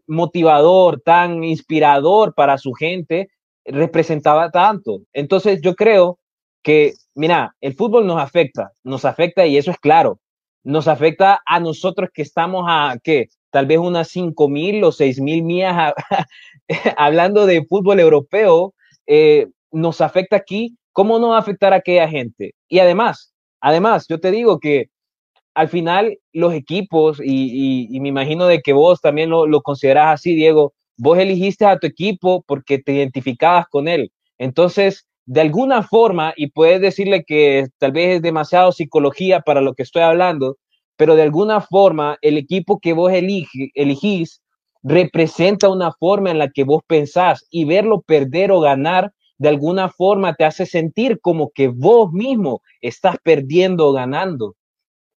motivador, 0.06 1.00
tan 1.04 1.44
inspirador 1.44 2.34
para 2.34 2.58
su 2.58 2.72
gente, 2.72 3.28
representaba 3.64 4.50
tanto. 4.50 5.00
Entonces 5.12 5.60
yo 5.62 5.74
creo 5.74 6.18
que, 6.62 6.94
mira, 7.14 7.54
el 7.60 7.74
fútbol 7.74 8.06
nos 8.06 8.20
afecta, 8.20 8.72
nos 8.84 9.04
afecta 9.04 9.46
y 9.46 9.56
eso 9.56 9.70
es 9.70 9.78
claro, 9.78 10.20
nos 10.64 10.88
afecta 10.88 11.40
a 11.46 11.60
nosotros 11.60 12.10
que 12.12 12.22
estamos 12.22 12.64
a, 12.68 12.96
¿qué? 13.02 13.28
Tal 13.50 13.66
vez 13.66 13.78
unas 13.78 14.08
cinco 14.08 14.48
mil 14.48 14.82
o 14.82 14.90
seis 14.90 15.20
mil 15.20 15.44
millas 15.44 15.94
hablando 16.96 17.46
de 17.46 17.64
fútbol 17.64 18.00
europeo, 18.00 18.74
eh, 19.06 19.48
nos 19.72 20.00
afecta 20.00 20.36
aquí, 20.36 20.76
¿cómo 20.92 21.18
no 21.18 21.30
va 21.30 21.36
a 21.36 21.40
afectar 21.40 21.72
a 21.72 21.76
aquella 21.76 22.08
gente? 22.08 22.54
Y 22.68 22.78
además, 22.78 23.32
además, 23.60 24.06
yo 24.08 24.20
te 24.20 24.30
digo 24.30 24.58
que 24.58 24.86
al 25.54 25.68
final 25.68 26.18
los 26.32 26.52
equipos, 26.52 27.20
y, 27.22 27.98
me 28.00 28.08
imagino 28.08 28.46
de 28.46 28.60
que 28.60 28.72
vos 28.72 29.00
también 29.00 29.30
lo, 29.30 29.46
lo 29.46 29.62
considerás 29.62 30.14
así, 30.14 30.34
Diego, 30.34 30.74
vos 30.98 31.18
elegiste 31.18 31.64
a 31.64 31.78
tu 31.78 31.86
equipo 31.86 32.44
porque 32.46 32.78
te 32.78 32.92
identificabas 32.92 33.66
con 33.68 33.88
él. 33.88 34.12
Entonces, 34.38 35.06
de 35.26 35.40
alguna 35.40 35.82
forma, 35.82 36.34
y 36.36 36.48
puedes 36.48 36.80
decirle 36.80 37.24
que 37.24 37.66
tal 37.78 37.92
vez 37.92 38.16
es 38.16 38.22
demasiado 38.22 38.70
psicología 38.72 39.40
para 39.40 39.60
lo 39.60 39.74
que 39.74 39.82
estoy 39.82 40.02
hablando, 40.02 40.56
pero 40.96 41.16
de 41.16 41.22
alguna 41.22 41.60
forma 41.60 42.16
el 42.22 42.38
equipo 42.38 42.78
que 42.78 42.92
vos 42.92 43.12
elegís 43.12 44.40
representa 44.86 45.68
una 45.68 45.90
forma 45.92 46.30
en 46.30 46.38
la 46.38 46.48
que 46.48 46.62
vos 46.62 46.80
pensás 46.86 47.44
y 47.50 47.64
verlo 47.64 48.02
perder 48.02 48.52
o 48.52 48.60
ganar 48.60 49.12
de 49.36 49.48
alguna 49.48 49.88
forma 49.88 50.34
te 50.34 50.44
hace 50.44 50.64
sentir 50.64 51.20
como 51.20 51.50
que 51.50 51.66
vos 51.66 52.12
mismo 52.12 52.62
estás 52.80 53.16
perdiendo 53.20 53.88
o 53.88 53.92
ganando. 53.92 54.54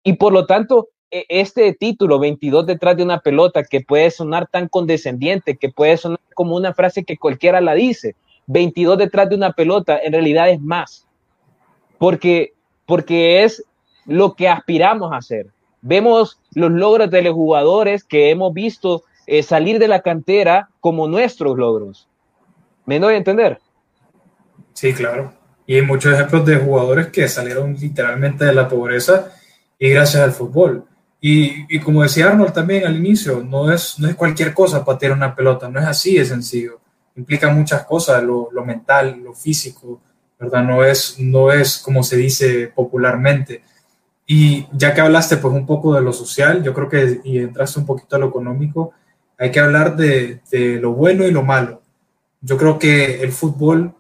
Y 0.03 0.15
por 0.15 0.33
lo 0.33 0.47
tanto, 0.47 0.89
e, 1.11 1.27
este 1.29 1.75
título, 1.75 2.19
22 2.19 2.67
detrás 2.67 2.97
de 2.97 3.03
una 3.03 3.21
pelota, 3.21 3.63
que 3.63 3.83
puede 3.83 4.11
sonar 4.11 4.49
tan 4.51 4.69
condescendiente, 4.69 5.59
que 5.59 5.69
puede 5.69 5.99
sonar 5.99 6.21
como 6.35 6.57
una 6.57 6.73
frase 6.73 7.05
que 7.05 7.19
cualquiera 7.19 7.61
la 7.61 7.75
dice, 7.75 8.17
22 8.47 8.97
detrás 8.97 9.29
de 9.29 9.37
una 9.37 9.53
pelota, 9.53 9.99
en 10.03 10.15
realidad 10.15 10.49
es 10.49 10.61
más. 10.63 11.07
Porque, 11.99 12.55
porque 12.87 13.45
es 13.45 13.63
lo 14.07 14.33
que 14.35 14.49
aspiramos 14.49 15.13
a 15.13 15.19
hacer. 15.19 15.49
Vemos 15.83 16.41
los 16.55 16.71
logros 16.71 17.11
de 17.11 17.23
los 17.23 17.35
jugadores 17.35 18.03
que 18.03 18.31
hemos 18.31 18.55
visto 18.55 19.05
eh, 19.29 19.43
salir 19.43 19.79
de 19.79 19.88
la 19.88 20.03
cantera 20.03 20.71
como 20.81 21.07
nuestros 21.07 21.57
logros. 21.57 22.09
¿Me 22.87 22.99
doy 22.99 23.14
a 23.14 23.19
entender? 23.19 23.61
Sí, 24.73 24.93
claro. 24.93 25.33
Y 25.67 25.77
hay 25.77 25.83
muchos 25.83 26.14
ejemplos 26.14 26.47
de 26.47 26.57
jugadores 26.57 27.09
que 27.09 27.29
salieron 27.29 27.75
literalmente 27.75 28.45
de 28.45 28.55
la 28.55 28.69
pobreza 28.69 29.33
y 29.79 29.91
gracias 29.91 30.23
al 30.23 30.33
fútbol. 30.33 30.85
Y, 31.21 31.79
como 31.81 32.03
decía 32.03 32.29
Arnold 32.29 32.53
también 32.53 32.87
al 32.87 32.97
inicio, 32.97 33.43
no 33.43 33.73
es, 33.73 33.99
no 33.99 34.09
es 34.09 34.14
cualquier 34.14 34.55
cosa 34.55 34.85
patear 34.85 35.12
una 35.12 35.35
pelota, 35.35 35.69
no 35.69 35.81
es 35.81 35.87
así 35.87 36.17
de 36.17 36.25
sencillo 36.25 36.81
implica 37.19 37.53
muchas 37.53 37.85
cosas, 37.85 38.23
lo, 38.23 38.49
lo, 38.53 38.64
mental, 38.64 39.21
lo 39.23 39.35
físico, 39.35 40.01
¿verdad? 40.38 40.62
No 40.62 40.85
es, 40.85 41.17
no 41.19 41.51
es 41.51 41.79
como 41.79 42.03
se 42.03 42.17
dice 42.17 42.73
popularmente. 42.75 43.62
Y 44.25 44.67
ya 44.73 44.95
que 44.95 45.01
hablaste 45.01 45.38
pues 45.38 45.53
un 45.53 45.67
poco 45.67 45.95
de 45.95 46.01
lo 46.01 46.12
social, 46.12 46.62
yo 46.62 46.73
creo 46.73 46.88
que 46.88 47.21
y 47.25 47.38
entraste 47.38 47.81
un 47.81 47.87
poquito 47.87 48.17
a 48.17 48.19
lo 48.21 48.29
económico, 48.29 48.93
hay 49.38 49.53
que 49.53 49.61
hablar 49.61 49.96
de, 49.96 50.40
lo 50.81 50.92
bueno 50.92 51.27
y 51.27 51.31
lo 51.31 51.44
malo. 51.44 51.83
Yo 52.40 52.57
creo 52.57 52.79
que 52.79 53.22
el 53.22 53.33
fútbol 53.33 53.94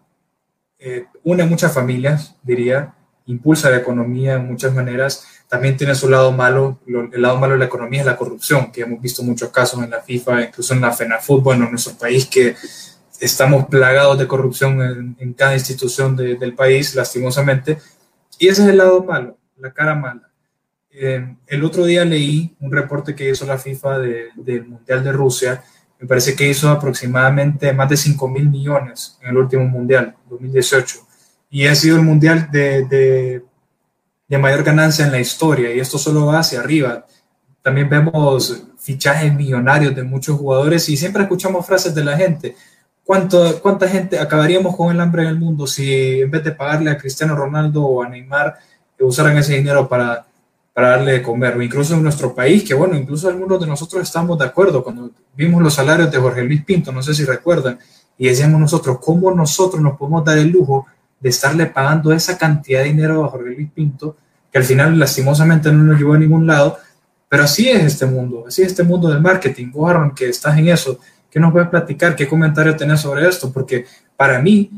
eh, 0.78 1.06
une 1.22 1.44
muchas 1.46 1.72
familias, 1.72 2.34
diría, 2.42 2.94
impulsa 3.26 3.70
la 3.70 3.78
economía 3.78 4.34
en 4.34 4.46
muchas 4.46 4.74
maneras. 4.74 5.24
También 5.48 5.76
tiene 5.76 5.94
su 5.94 6.08
lado 6.08 6.32
malo, 6.32 6.80
el 6.86 7.22
lado 7.22 7.38
malo 7.38 7.54
de 7.54 7.60
la 7.60 7.66
economía 7.66 8.00
es 8.00 8.06
la 8.06 8.16
corrupción, 8.16 8.72
que 8.72 8.82
hemos 8.82 9.00
visto 9.00 9.22
muchos 9.22 9.50
casos 9.50 9.82
en 9.82 9.90
la 9.90 10.02
FIFA, 10.02 10.42
incluso 10.46 10.74
en 10.74 10.80
la 10.80 10.92
FENAFUT, 10.92 11.46
en 11.52 11.70
nuestro 11.70 11.94
país, 11.94 12.26
que 12.26 12.56
estamos 13.20 13.66
plagados 13.66 14.18
de 14.18 14.26
corrupción 14.26 15.16
en, 15.18 15.32
cada 15.34 15.54
institución 15.54 16.16
del 16.16 16.54
país, 16.54 16.94
lastimosamente. 16.94 17.78
Y 18.38 18.48
ese 18.48 18.62
es 18.62 18.68
el 18.68 18.78
lado 18.78 19.02
malo, 19.04 19.38
la 19.56 19.72
cara 19.72 19.94
mala. 19.94 20.27
Eh, 21.00 21.36
el 21.46 21.64
otro 21.64 21.84
día 21.84 22.04
leí 22.04 22.56
un 22.60 22.72
reporte 22.72 23.14
que 23.14 23.30
hizo 23.30 23.46
la 23.46 23.58
FIFA 23.58 23.98
del 23.98 24.66
Mundial 24.66 25.04
de 25.04 25.12
Rusia. 25.12 25.62
Me 26.00 26.06
parece 26.06 26.34
que 26.34 26.48
hizo 26.48 26.68
aproximadamente 26.70 27.72
más 27.72 27.88
de 27.88 27.96
5 27.96 28.28
mil 28.28 28.48
millones 28.48 29.18
en 29.22 29.30
el 29.30 29.36
último 29.36 29.64
Mundial, 29.64 30.16
2018. 30.28 30.96
Y 31.50 31.66
ha 31.66 31.74
sido 31.74 31.96
el 31.96 32.02
Mundial 32.02 32.48
de, 32.50 32.84
de, 32.86 33.44
de 34.28 34.38
mayor 34.38 34.62
ganancia 34.64 35.06
en 35.06 35.12
la 35.12 35.20
historia. 35.20 35.72
Y 35.74 35.80
esto 35.80 35.98
solo 35.98 36.26
va 36.26 36.40
hacia 36.40 36.60
arriba. 36.60 37.06
También 37.62 37.88
vemos 37.88 38.64
fichajes 38.78 39.32
millonarios 39.32 39.94
de 39.94 40.02
muchos 40.02 40.38
jugadores 40.38 40.88
y 40.88 40.96
siempre 40.96 41.22
escuchamos 41.22 41.66
frases 41.66 41.94
de 41.94 42.04
la 42.04 42.16
gente 42.16 42.54
¿Cuánto, 43.08 43.58
¿Cuánta 43.62 43.88
gente 43.88 44.18
acabaríamos 44.18 44.76
con 44.76 44.90
el 44.90 45.00
hambre 45.00 45.22
en 45.22 45.28
el 45.28 45.38
mundo 45.38 45.66
si 45.66 46.20
en 46.20 46.30
vez 46.30 46.44
de 46.44 46.52
pagarle 46.52 46.90
a 46.90 46.98
Cristiano 46.98 47.34
Ronaldo 47.34 47.82
o 47.82 48.02
a 48.02 48.08
Neymar 48.10 48.58
usaran 49.00 49.38
ese 49.38 49.54
dinero 49.54 49.88
para, 49.88 50.26
para 50.78 50.90
darle 50.90 51.10
de 51.14 51.22
comer? 51.22 51.56
O 51.56 51.60
incluso 51.60 51.94
en 51.94 52.04
nuestro 52.04 52.32
país, 52.32 52.62
que 52.62 52.72
bueno, 52.72 52.96
incluso 52.96 53.28
algunos 53.28 53.60
de 53.60 53.66
nosotros 53.66 54.00
estamos 54.00 54.38
de 54.38 54.44
acuerdo 54.44 54.84
cuando 54.84 55.10
vimos 55.34 55.60
los 55.60 55.74
salarios 55.74 56.08
de 56.08 56.18
Jorge 56.18 56.44
Luis 56.44 56.64
Pinto, 56.64 56.92
no 56.92 57.02
sé 57.02 57.14
si 57.14 57.24
recuerdan, 57.24 57.80
y 58.16 58.28
decíamos 58.28 58.60
nosotros, 58.60 58.98
¿cómo 59.00 59.32
nosotros 59.32 59.82
nos 59.82 59.98
podemos 59.98 60.24
dar 60.24 60.38
el 60.38 60.50
lujo 60.50 60.86
de 61.18 61.30
estarle 61.30 61.66
pagando 61.66 62.12
esa 62.12 62.38
cantidad 62.38 62.84
de 62.84 62.90
dinero 62.90 63.24
a 63.24 63.28
Jorge 63.28 63.56
Luis 63.56 63.72
Pinto, 63.74 64.18
que 64.52 64.58
al 64.58 64.62
final 64.62 64.96
lastimosamente 64.96 65.72
no 65.72 65.82
nos 65.82 65.98
llevó 65.98 66.12
a 66.12 66.18
ningún 66.18 66.46
lado? 66.46 66.78
Pero 67.28 67.42
así 67.42 67.68
es 67.68 67.82
este 67.82 68.06
mundo, 68.06 68.44
así 68.46 68.62
es 68.62 68.68
este 68.68 68.84
mundo 68.84 69.08
del 69.08 69.20
marketing. 69.20 69.72
Aaron, 69.84 70.14
que 70.14 70.28
estás 70.28 70.56
en 70.58 70.68
eso, 70.68 71.00
¿Qué 71.28 71.40
nos 71.40 71.50
puedes 71.50 71.68
platicar? 71.70 72.14
¿Qué 72.14 72.28
comentario 72.28 72.76
tenés 72.76 73.00
sobre 73.00 73.28
esto? 73.28 73.52
Porque 73.52 73.84
para 74.16 74.40
mí, 74.40 74.70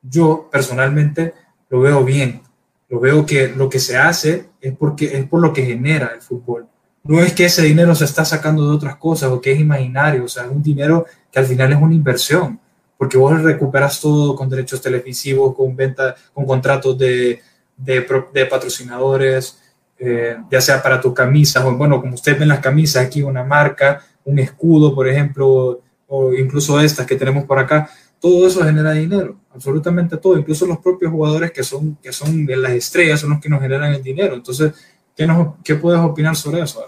yo 0.00 0.48
personalmente 0.48 1.34
lo 1.68 1.80
veo 1.80 2.04
bien. 2.04 2.40
Lo 2.88 3.00
veo 3.00 3.26
que 3.26 3.48
lo 3.48 3.68
que 3.68 3.80
se 3.80 3.96
hace 3.98 4.49
es, 4.60 4.74
porque, 4.76 5.16
es 5.18 5.26
por 5.26 5.40
lo 5.40 5.52
que 5.52 5.64
genera 5.64 6.12
el 6.14 6.20
fútbol. 6.20 6.66
No 7.02 7.20
es 7.20 7.32
que 7.32 7.46
ese 7.46 7.62
dinero 7.62 7.94
se 7.94 8.04
está 8.04 8.24
sacando 8.24 8.68
de 8.68 8.74
otras 8.74 8.96
cosas 8.96 9.30
o 9.30 9.40
que 9.40 9.52
es 9.52 9.60
imaginario, 9.60 10.24
o 10.24 10.28
sea, 10.28 10.44
es 10.44 10.50
un 10.50 10.62
dinero 10.62 11.06
que 11.32 11.38
al 11.38 11.46
final 11.46 11.72
es 11.72 11.78
una 11.80 11.94
inversión, 11.94 12.60
porque 12.98 13.16
vos 13.16 13.40
recuperas 13.42 14.00
todo 14.00 14.36
con 14.36 14.50
derechos 14.50 14.82
televisivos, 14.82 15.54
con 15.56 15.74
venta, 15.74 16.14
con 16.34 16.44
contratos 16.44 16.98
de, 16.98 17.40
de, 17.76 18.46
patrocinadores, 18.46 19.58
eh, 19.98 20.36
ya 20.50 20.60
sea 20.60 20.82
para 20.82 21.00
tus 21.00 21.14
camisas, 21.14 21.64
o 21.64 21.74
bueno, 21.74 22.00
como 22.00 22.14
ustedes 22.14 22.38
ven 22.38 22.48
las 22.48 22.60
camisas, 22.60 23.06
aquí 23.06 23.22
una 23.22 23.44
marca, 23.44 24.02
un 24.24 24.38
escudo, 24.38 24.94
por 24.94 25.08
ejemplo, 25.08 25.80
o 26.08 26.34
incluso 26.34 26.78
estas 26.80 27.06
que 27.06 27.16
tenemos 27.16 27.44
por 27.44 27.58
acá, 27.58 27.88
todo 28.20 28.46
eso 28.46 28.62
genera 28.62 28.92
dinero, 28.92 29.40
absolutamente 29.52 30.16
todo, 30.18 30.38
incluso 30.38 30.66
los 30.66 30.78
propios 30.78 31.10
jugadores 31.10 31.50
que 31.52 31.62
son, 31.62 31.96
que 31.96 32.12
son 32.12 32.44
de 32.44 32.56
las 32.56 32.72
estrellas 32.72 33.20
son 33.20 33.30
los 33.30 33.40
que 33.40 33.48
nos 33.48 33.60
generan 33.60 33.94
el 33.94 34.02
dinero. 34.02 34.34
Entonces, 34.34 34.74
¿qué, 35.16 35.26
nos, 35.26 35.56
qué 35.64 35.74
puedes 35.76 36.00
opinar 36.00 36.36
sobre 36.36 36.60
eso? 36.60 36.84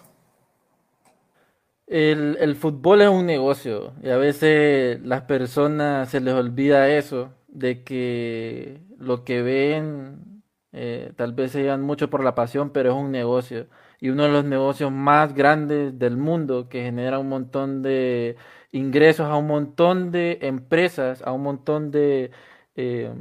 El, 1.87 2.37
el, 2.41 2.57
fútbol 2.57 3.03
es 3.03 3.09
un 3.09 3.27
negocio 3.27 3.93
y 4.03 4.09
a 4.09 4.17
veces 4.17 5.01
las 5.03 5.23
personas 5.23 6.09
se 6.09 6.21
les 6.21 6.35
olvida 6.35 6.89
eso, 6.91 7.31
de 7.49 7.83
que 7.83 8.81
lo 8.99 9.25
que 9.25 9.43
ven 9.43 10.43
eh, 10.73 11.13
tal 11.17 11.35
vez 11.35 11.53
se 11.53 11.63
llevan 11.63 11.83
mucho 11.83 12.09
por 12.09 12.25
la 12.25 12.35
pasión, 12.35 12.71
pero 12.71 12.91
es 12.91 12.97
un 12.97 13.11
negocio 13.11 13.67
y 14.01 14.09
uno 14.09 14.25
de 14.25 14.31
los 14.31 14.45
negocios 14.45 14.91
más 14.91 15.33
grandes 15.35 15.97
del 15.97 16.17
mundo 16.17 16.69
que 16.69 16.83
genera 16.83 17.21
un 17.21 17.29
montón 17.29 17.83
de 17.83 18.37
ingresos 18.73 19.27
a 19.27 19.37
un 19.37 19.47
montón 19.47 20.11
de 20.11 20.39
empresas, 20.43 21.23
a 21.23 21.33
un 21.33 21.43
montón 21.43 21.91
de 21.91 22.31
eh, 22.77 23.13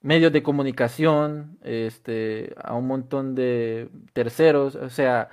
medios 0.00 0.32
de 0.32 0.42
comunicación, 0.42 1.58
este, 1.62 2.54
a 2.62 2.74
un 2.74 2.86
montón 2.86 3.34
de 3.34 3.90
terceros, 4.12 4.76
o 4.76 4.90
sea, 4.90 5.28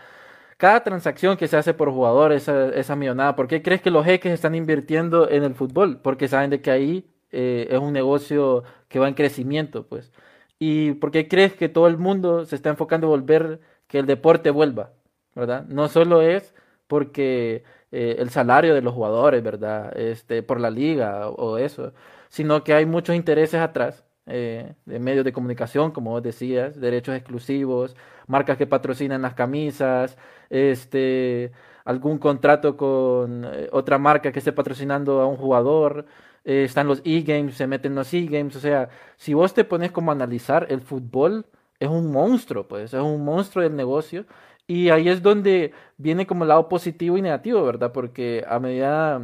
cada 0.58 0.84
transacción 0.84 1.38
que 1.38 1.48
se 1.48 1.58
hace 1.58 1.74
por 1.74 1.92
jugador, 1.92 2.32
esa, 2.32 2.70
esa 2.70 2.96
millonada, 2.96 3.36
¿por 3.36 3.48
qué 3.48 3.62
crees 3.62 3.82
que 3.82 3.92
los 3.92 4.06
jeques 4.06 4.34
están 4.34 4.56
invirtiendo 4.56 5.30
en 5.30 5.44
el 5.44 5.56
fútbol? 5.56 6.00
Porque 6.02 6.28
saben 6.28 6.50
de 6.50 6.62
que 6.62 6.72
ahí 6.72 7.06
eh, 7.32 7.68
es 7.70 7.80
un 7.80 7.94
negocio 7.94 8.64
que 8.88 9.00
va 9.00 9.08
en 9.08 9.14
crecimiento, 9.16 9.88
pues. 9.88 10.12
¿Y 10.60 10.94
por 10.94 11.12
qué 11.12 11.28
crees 11.28 11.54
que 11.56 11.70
todo 11.70 11.88
el 11.88 11.98
mundo 11.98 12.46
se 12.46 12.56
está 12.56 12.70
enfocando 12.70 13.08
en 13.08 13.12
volver 13.12 13.60
que 13.88 14.00
el 14.00 14.06
deporte 14.06 14.50
vuelva? 14.52 14.94
¿Verdad? 15.36 15.66
No 15.68 15.90
solo 15.90 16.22
es 16.22 16.56
porque 16.88 17.64
eh, 17.98 18.18
el 18.20 18.30
salario 18.30 18.74
de 18.76 18.82
los 18.82 18.94
jugadores, 18.94 19.42
¿verdad? 19.42 19.98
Este, 19.98 20.44
por 20.44 20.60
la 20.60 20.70
liga 20.70 21.30
o, 21.30 21.58
eso, 21.58 21.94
sino 22.28 22.62
que 22.62 22.74
hay 22.74 22.86
muchos 22.86 23.16
intereses 23.16 23.62
atrás 23.62 24.04
eh, 24.26 24.74
de 24.86 25.00
medios 25.00 25.24
de 25.24 25.32
comunicación, 25.32 25.92
como 25.92 26.12
vos 26.12 26.22
decías, 26.22 26.78
derechos 26.78 27.16
exclusivos, 27.16 27.96
marcas 28.28 28.58
que 28.58 28.68
patrocinan 28.68 29.22
las 29.22 29.34
camisas, 29.34 30.18
este, 30.50 31.54
algún 31.86 32.18
contrato 32.20 32.76
con 32.76 33.46
eh, 33.46 33.70
otra 33.72 33.98
marca 33.98 34.30
que 34.34 34.40
esté 34.40 34.52
patrocinando 34.52 35.22
a 35.22 35.28
un 35.28 35.38
jugador, 35.38 36.06
están 36.44 36.88
los 36.88 37.02
e-games, 37.06 37.56
se 37.56 37.66
meten 37.66 37.96
los 37.96 38.14
e-games, 38.14 38.56
o 38.58 38.60
sea, 38.60 38.90
si 39.16 39.34
vos 39.34 39.54
te 39.54 39.64
pones 39.64 39.92
como 39.92 40.12
a 40.12 40.16
analizar, 40.16 40.68
el 40.70 40.82
fútbol 40.82 41.46
es 41.80 41.90
un 41.90 42.12
monstruo, 42.12 42.68
pues, 42.68 42.94
es 42.94 43.02
un 43.02 43.24
monstruo 43.26 43.64
del 43.64 43.76
negocio, 43.76 44.26
y 44.68 44.90
ahí 44.90 45.10
es 45.10 45.22
donde 45.22 45.74
viene 45.98 46.26
como 46.28 46.44
el 46.44 46.50
lado 46.50 46.70
positivo 46.70 47.18
y 47.18 47.22
negativo, 47.22 47.64
¿verdad? 47.64 47.92
Porque 47.92 48.44
a 48.48 48.60
medida 48.60 49.22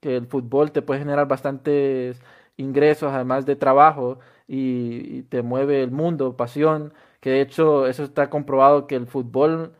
que 0.00 0.16
el 0.16 0.26
fútbol 0.26 0.72
te 0.72 0.82
puede 0.82 1.00
generar 1.00 1.28
bastantes 1.28 2.20
ingresos, 2.56 3.12
además 3.12 3.46
de 3.46 3.56
trabajo, 3.56 4.18
y, 4.46 5.22
te 5.24 5.42
mueve 5.42 5.82
el 5.82 5.90
mundo, 5.90 6.36
pasión, 6.36 6.92
que 7.20 7.30
de 7.30 7.40
hecho 7.40 7.86
eso 7.86 8.04
está 8.04 8.30
comprobado 8.30 8.86
que 8.86 8.96
el 8.96 9.06
fútbol 9.06 9.74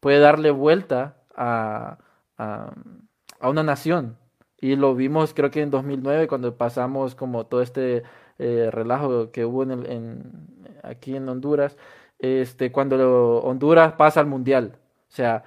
puede 0.00 0.18
darle 0.20 0.50
vuelta 0.50 1.16
a, 1.36 1.98
a, 2.38 2.72
una 3.48 3.62
nación. 3.62 4.18
Y 4.60 4.76
lo 4.76 4.94
vimos 4.94 5.34
creo 5.34 5.50
que 5.50 5.62
en 5.62 5.70
2009 5.70 6.28
cuando 6.28 6.56
pasamos 6.56 7.14
como 7.14 7.46
todo 7.46 7.62
este 7.62 8.02
eh, 8.38 8.70
relajo 8.72 9.30
que 9.32 9.44
hubo 9.44 9.62
en, 9.62 9.70
el, 9.72 9.86
en 9.90 10.22
aquí 10.82 11.16
en 11.16 11.28
Honduras, 11.28 11.76
este, 12.18 12.72
cuando 12.72 13.40
Honduras 13.42 13.92
pasa 13.94 14.20
al 14.20 14.26
Mundial. 14.26 14.78
O 15.08 15.12
sea, 15.12 15.44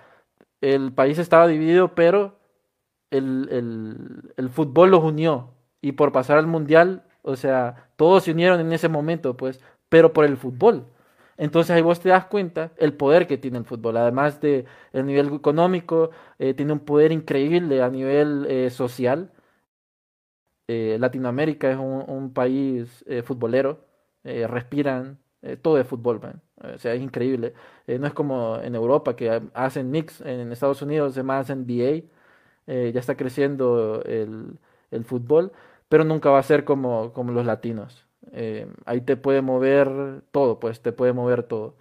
el 0.61 0.93
país 0.93 1.19
estaba 1.19 1.47
dividido, 1.47 1.95
pero 1.95 2.39
el, 3.11 3.47
el, 3.51 4.33
el 4.37 4.49
fútbol 4.49 4.91
los 4.91 5.03
unió. 5.03 5.49
Y 5.81 5.93
por 5.93 6.11
pasar 6.11 6.37
al 6.37 6.47
Mundial, 6.47 7.03
o 7.23 7.35
sea, 7.35 7.89
todos 7.95 8.23
se 8.23 8.31
unieron 8.31 8.59
en 8.59 8.73
ese 8.73 8.89
momento, 8.89 9.37
pues, 9.37 9.61
pero 9.89 10.13
por 10.13 10.25
el 10.25 10.37
fútbol. 10.37 10.85
Entonces 11.37 11.71
ahí 11.75 11.81
vos 11.81 11.99
te 11.99 12.09
das 12.09 12.25
cuenta 12.25 12.71
el 12.77 12.93
poder 12.93 13.25
que 13.27 13.37
tiene 13.37 13.57
el 13.57 13.65
fútbol, 13.65 13.97
además 13.97 14.39
de 14.41 14.65
el 14.93 15.05
nivel 15.07 15.33
económico, 15.33 16.11
eh, 16.39 16.53
tiene 16.53 16.73
un 16.73 16.79
poder 16.81 17.11
increíble 17.11 17.81
a 17.81 17.89
nivel 17.89 18.45
eh, 18.49 18.69
social. 18.69 19.31
Eh, 20.71 20.97
Latinoamérica 20.99 21.71
es 21.71 21.77
un, 21.77 22.31
país 22.33 23.03
futbolero, 23.23 23.85
respiran 24.23 25.17
todo 25.61 25.75
de 25.75 25.83
fútbol, 25.83 26.21
o 26.57 26.77
sea, 26.77 26.93
es 26.93 27.01
increíble. 27.01 27.53
no 27.87 28.07
es 28.07 28.13
como 28.13 28.59
en 28.61 28.75
Europa 28.75 29.15
que 29.15 29.41
hacen 29.53 29.89
mix, 29.91 30.21
en 30.21 30.51
Estados 30.51 30.81
Unidos 30.81 31.15
se 31.15 31.23
más 31.23 31.49
NBA, 31.49 32.03
ya 32.67 32.99
está 32.99 33.15
creciendo 33.17 34.03
el, 34.05 35.05
fútbol, 35.05 35.51
pero 35.89 36.03
nunca 36.03 36.29
va 36.29 36.39
a 36.39 36.43
ser 36.43 36.63
como, 36.63 37.11
como 37.13 37.31
los 37.31 37.45
latinos. 37.45 38.05
Eh, 38.31 38.67
ahí 38.85 39.01
te 39.01 39.17
puede 39.17 39.41
mover 39.41 40.21
todo, 40.31 40.59
pues 40.59 40.81
te 40.81 40.91
puede 40.91 41.13
mover 41.13 41.43
todo. 41.43 41.75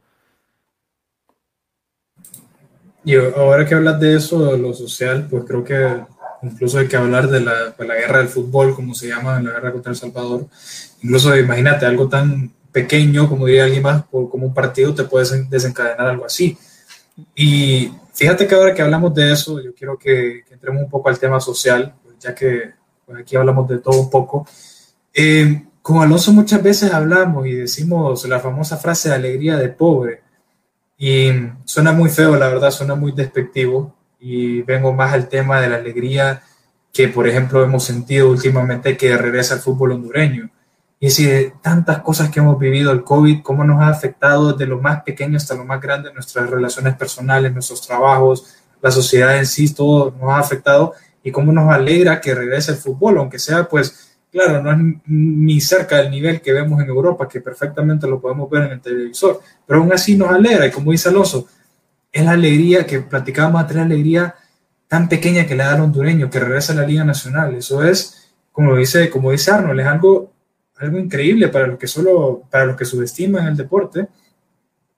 Y 3.04 3.16
ahora 3.16 3.64
que 3.64 3.74
hablas 3.74 4.00
de 4.00 4.14
eso, 4.14 4.50
de 4.50 4.58
lo 4.58 4.72
social, 4.74 5.26
pues 5.30 5.44
creo 5.44 5.64
que 5.64 6.04
incluso 6.42 6.78
hay 6.78 6.88
que 6.88 6.96
hablar 6.96 7.28
de 7.28 7.40
la, 7.40 7.70
de 7.70 7.86
la 7.86 7.94
guerra 7.94 8.18
del 8.18 8.28
fútbol, 8.28 8.74
como 8.74 8.94
se 8.94 9.08
llama, 9.08 9.40
la 9.40 9.50
guerra 9.52 9.72
contra 9.72 9.90
El 9.90 9.96
Salvador. 9.96 10.46
Incluso 11.02 11.36
imagínate, 11.36 11.86
algo 11.86 12.08
tan 12.08 12.52
pequeño, 12.72 13.28
como 13.28 13.46
diría 13.46 13.64
alguien 13.64 13.82
más, 13.82 14.04
como 14.10 14.46
un 14.46 14.54
partido, 14.54 14.94
te 14.94 15.04
puede 15.04 15.26
desencadenar 15.48 16.08
algo 16.08 16.24
así. 16.24 16.56
Y 17.34 17.92
fíjate 18.14 18.46
que 18.46 18.54
ahora 18.54 18.74
que 18.74 18.82
hablamos 18.82 19.14
de 19.14 19.32
eso, 19.32 19.60
yo 19.60 19.74
quiero 19.74 19.98
que, 19.98 20.44
que 20.46 20.54
entremos 20.54 20.82
un 20.82 20.90
poco 20.90 21.08
al 21.08 21.18
tema 21.18 21.40
social, 21.40 21.94
ya 22.20 22.34
que 22.34 22.72
pues, 23.06 23.20
aquí 23.20 23.36
hablamos 23.36 23.68
de 23.68 23.78
todo 23.78 24.00
un 24.00 24.10
poco. 24.10 24.46
Eh, 25.12 25.64
con 25.82 26.02
Alonso 26.02 26.32
muchas 26.32 26.62
veces 26.62 26.92
hablamos 26.92 27.46
y 27.46 27.54
decimos 27.54 28.24
la 28.28 28.38
famosa 28.38 28.76
frase 28.76 29.08
de 29.08 29.14
alegría 29.16 29.56
de 29.56 29.68
pobre. 29.68 30.22
Y 30.96 31.30
suena 31.64 31.92
muy 31.92 32.10
feo, 32.10 32.36
la 32.36 32.48
verdad, 32.48 32.70
suena 32.70 32.94
muy 32.94 33.12
despectivo. 33.12 33.94
Y 34.20 34.62
vengo 34.62 34.92
más 34.92 35.12
al 35.12 35.28
tema 35.28 35.60
de 35.60 35.68
la 35.68 35.76
alegría 35.76 36.42
que, 36.92 37.08
por 37.08 37.26
ejemplo, 37.26 37.64
hemos 37.64 37.84
sentido 37.84 38.30
últimamente 38.30 38.96
que 38.96 39.16
regresa 39.16 39.54
el 39.54 39.60
fútbol 39.60 39.92
hondureño. 39.92 40.50
Y 40.98 41.06
es 41.06 41.16
decir, 41.16 41.54
tantas 41.62 42.00
cosas 42.02 42.28
que 42.28 42.40
hemos 42.40 42.58
vivido 42.58 42.92
el 42.92 43.02
COVID, 43.02 43.42
cómo 43.42 43.64
nos 43.64 43.80
ha 43.80 43.88
afectado 43.88 44.52
desde 44.52 44.66
lo 44.66 44.80
más 44.80 45.02
pequeño 45.02 45.38
hasta 45.38 45.54
lo 45.54 45.64
más 45.64 45.80
grande, 45.80 46.12
nuestras 46.12 46.50
relaciones 46.50 46.94
personales, 46.94 47.52
nuestros 47.52 47.80
trabajos, 47.86 48.56
la 48.82 48.90
sociedad 48.90 49.38
en 49.38 49.46
sí, 49.46 49.72
todo 49.72 50.14
nos 50.20 50.30
ha 50.30 50.38
afectado 50.38 50.92
y 51.22 51.30
cómo 51.30 51.52
nos 51.52 51.72
alegra 51.72 52.20
que 52.20 52.34
regrese 52.34 52.72
el 52.72 52.78
fútbol, 52.78 53.18
aunque 53.18 53.38
sea 53.38 53.68
pues, 53.68 54.18
claro, 54.30 54.62
no 54.62 54.72
es 54.72 54.78
ni 55.06 55.60
cerca 55.60 55.96
del 55.96 56.10
nivel 56.10 56.40
que 56.40 56.52
vemos 56.52 56.80
en 56.82 56.88
Europa, 56.88 57.28
que 57.28 57.40
perfectamente 57.40 58.06
lo 58.06 58.20
podemos 58.20 58.48
ver 58.50 58.64
en 58.64 58.72
el 58.72 58.80
televisor, 58.80 59.40
pero 59.66 59.80
aún 59.80 59.92
así 59.92 60.16
nos 60.16 60.30
alegra. 60.30 60.66
Y 60.66 60.70
como 60.70 60.92
dice 60.92 61.08
Alonso, 61.08 61.46
es 62.12 62.24
la 62.24 62.32
alegría 62.32 62.86
que 62.86 63.00
platicábamos 63.00 63.62
antes, 63.62 63.76
la 63.76 63.82
alegría 63.82 64.34
tan 64.88 65.08
pequeña 65.08 65.46
que 65.46 65.54
le 65.54 65.64
da 65.64 65.74
al 65.74 65.82
hondureño, 65.82 66.30
que 66.30 66.40
regresa 66.40 66.72
a 66.72 66.76
la 66.76 66.86
Liga 66.86 67.04
Nacional, 67.04 67.54
eso 67.54 67.84
es, 67.84 68.32
como 68.50 68.76
dice, 68.76 69.08
como 69.08 69.30
dice 69.30 69.52
Arnold, 69.52 69.80
es 69.80 69.86
algo, 69.86 70.32
algo 70.78 70.98
increíble 70.98 71.48
para 71.48 71.66
los 71.66 71.78
que 71.78 71.86
solo, 71.86 72.42
para 72.50 72.66
los 72.66 72.76
que 72.76 72.84
subestiman 72.84 73.46
el 73.46 73.56
deporte, 73.56 74.08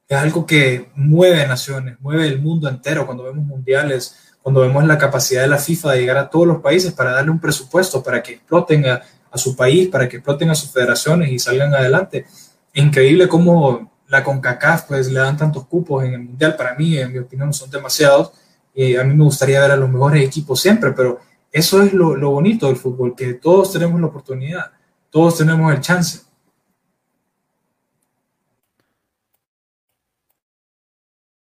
es 0.09 0.17
algo 0.17 0.47
que 0.47 0.91
mueve 0.95 1.47
naciones, 1.47 1.97
mueve 2.01 2.27
el 2.27 2.41
mundo 2.41 2.69
entero 2.69 3.07
cuando 3.07 3.25
vemos 3.25 3.45
mundiales, 3.45 4.35
cuando 4.43 4.61
vemos 4.61 4.85
la 4.85 4.99
capacidad 4.99 5.43
de 5.43 5.49
la 5.49 5.59
FIFA 5.59 5.93
de 5.93 6.01
llegar 6.01 6.19
a 6.19 6.29
todos 6.29 6.47
los 6.47 6.61
países 6.61 6.93
para 6.93 7.13
darle 7.13 7.31
un 7.31 7.41
presupuesto 7.41 8.03
para 8.03 8.23
que 8.23 8.33
exploten 8.33 8.85
a, 8.87 9.03
su 9.35 9.57
país, 9.57 9.89
para 9.89 10.09
que 10.09 10.17
exploten 10.17 10.51
a 10.51 10.55
sus 10.55 10.71
federaciones 10.71 11.31
y 11.31 11.39
salgan 11.39 11.75
adelante. 11.75 12.27
Increíble 12.75 13.29
cómo 13.29 13.92
la 14.13 14.23
CONCACAF 14.23 14.89
pues 14.89 15.11
le 15.11 15.21
dan 15.21 15.39
tantos 15.39 15.67
cupos 15.67 16.05
en 16.05 16.13
el 16.13 16.21
Mundial, 16.21 16.55
para 16.55 16.75
mí, 16.75 16.99
en 16.99 17.11
mi 17.11 17.19
opinión, 17.19 17.51
son 17.55 17.71
demasiados. 17.71 18.33
Y 18.75 18.95
a 18.95 19.05
mí 19.05 19.15
me 19.15 19.25
gustaría 19.25 19.59
ver 19.59 19.71
a 19.71 19.77
los 19.77 19.89
mejores 19.89 20.23
equipos 20.23 20.61
siempre, 20.61 20.93
pero 20.93 21.19
eso 21.51 21.83
es 21.83 21.95
lo, 21.95 22.15
lo 22.15 22.31
bonito 22.31 22.67
del 22.67 22.77
fútbol, 22.77 23.17
que 23.17 23.33
todos 23.33 23.73
tenemos 23.73 23.99
la 23.99 24.09
oportunidad, 24.09 24.71
todos 25.09 25.39
tenemos 25.39 25.73
el 25.73 25.81
chance. 25.81 26.21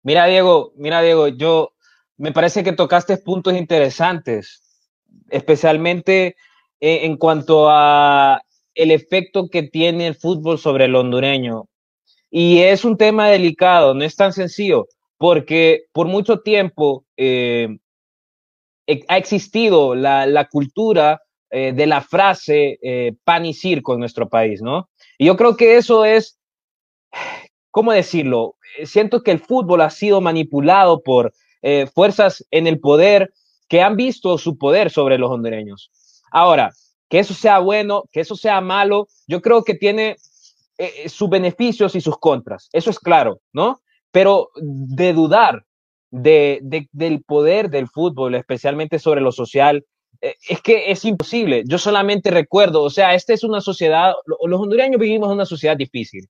Mira, 0.04 0.26
Diego, 0.26 0.74
mira, 0.76 1.02
Diego, 1.02 1.30
yo 1.30 1.72
me 2.18 2.34
parece 2.34 2.62
que 2.62 2.74
tocaste 2.74 3.16
puntos 3.18 3.54
interesantes, 3.54 4.62
especialmente 5.30 6.36
eh, 6.82 7.06
en 7.06 7.16
cuanto 7.16 7.70
a 7.70 8.42
el 8.76 8.92
efecto 8.92 9.48
que 9.50 9.64
tiene 9.64 10.08
el 10.08 10.16
fútbol 10.16 10.60
sobre 10.60 10.86
el 10.86 10.96
hondureño. 10.96 11.70
Y 12.32 12.60
es 12.60 12.86
un 12.86 12.98
tema 12.98 13.28
delicado, 13.30 13.94
no 13.94 14.04
es 14.04 14.16
tan 14.16 14.34
sencillo, 14.34 14.88
porque 15.18 15.86
por 15.92 16.08
mucho 16.08 16.40
tiempo 16.40 17.06
eh, 17.18 17.78
ha 19.08 19.18
existido 19.18 19.96
la, 19.96 20.48
cultura 20.52 21.22
eh, 21.50 21.74
de 21.74 21.88
la 21.88 22.02
frase 22.02 22.80
pan 23.24 23.46
y 23.46 23.54
circo 23.54 23.94
en 23.94 24.00
nuestro 24.00 24.30
país, 24.30 24.62
¿no? 24.62 24.90
Y 25.18 25.26
yo 25.26 25.36
creo 25.36 25.58
que 25.58 25.78
eso 25.78 26.06
es, 26.06 26.40
¿cómo 27.72 27.92
decirlo? 27.92 28.56
Siento 28.86 29.22
que 29.24 29.32
el 29.32 29.40
fútbol 29.40 29.82
ha 29.82 29.90
sido 29.90 30.22
manipulado 30.22 31.02
por 31.02 31.34
eh, 31.62 31.88
fuerzas 31.94 32.46
en 32.52 32.68
el 32.68 32.80
poder 32.80 33.34
que 33.68 33.82
han 33.82 33.98
visto 33.98 34.38
su 34.38 34.58
poder 34.58 34.90
sobre 34.90 35.18
los 35.18 35.30
hondureños. 35.30 35.92
Ahora, 36.32 36.72
que 37.10 37.20
eso 37.20 37.34
sea 37.34 37.60
bueno, 37.60 38.04
que 38.12 38.22
eso 38.22 38.36
sea 38.36 38.62
malo, 38.62 39.08
yo 39.28 39.42
creo 39.42 39.64
que 39.64 39.74
tiene 39.74 40.16
eh, 40.80 41.04
eh, 41.06 41.10
sus 41.10 41.30
beneficios 41.30 41.94
y 41.96 42.02
sus 42.02 42.18
contras, 42.18 42.70
eso 42.74 42.90
es 42.90 43.00
claro, 43.00 43.42
¿no? 43.54 43.82
Pero 44.12 44.50
de 44.56 45.14
dudar 45.14 45.64
de, 46.10 46.88
del 46.92 47.22
poder 47.24 47.70
del 47.70 47.88
fútbol, 47.88 48.34
especialmente 48.34 48.98
sobre 48.98 49.22
lo 49.22 49.32
social, 49.32 49.86
es 50.22 50.62
que 50.62 50.92
es 50.92 51.06
imposible. 51.06 51.64
Yo 51.66 51.78
solamente 51.78 52.32
recuerdo, 52.32 52.82
o 52.82 52.90
sea, 52.90 53.14
esta 53.14 53.34
es 53.34 53.44
una 53.44 53.62
sociedad, 53.62 54.14
los 54.26 54.60
hondureños 54.60 55.00
vivimos 55.00 55.28
en 55.28 55.36
una 55.36 55.46
sociedad 55.46 55.78
difícil 55.78 56.28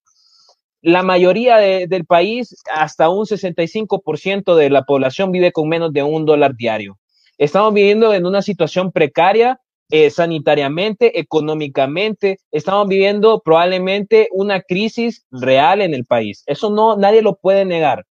la 0.81 1.03
mayoría 1.03 1.57
del 1.57 2.05
país, 2.05 2.55
hasta 2.73 3.09
un 3.09 3.25
65% 3.25 4.55
de 4.55 4.69
la 4.69 4.83
población 4.83 5.31
vive 5.31 5.51
con 5.51 5.67
menos 5.67 5.91
de 5.91 6.03
un 6.03 6.25
dólar 6.25 6.55
diario. 6.55 6.97
Estamos 7.37 7.73
viviendo 7.73 8.13
en 8.13 8.25
una 8.25 8.41
situación 8.41 8.91
precaria 8.91 9.59
eh, 9.89 10.09
sanitariamente, 10.09 11.19
económicamente. 11.19 12.39
Estamos 12.51 12.87
viviendo 12.87 13.41
probablemente 13.41 14.27
una 14.31 14.61
crisis 14.61 15.25
real 15.31 15.81
en 15.81 15.93
el 15.93 16.05
país. 16.05 16.43
Eso 16.45 16.69
no, 16.69 16.95
nadie 16.97 17.21
lo 17.21 17.35
puede 17.35 17.65
negar. 17.65 18.05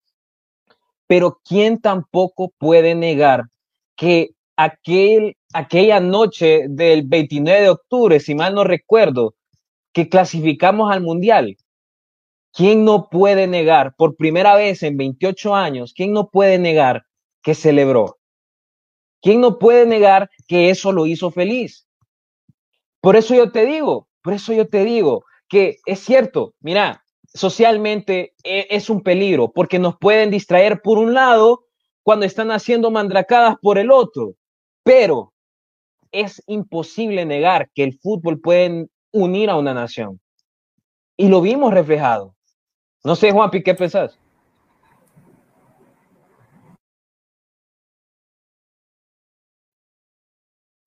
Pero 1.07 1.41
¿quién 1.45 1.81
tampoco 1.81 2.53
puede 2.59 2.95
negar 2.95 3.45
que 3.97 4.31
aquel, 4.57 5.37
aquella 5.53 6.01
noche 6.01 6.67
del 6.69 7.03
29 7.05 7.61
de 7.63 7.69
octubre, 7.69 8.21
si 8.21 8.35
mal 8.35 8.55
no 8.55 8.65
recuerdo, 8.65 9.35
que 9.93 10.09
clasificamos 10.09 10.93
al 10.93 11.01
Mundial, 11.01 11.57
¿Quién 12.57 12.87
no 12.87 13.11
puede 13.11 13.47
negar, 13.47 13.95
por 13.97 14.17
primera 14.17 14.55
vez 14.55 14.83
en 14.83 14.97
28 14.97 15.55
años, 15.55 15.93
quién 15.95 16.15
no 16.15 16.31
puede 16.31 16.59
negar 16.59 17.03
que 17.43 17.55
celebró? 17.55 18.17
¿Quién 19.23 19.41
no 19.41 19.59
puede 19.59 19.87
negar 19.87 20.31
que 20.47 20.71
eso 20.71 20.93
lo 20.93 21.07
hizo 21.07 21.31
feliz? 21.31 21.87
Por 23.01 23.17
eso 23.17 23.35
yo 23.35 23.51
te 23.51 23.67
digo, 23.67 24.09
por 24.23 24.35
eso 24.35 24.53
yo 24.53 24.69
te 24.69 24.85
digo 24.85 25.25
que 25.49 25.79
es 25.87 26.01
cierto, 26.01 26.55
mira, 26.61 27.05
socialmente 27.33 28.35
e, 28.43 28.67
es 28.71 28.91
un 28.91 29.03
peligro 29.03 29.53
porque 29.53 29.79
nos 29.79 29.97
pueden 29.99 30.31
distraer 30.31 30.81
por 30.83 30.99
un 30.99 31.15
lado 31.15 31.67
cuando 32.03 32.27
están 32.27 32.51
haciendo 32.51 32.91
mandracadas 32.91 33.57
por 33.61 33.79
el 33.79 33.91
otro, 33.91 34.35
pero 34.83 35.33
es 36.13 36.43
imposible 36.47 37.25
negar 37.25 37.71
que 37.75 37.85
el 37.85 37.99
fútbol 37.99 38.41
puede 38.41 38.89
unir 39.13 39.51
a 39.51 39.57
una 39.57 39.75
nación. 39.75 40.21
Y 41.17 41.29
lo 41.29 41.41
vimos 41.41 41.73
reflejado. 41.73 42.35
No 43.05 43.17
sé, 43.17 43.33
Juanpi, 43.33 43.63
¿qué 43.63 43.75
pensás? 43.75 44.19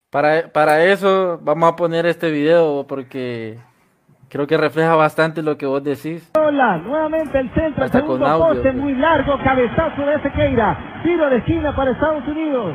Para, 0.10 0.48
para 0.52 0.84
eso 0.86 1.40
vamos 1.44 1.72
a 1.72 1.76
poner 1.76 2.06
este 2.08 2.32
video 2.32 2.86
porque 2.88 3.60
creo 4.28 4.48
que 4.48 4.58
refleja 4.58 4.96
bastante 4.96 5.44
lo 5.44 5.56
que 5.58 5.68
vos 5.68 5.84
decís. 5.84 6.32
Hola, 6.36 6.78
nuevamente 6.78 7.38
el 7.40 7.50
centro, 7.54 7.84
Hasta 7.86 8.00
segundo 8.00 8.26
con 8.26 8.32
audio, 8.32 8.48
poste 8.48 8.72
pues. 8.72 8.76
muy 8.76 8.94
largo, 8.96 9.38
cabezazo 9.44 10.02
de 10.02 10.20
Sequeira, 10.24 11.02
tiro 11.04 11.30
de 11.30 11.38
esquina 11.38 11.76
para 11.76 11.92
Estados 11.92 12.28
Unidos. 12.28 12.74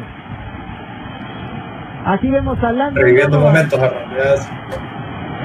Aquí 2.06 2.30
vemos 2.30 2.56
a 2.62 2.70
Landon 2.70 3.02
Reviviendo 3.02 3.40
momentos, 3.40 3.80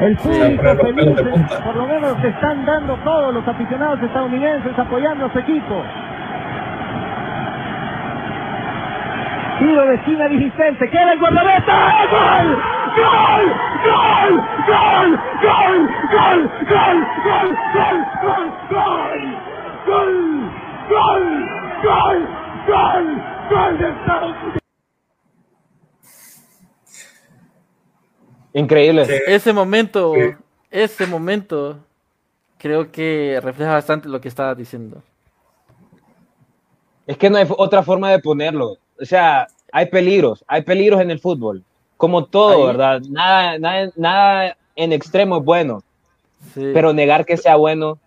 El 0.02 0.17
Sí, 0.19 0.28
público 0.30 0.63
los 0.63 0.78
feliz, 0.78 1.21
por 1.65 1.75
lo 1.75 1.88
menos 1.88 2.13
se 2.21 2.28
están 2.28 2.65
dando 2.65 2.95
todos 2.97 3.34
los 3.34 3.47
aficionados 3.47 3.99
estadounidenses 4.04 4.78
apoyando 4.78 5.25
a 5.25 5.34
su 5.34 5.39
equipo. 5.39 5.84
Tiro 9.59 9.85
de 9.87 9.95
esquina 9.95 10.27
16, 10.29 10.77
se 10.79 10.89
queda 10.89 11.13
el 11.13 11.19
guardameta. 11.19 12.07
¡Gol! 12.11 12.57
¡Gol! 12.95 13.45
¡Gol! 13.85 14.33
¡Gol! 14.67 15.19
¡Gol! 16.11 16.49
¡Gol! 16.69 17.07
¡Gol! 17.25 17.57
¡Gol! 17.83 18.47
¡Gol! 18.69 18.93
¡Gol! 19.89 20.09
¡Gol! 20.89 21.19
¡Gol! 21.19 21.47
¡Gol! 21.83 22.27
¡Gol! 22.67 23.23
¡Gol 23.49 23.77
de 23.79 23.89
Estados 23.89 24.35
Unidos! 24.43 24.59
Increíble. 28.53 29.05
Sí. 29.05 29.13
Ese 29.27 29.53
momento, 29.53 30.13
Sí. 30.15 30.35
ese 30.71 31.05
momento, 31.05 31.79
creo 32.57 32.91
que 32.91 33.39
refleja 33.43 33.73
bastante 33.73 34.09
lo 34.09 34.19
que 34.21 34.27
estabas 34.27 34.57
diciendo. 34.57 35.03
Es 37.05 37.17
que 37.17 37.29
no 37.29 37.37
hay 37.37 37.45
otra 37.49 37.83
forma 37.83 38.09
de 38.11 38.19
ponerlo. 38.19 38.77
O 39.01 39.05
sea, 39.05 39.47
hay 39.71 39.85
peligros, 39.88 40.43
hay 40.47 40.62
peligros 40.63 41.01
en 41.01 41.12
el 41.12 41.19
fútbol. 41.19 41.63
Como 41.97 42.25
todo, 42.25 42.62
Ahí. 42.62 42.67
¿verdad? 42.67 43.01
Nada, 43.09 43.57
nada, 43.59 43.91
nada 43.95 44.57
en 44.75 44.93
extremo 44.93 45.38
es 45.39 45.43
bueno, 45.45 45.83
Sí. 46.53 46.71
pero 46.73 46.93
negar 46.93 47.25
que 47.25 47.35
sea 47.35 47.57
bueno, 47.57 47.99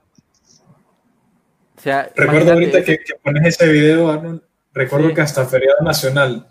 o 1.77 1.81
sea, 1.83 2.11
Recuerdo 2.15 2.53
ahorita 2.53 2.83
que, 2.85 2.99
que 2.99 3.15
pones 3.23 3.45
ese 3.47 3.71
video, 3.71 4.09
Arnold. 4.11 4.41
Recuerdo 4.73 5.09
Sí. 5.09 5.15
que 5.15 5.21
hasta 5.21 5.45
feriado 5.47 5.81
nacional. 5.83 6.47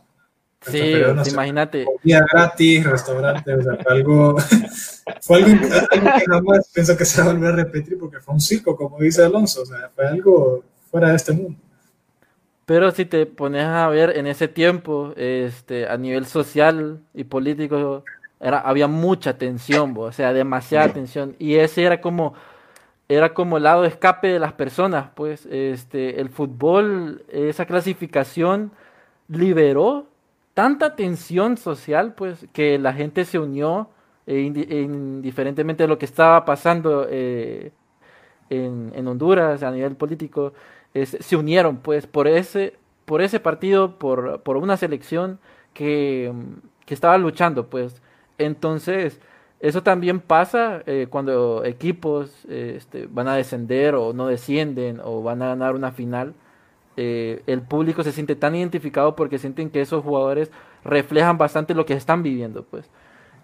hasta 0.59 0.71
sí, 0.73 0.91
nacional, 0.93 1.27
imagínate. 1.27 1.85
Comida 1.85 2.25
gratis, 2.31 2.85
restaurante, 2.85 3.53
o 3.55 3.61
sea, 3.63 3.75
fue 3.81 3.93
algo, 3.93 4.35
fue 5.21 5.37
algo, 5.37 5.65
algo 5.91 6.05
que 6.19 6.25
jamás 6.27 6.69
pienso 6.73 6.95
que 6.97 7.05
se 7.05 7.21
va 7.21 7.31
a 7.31 7.33
volver 7.33 7.53
a 7.53 7.55
repetir 7.55 7.97
porque 7.97 8.19
fue 8.19 8.33
un 8.35 8.41
circo, 8.41 8.75
como 8.75 8.99
dice 8.99 9.23
Alonso, 9.23 9.63
o 9.63 9.65
sea, 9.65 9.89
fue 9.95 10.07
algo 10.07 10.63
fuera 10.91 11.09
de 11.09 11.15
este 11.15 11.31
mundo. 11.33 11.57
Pero 12.71 12.91
si 12.91 13.03
te 13.05 13.25
pones 13.25 13.65
a 13.65 13.89
ver 13.89 14.15
en 14.17 14.27
ese 14.27 14.47
tiempo, 14.47 15.11
este, 15.17 15.89
a 15.89 15.97
nivel 15.97 16.25
social 16.25 17.01
y 17.13 17.25
político, 17.25 18.05
era, 18.39 18.59
había 18.61 18.87
mucha 18.87 19.37
tensión, 19.37 19.93
o 19.97 20.13
sea, 20.13 20.31
demasiada 20.31 20.87
tensión. 20.93 21.35
Y 21.37 21.55
ese 21.55 21.83
era 21.83 21.99
como, 21.99 22.33
era 23.09 23.33
como 23.33 23.57
el 23.57 23.63
lado 23.63 23.81
de 23.81 23.89
escape 23.89 24.29
de 24.29 24.39
las 24.39 24.53
personas, 24.53 25.09
pues, 25.15 25.45
este, 25.47 26.21
el 26.21 26.29
fútbol, 26.29 27.23
esa 27.29 27.65
clasificación 27.65 28.71
liberó 29.27 30.07
tanta 30.53 30.95
tensión 30.95 31.57
social, 31.57 32.13
pues, 32.15 32.47
que 32.53 32.79
la 32.79 32.93
gente 32.93 33.25
se 33.25 33.37
unió, 33.39 33.89
eh, 34.27 34.37
indi- 34.49 34.71
indiferentemente 34.71 35.83
de 35.83 35.89
lo 35.89 35.97
que 35.97 36.05
estaba 36.05 36.45
pasando 36.45 37.05
eh, 37.09 37.73
en, 38.49 38.91
en 38.95 39.07
Honduras 39.07 39.63
a 39.63 39.71
nivel 39.71 39.95
político, 39.95 40.53
se 40.93 41.35
unieron 41.35 41.77
pues 41.77 42.07
por 42.07 42.27
ese, 42.27 42.75
por 43.05 43.21
ese 43.21 43.39
partido, 43.39 43.97
por, 43.97 44.41
por 44.41 44.57
una 44.57 44.77
selección 44.77 45.39
que, 45.73 46.31
que 46.85 46.93
estaba 46.93 47.17
luchando 47.17 47.67
pues. 47.67 48.01
Entonces, 48.37 49.19
eso 49.59 49.83
también 49.83 50.19
pasa 50.19 50.81
eh, 50.87 51.07
cuando 51.09 51.63
equipos 51.65 52.45
eh, 52.49 52.75
este, 52.77 53.07
van 53.07 53.27
a 53.27 53.35
descender 53.35 53.95
o 53.95 54.11
no 54.13 54.27
descienden 54.27 54.99
o 55.03 55.21
van 55.21 55.41
a 55.41 55.49
ganar 55.49 55.75
una 55.75 55.91
final. 55.91 56.33
Eh, 56.97 57.41
el 57.47 57.61
público 57.61 58.03
se 58.03 58.11
siente 58.11 58.35
tan 58.35 58.55
identificado 58.55 59.15
porque 59.15 59.39
sienten 59.39 59.69
que 59.69 59.81
esos 59.81 60.03
jugadores 60.03 60.51
reflejan 60.83 61.37
bastante 61.37 61.73
lo 61.73 61.85
que 61.85 61.93
están 61.93 62.23
viviendo 62.23 62.63
pues. 62.63 62.89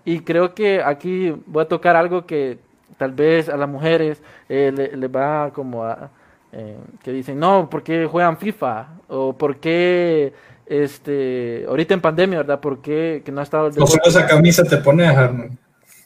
Y 0.06 0.22
creo 0.22 0.54
que 0.56 0.82
aquí 0.82 1.36
voy 1.46 1.64
a 1.64 1.68
tocar 1.68 1.96
algo 1.96 2.26
que 2.26 2.60
tal 2.98 3.12
vez 3.12 3.50
a 3.50 3.58
las 3.58 3.70
mujeres 3.70 4.22
eh, 4.50 4.72
le, 4.76 4.98
le 4.98 5.08
va 5.08 5.52
como 5.54 5.84
a... 5.84 6.10
eh, 6.52 6.78
que 7.04 7.12
dicen, 7.12 7.40
no, 7.40 7.70
¿por 7.70 7.84
qué 7.84 8.06
juegan 8.06 8.38
FIFA? 8.38 8.88
O 9.10 9.34
¿por 9.38 9.58
qué, 9.58 10.34
este, 10.66 11.66
ahorita 11.68 11.94
en 11.94 12.02
pandemia, 12.02 12.40
¿verdad? 12.40 12.60
¿Por 12.60 12.82
qué 12.82 13.22
que 13.26 13.32
no 13.32 13.42
ha 13.42 13.44
estado 13.44 13.68
el 13.68 13.74
solo 13.74 13.86
deporte? 13.86 14.10
esa 14.10 14.26
camisa 14.26 14.64
te 14.64 14.78
pones, 14.78 15.10
Arnold. 15.10 15.58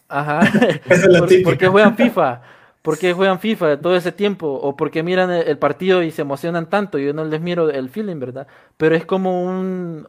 Ajá. 0.07 0.41
Es 0.89 1.07
la 1.07 1.19
¿Por, 1.19 1.43
por 1.43 1.57
qué 1.57 1.67
juegan 1.67 1.95
FIFA? 1.95 2.41
¿Por 2.81 2.97
qué 2.97 3.13
juegan 3.13 3.39
FIFA 3.39 3.79
todo 3.79 3.95
ese 3.95 4.11
tiempo? 4.11 4.47
¿O 4.47 4.75
por 4.75 4.91
qué 4.91 5.03
miran 5.03 5.31
el, 5.31 5.47
el 5.47 5.57
partido 5.57 6.01
y 6.03 6.11
se 6.11 6.23
emocionan 6.23 6.69
tanto? 6.69 6.97
Yo 6.97 7.13
no 7.13 7.23
les 7.23 7.39
miro 7.39 7.69
el 7.69 7.89
feeling, 7.89 8.19
¿verdad? 8.19 8.47
Pero 8.77 8.95
es 8.95 9.05
como 9.05 9.43
un, 9.43 10.07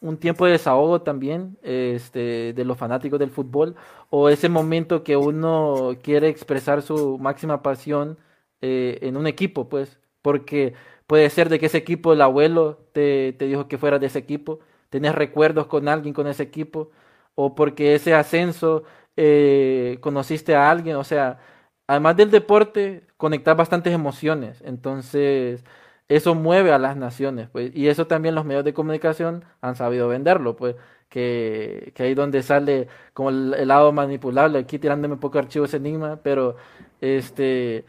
un 0.00 0.16
tiempo 0.16 0.46
de 0.46 0.52
desahogo 0.52 1.02
también 1.02 1.56
este, 1.62 2.52
de 2.52 2.64
los 2.64 2.78
fanáticos 2.78 3.18
del 3.18 3.30
fútbol 3.30 3.74
o 4.10 4.28
ese 4.28 4.48
momento 4.48 5.02
que 5.02 5.16
uno 5.16 5.96
quiere 6.02 6.28
expresar 6.28 6.82
su 6.82 7.18
máxima 7.18 7.62
pasión 7.62 8.18
eh, 8.62 8.98
en 9.02 9.16
un 9.16 9.26
equipo, 9.26 9.68
pues, 9.68 9.98
porque 10.22 10.74
puede 11.06 11.30
ser 11.30 11.48
de 11.48 11.58
que 11.58 11.66
ese 11.66 11.78
equipo, 11.78 12.12
el 12.12 12.20
abuelo 12.22 12.78
te, 12.92 13.32
te 13.34 13.46
dijo 13.46 13.68
que 13.68 13.78
fueras 13.78 14.00
de 14.00 14.06
ese 14.06 14.18
equipo, 14.18 14.60
tenés 14.90 15.14
recuerdos 15.14 15.66
con 15.66 15.88
alguien 15.88 16.14
con 16.14 16.26
ese 16.26 16.42
equipo, 16.42 16.90
o 17.34 17.54
porque 17.54 17.94
ese 17.94 18.14
ascenso 18.14 18.84
eh, 19.16 19.98
conociste 20.00 20.54
a 20.56 20.70
alguien, 20.70 20.96
o 20.96 21.04
sea, 21.04 21.38
además 21.86 22.16
del 22.16 22.30
deporte, 22.30 23.06
conectar 23.16 23.56
bastantes 23.56 23.92
emociones, 23.92 24.62
entonces 24.64 25.64
eso 26.08 26.34
mueve 26.34 26.72
a 26.72 26.78
las 26.78 26.96
naciones, 26.96 27.48
pues, 27.50 27.70
y 27.74 27.88
eso 27.88 28.06
también 28.06 28.34
los 28.34 28.44
medios 28.44 28.64
de 28.64 28.74
comunicación 28.74 29.44
han 29.60 29.76
sabido 29.76 30.08
venderlo, 30.08 30.56
pues, 30.56 30.76
que, 31.08 31.92
que 31.94 32.02
ahí 32.04 32.14
donde 32.14 32.42
sale 32.42 32.88
como 33.14 33.30
el, 33.30 33.68
lado 33.68 33.92
manipulable, 33.92 34.58
aquí 34.58 34.78
tirándome 34.78 35.14
un 35.14 35.20
poco 35.20 35.38
archivos 35.38 35.74
enigma, 35.74 36.20
pero 36.22 36.56
este 37.00 37.84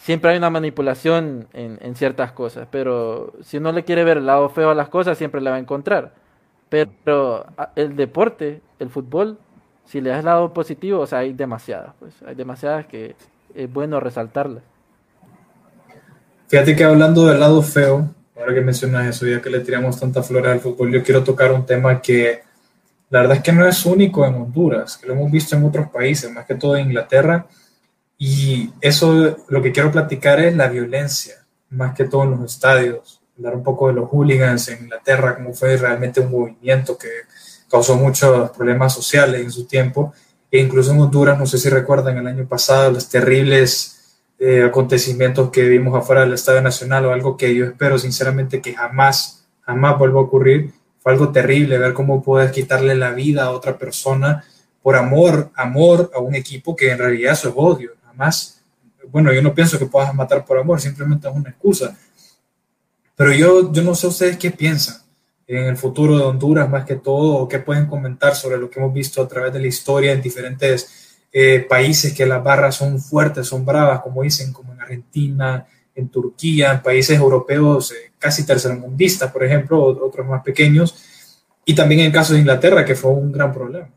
siempre 0.00 0.32
hay 0.32 0.38
una 0.38 0.50
manipulación 0.50 1.46
en, 1.52 1.78
en 1.80 1.94
ciertas 1.94 2.32
cosas, 2.32 2.66
pero 2.70 3.34
si 3.42 3.58
uno 3.58 3.72
le 3.72 3.84
quiere 3.84 4.02
ver 4.04 4.18
el 4.18 4.26
lado 4.26 4.48
feo 4.48 4.70
a 4.70 4.74
las 4.74 4.88
cosas, 4.88 5.18
siempre 5.18 5.40
le 5.40 5.50
va 5.50 5.56
a 5.56 5.60
encontrar. 5.60 6.14
Pero 6.68 7.46
el 7.76 7.96
deporte, 7.96 8.60
el 8.78 8.90
fútbol, 8.90 9.38
si 9.84 10.00
le 10.00 10.10
das 10.10 10.20
el 10.20 10.26
lado 10.26 10.54
positivo, 10.54 11.00
o 11.00 11.06
sea, 11.06 11.18
hay 11.18 11.32
demasiadas, 11.32 11.94
pues, 11.98 12.14
hay 12.24 12.34
demasiadas 12.34 12.86
que 12.86 13.16
es 13.54 13.72
bueno 13.72 13.98
resaltarlas. 13.98 14.62
Fíjate 16.46 16.76
que 16.76 16.84
hablando 16.84 17.26
del 17.26 17.40
lado 17.40 17.60
feo, 17.62 18.08
ahora 18.36 18.54
que 18.54 18.60
mencionas 18.60 19.06
eso, 19.06 19.26
ya 19.26 19.42
que 19.42 19.50
le 19.50 19.60
tiramos 19.60 19.98
tanta 19.98 20.22
flores 20.22 20.52
al 20.52 20.60
fútbol, 20.60 20.92
yo 20.92 21.02
quiero 21.02 21.22
tocar 21.24 21.52
un 21.52 21.66
tema 21.66 22.00
que 22.00 22.42
la 23.10 23.20
verdad 23.20 23.38
es 23.38 23.42
que 23.42 23.52
no 23.52 23.66
es 23.66 23.84
único 23.84 24.24
en 24.24 24.34
Honduras, 24.34 24.96
que 24.96 25.08
lo 25.08 25.14
hemos 25.14 25.30
visto 25.30 25.56
en 25.56 25.64
otros 25.64 25.88
países, 25.90 26.32
más 26.32 26.46
que 26.46 26.54
todo 26.54 26.76
en 26.76 26.86
Inglaterra. 26.86 27.46
Y 28.22 28.70
eso, 28.82 29.38
lo 29.48 29.62
que 29.62 29.72
quiero 29.72 29.90
platicar 29.90 30.40
es 30.40 30.54
la 30.54 30.68
violencia, 30.68 31.36
más 31.70 31.94
que 31.94 32.04
todo 32.04 32.24
en 32.24 32.32
los 32.32 32.52
estadios, 32.52 33.22
hablar 33.38 33.56
un 33.56 33.62
poco 33.62 33.88
de 33.88 33.94
los 33.94 34.10
hooligans 34.10 34.68
en 34.68 34.82
Inglaterra, 34.84 35.36
cómo 35.36 35.54
fue 35.54 35.74
realmente 35.78 36.20
un 36.20 36.30
movimiento 36.30 36.98
que 36.98 37.08
causó 37.70 37.96
muchos 37.96 38.50
problemas 38.50 38.92
sociales 38.92 39.40
en 39.40 39.50
su 39.50 39.64
tiempo, 39.64 40.12
e 40.50 40.58
incluso 40.58 40.92
en 40.92 41.00
Honduras, 41.00 41.38
no 41.38 41.46
sé 41.46 41.56
si 41.56 41.70
recuerdan 41.70 42.18
el 42.18 42.26
año 42.26 42.46
pasado, 42.46 42.90
los 42.90 43.08
terribles 43.08 44.18
eh, 44.38 44.64
acontecimientos 44.64 45.48
que 45.48 45.62
vimos 45.62 45.96
afuera 45.96 46.20
del 46.20 46.34
Estadio 46.34 46.60
Nacional 46.60 47.06
o 47.06 47.12
algo 47.12 47.38
que 47.38 47.54
yo 47.54 47.64
espero 47.64 47.98
sinceramente 47.98 48.60
que 48.60 48.74
jamás, 48.74 49.46
jamás 49.62 49.98
vuelva 49.98 50.20
a 50.20 50.24
ocurrir. 50.24 50.74
Fue 50.98 51.12
algo 51.12 51.32
terrible 51.32 51.78
ver 51.78 51.94
cómo 51.94 52.22
puedes 52.22 52.52
quitarle 52.52 52.94
la 52.96 53.12
vida 53.12 53.44
a 53.44 53.50
otra 53.52 53.78
persona 53.78 54.44
por 54.82 54.96
amor, 54.96 55.50
amor 55.54 56.10
a 56.14 56.20
un 56.20 56.34
equipo 56.34 56.76
que 56.76 56.90
en 56.90 56.98
realidad 56.98 57.32
eso 57.32 57.48
es 57.48 57.54
odio. 57.56 57.99
Jamás, 58.10 58.62
bueno, 59.08 59.32
yo 59.32 59.40
no 59.40 59.54
pienso 59.54 59.78
que 59.78 59.86
puedas 59.86 60.12
matar 60.14 60.44
por 60.44 60.58
amor, 60.58 60.80
simplemente 60.80 61.28
es 61.28 61.34
una 61.34 61.50
excusa. 61.50 61.96
Pero 63.14 63.32
yo, 63.32 63.72
yo 63.72 63.82
no 63.82 63.94
sé 63.94 64.06
ustedes 64.06 64.36
qué 64.36 64.50
piensan 64.50 64.96
en 65.46 65.64
el 65.64 65.76
futuro 65.76 66.16
de 66.16 66.24
Honduras 66.24 66.68
más 66.68 66.84
que 66.84 66.96
todo, 66.96 67.34
o 67.34 67.48
qué 67.48 67.58
pueden 67.58 67.86
comentar 67.86 68.34
sobre 68.34 68.56
lo 68.56 68.70
que 68.70 68.78
hemos 68.78 68.92
visto 68.92 69.22
a 69.22 69.28
través 69.28 69.52
de 69.52 69.60
la 69.60 69.66
historia 69.66 70.12
en 70.12 70.22
diferentes 70.22 71.18
eh, 71.32 71.66
países 71.68 72.12
que 72.12 72.26
las 72.26 72.42
barras 72.42 72.76
son 72.76 73.00
fuertes, 73.00 73.46
son 73.46 73.64
bravas, 73.64 74.00
como 74.00 74.22
dicen, 74.22 74.52
como 74.52 74.72
en 74.72 74.80
Argentina, 74.80 75.66
en 75.94 76.08
Turquía, 76.08 76.72
en 76.72 76.82
países 76.82 77.18
europeos 77.18 77.92
eh, 77.92 78.12
casi 78.18 78.44
tercermundistas, 78.44 79.30
por 79.32 79.44
ejemplo, 79.44 79.82
otros 79.82 80.26
más 80.26 80.42
pequeños, 80.42 80.94
y 81.64 81.74
también 81.74 82.00
en 82.00 82.06
el 82.06 82.12
caso 82.12 82.32
de 82.32 82.40
Inglaterra, 82.40 82.84
que 82.84 82.94
fue 82.94 83.10
un 83.10 83.30
gran 83.32 83.52
problema. 83.52 83.88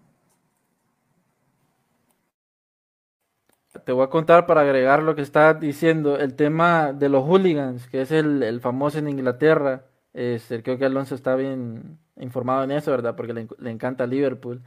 Te 3.85 3.91
voy 3.91 4.05
a 4.05 4.09
contar 4.09 4.45
para 4.45 4.61
agregar 4.61 5.03
lo 5.03 5.15
que 5.15 5.21
estás 5.21 5.59
diciendo, 5.59 6.17
el 6.17 6.35
tema 6.35 6.93
de 6.93 7.09
los 7.09 7.23
hooligans, 7.25 7.87
que 7.87 8.01
es 8.01 8.11
el, 8.11 8.59
famoso 8.61 8.99
en 8.99 9.09
Inglaterra. 9.09 9.85
Este, 10.13 10.63
creo 10.63 10.77
que 10.77 10.85
Alonso 10.85 11.15
está 11.15 11.35
bien 11.35 11.99
informado 12.17 12.63
en 12.63 12.71
eso, 12.71 12.91
¿verdad? 12.91 13.15
Porque 13.15 13.33
le, 13.33 13.47
le 13.59 13.71
encanta 13.71 14.07
Liverpool. 14.07 14.61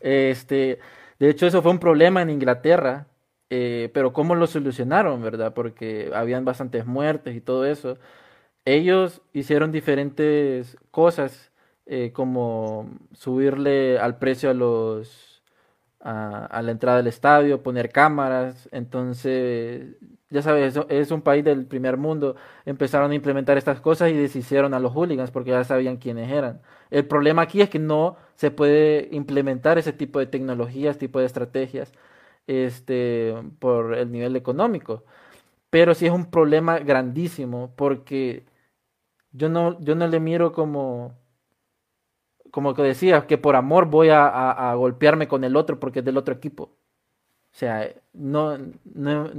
Este, 0.00 0.78
de 1.18 1.30
hecho, 1.30 1.46
eso 1.46 1.62
fue 1.62 1.72
un 1.72 1.78
problema 1.78 2.22
en 2.22 2.30
Inglaterra, 2.30 3.06
eh, 3.50 3.90
pero 3.94 4.12
¿cómo 4.12 4.34
lo 4.34 4.46
solucionaron, 4.46 5.22
verdad? 5.22 5.54
Porque 5.54 6.10
habían 6.14 6.44
bastantes 6.44 6.86
muertes 6.86 7.36
y 7.36 7.40
todo 7.40 7.64
eso. 7.66 7.98
Ellos 8.64 9.22
hicieron 9.32 9.72
diferentes 9.72 10.76
cosas, 10.90 11.52
eh, 11.86 12.12
como 12.12 12.90
subirle 13.12 13.98
al 13.98 14.18
precio 14.18 14.50
a 14.50 14.54
los 14.54 15.27
a, 16.00 16.62
la 16.62 16.70
entrada 16.70 16.98
del 16.98 17.06
estadio, 17.08 17.62
poner 17.62 17.90
cámaras. 17.90 18.68
Entonces, 18.72 19.96
ya 20.30 20.42
sabes, 20.42 20.78
es 20.88 21.10
un 21.10 21.22
país 21.22 21.44
del 21.44 21.66
primer 21.66 21.96
mundo. 21.96 22.36
Empezaron 22.64 23.10
a 23.10 23.14
implementar 23.14 23.58
estas 23.58 23.80
cosas 23.80 24.10
y 24.10 24.14
deshicieron 24.14 24.74
a 24.74 24.80
los 24.80 24.92
hooligans 24.92 25.30
porque 25.30 25.50
ya 25.50 25.64
sabían 25.64 25.96
quiénes 25.98 26.30
eran. 26.30 26.60
El 26.90 27.06
problema 27.06 27.42
aquí 27.42 27.60
es 27.62 27.70
que 27.70 27.78
no 27.78 28.16
se 28.34 28.50
puede 28.50 29.08
implementar 29.12 29.78
ese 29.78 29.92
tipo 29.92 30.18
de 30.18 30.26
tecnologías, 30.26 30.98
tipo 30.98 31.20
de 31.20 31.26
estrategias, 31.26 31.92
este, 32.46 33.34
por 33.58 33.94
el 33.94 34.12
nivel 34.12 34.36
económico. 34.36 35.04
Pero 35.70 35.94
sí 35.94 36.06
es 36.06 36.12
un 36.12 36.30
problema 36.30 36.78
grandísimo 36.80 37.72
porque 37.76 38.46
yo 39.32 39.48
no, 39.48 39.80
yo 39.80 39.94
no 39.94 40.06
le 40.08 40.20
miro 40.20 40.52
como 40.52 41.14
como 42.50 42.74
que 42.74 42.82
decía, 42.82 43.26
que 43.26 43.38
por 43.38 43.56
amor 43.56 43.86
voy 43.86 44.08
a, 44.10 44.74
golpearme 44.76 45.28
con 45.28 45.44
el 45.44 45.56
otro 45.56 45.78
porque 45.80 46.00
es 46.00 46.04
del 46.04 46.16
otro 46.16 46.34
equipo. 46.34 46.64
O 47.52 47.56
sea, 47.58 47.90
no, 48.12 48.58
no, 48.94 49.32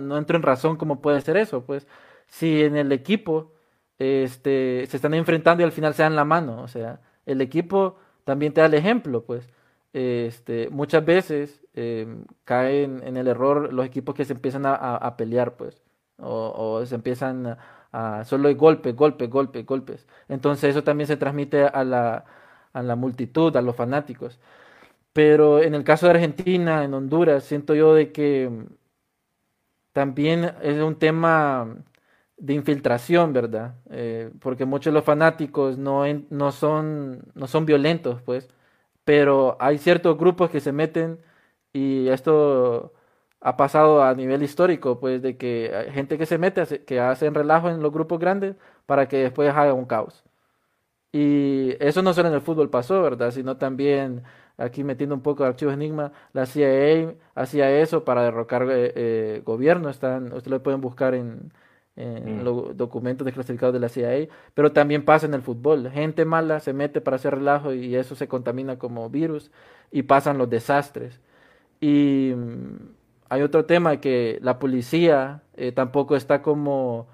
no, 0.00 0.18
entro 0.18 0.36
en 0.36 0.42
razón 0.42 0.76
cómo 0.76 1.00
puede 1.00 1.20
ser 1.20 1.36
eso. 1.36 1.64
Pues 1.64 1.86
si 2.26 2.62
en 2.62 2.76
el 2.76 2.92
equipo 2.92 3.52
este, 3.98 4.86
se 4.88 4.96
están 4.96 5.14
enfrentando 5.14 5.62
y 5.62 5.64
al 5.64 5.72
final 5.72 5.94
se 5.94 6.02
dan 6.02 6.16
la 6.16 6.24
mano. 6.24 6.62
O 6.62 6.68
sea, 6.68 7.00
el 7.26 7.40
equipo 7.40 7.98
también 8.24 8.52
te 8.52 8.60
da 8.60 8.66
el 8.66 8.74
ejemplo, 8.74 9.24
pues. 9.24 9.48
Este, 9.92 10.68
muchas 10.70 11.04
veces 11.04 11.62
em, 11.74 12.24
caen 12.44 13.02
en 13.04 13.16
el 13.16 13.28
error 13.28 13.72
los 13.72 13.86
equipos 13.86 14.14
que 14.14 14.24
se 14.24 14.34
empiezan 14.34 14.64
a, 14.66 15.16
pelear, 15.16 15.56
pues. 15.56 15.82
O, 16.18 16.84
se 16.86 16.94
empiezan 16.94 17.46
a, 17.46 17.58
a 17.92 18.24
solo 18.24 18.54
golpes, 18.56 18.94
golpes, 18.94 19.30
golpes, 19.30 19.66
golpes. 19.66 20.06
Entonces 20.28 20.70
eso 20.70 20.84
también 20.84 21.06
se 21.08 21.16
transmite 21.16 21.64
a 21.64 21.84
la, 21.84 22.24
a 22.76 22.82
la 22.82 22.96
multitud, 22.96 23.56
a 23.56 23.62
los 23.62 23.76
fanáticos. 23.76 24.38
Pero 25.12 25.62
en 25.62 25.74
el 25.74 25.84
caso 25.84 26.06
de 26.06 26.12
Argentina, 26.12 26.84
en 26.84 26.94
Honduras, 26.94 27.44
siento 27.44 27.74
yo 27.74 27.94
de 27.94 28.12
que 28.12 28.50
también 29.92 30.52
es 30.62 30.78
un 30.82 30.96
tema 30.98 31.76
de 32.36 32.54
infiltración, 32.54 33.32
¿verdad? 33.32 33.76
Eh, 33.90 34.30
porque 34.40 34.64
muchos 34.66 34.92
de 34.92 34.96
los 34.96 35.04
fanáticos 35.04 35.78
no, 35.78 36.04
no, 36.30 36.52
son, 36.52 37.22
no 37.34 37.46
son 37.46 37.66
violentos, 37.66 38.22
pues, 38.22 38.48
pero 39.04 39.56
hay 39.60 39.78
ciertos 39.78 40.18
grupos 40.18 40.50
que 40.50 40.60
se 40.60 40.72
meten 40.72 41.20
y 41.72 42.08
esto 42.08 42.94
ha 43.40 43.56
pasado 43.56 44.02
a 44.04 44.14
nivel 44.14 44.42
histórico, 44.42 45.00
pues, 45.00 45.22
de 45.22 45.38
que 45.38 45.72
hay 45.74 45.92
gente 45.92 46.18
que 46.18 46.26
se 46.26 46.38
mete, 46.38 46.84
que 46.84 47.00
hacen 47.00 47.34
relajo 47.34 47.70
en 47.70 47.82
los 47.82 47.92
grupos 47.92 48.18
grandes 48.20 48.56
para 48.86 49.08
que 49.08 49.18
después 49.18 49.50
haga 49.50 49.74
un 49.74 49.86
caos. 49.86 50.25
Y 51.18 51.74
eso 51.80 52.02
no 52.02 52.12
solo 52.12 52.28
en 52.28 52.34
el 52.34 52.42
fútbol 52.42 52.68
pasó, 52.68 53.00
¿verdad? 53.00 53.30
Sino 53.30 53.56
también, 53.56 54.22
aquí 54.58 54.84
metiendo 54.84 55.14
un 55.14 55.22
poco 55.22 55.44
de 55.44 55.48
archivos 55.48 55.72
enigma, 55.72 56.12
la 56.34 56.44
CIA 56.44 57.14
hacía 57.34 57.70
eso 57.80 58.04
para 58.04 58.22
derrocar 58.22 58.64
eh, 58.64 58.92
eh, 58.94 59.42
gobierno. 59.42 59.88
Están, 59.88 60.26
ustedes 60.26 60.48
lo 60.48 60.62
pueden 60.62 60.82
buscar 60.82 61.14
en, 61.14 61.54
en 61.96 62.40
mm. 62.40 62.44
los 62.44 62.76
documentos 62.76 63.24
desclasificados 63.24 63.72
de 63.72 63.80
la 63.80 63.88
CIA, 63.88 64.28
pero 64.52 64.72
también 64.72 65.06
pasa 65.06 65.24
en 65.24 65.32
el 65.32 65.40
fútbol. 65.40 65.90
Gente 65.90 66.26
mala 66.26 66.60
se 66.60 66.74
mete 66.74 67.00
para 67.00 67.16
hacer 67.16 67.34
relajo 67.34 67.72
y 67.72 67.96
eso 67.96 68.14
se 68.14 68.28
contamina 68.28 68.78
como 68.78 69.08
virus 69.08 69.50
y 69.90 70.02
pasan 70.02 70.36
los 70.36 70.50
desastres. 70.50 71.22
Y 71.80 72.34
mm, 72.36 72.90
hay 73.30 73.40
otro 73.40 73.64
tema 73.64 74.02
que 74.02 74.38
la 74.42 74.58
policía 74.58 75.44
eh, 75.54 75.72
tampoco 75.72 76.14
está 76.14 76.42
como 76.42 77.08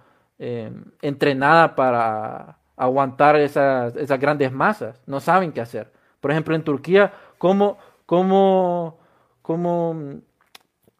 entrenada 1.00 1.76
para 1.76 2.58
aguantar 2.76 3.36
esas, 3.36 3.94
esas 3.96 4.18
grandes 4.18 4.52
masas, 4.52 5.00
no 5.06 5.20
saben 5.20 5.52
qué 5.52 5.60
hacer. 5.60 5.92
Por 6.20 6.30
ejemplo, 6.30 6.54
en 6.54 6.64
Turquía, 6.64 7.12
¿cómo, 7.38 7.78
cómo, 8.06 8.98
cómo 9.42 10.20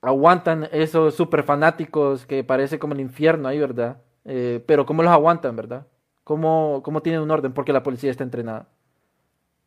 aguantan 0.03 0.69
esos 0.73 1.15
super 1.15 1.45
fanáticos 1.45 2.27
que 2.27 2.45
parece 2.45 2.79
como 2.79 2.95
el 2.95 3.01
infierno 3.01 3.49
ahí, 3.49 3.59
¿verdad? 3.59 3.99
Eh, 4.25 4.63
pero 4.67 4.85
¿cómo 4.87 5.03
los 5.03 5.13
aguantan, 5.13 5.57
verdad? 5.57 5.87
¿Cómo, 6.25 6.83
¿Cómo 6.85 7.03
tienen 7.03 7.23
un 7.23 7.31
orden? 7.31 7.53
Porque 7.53 7.73
la 7.73 7.83
policía 7.83 8.11
está 8.11 8.25
entrenada. 8.25 8.69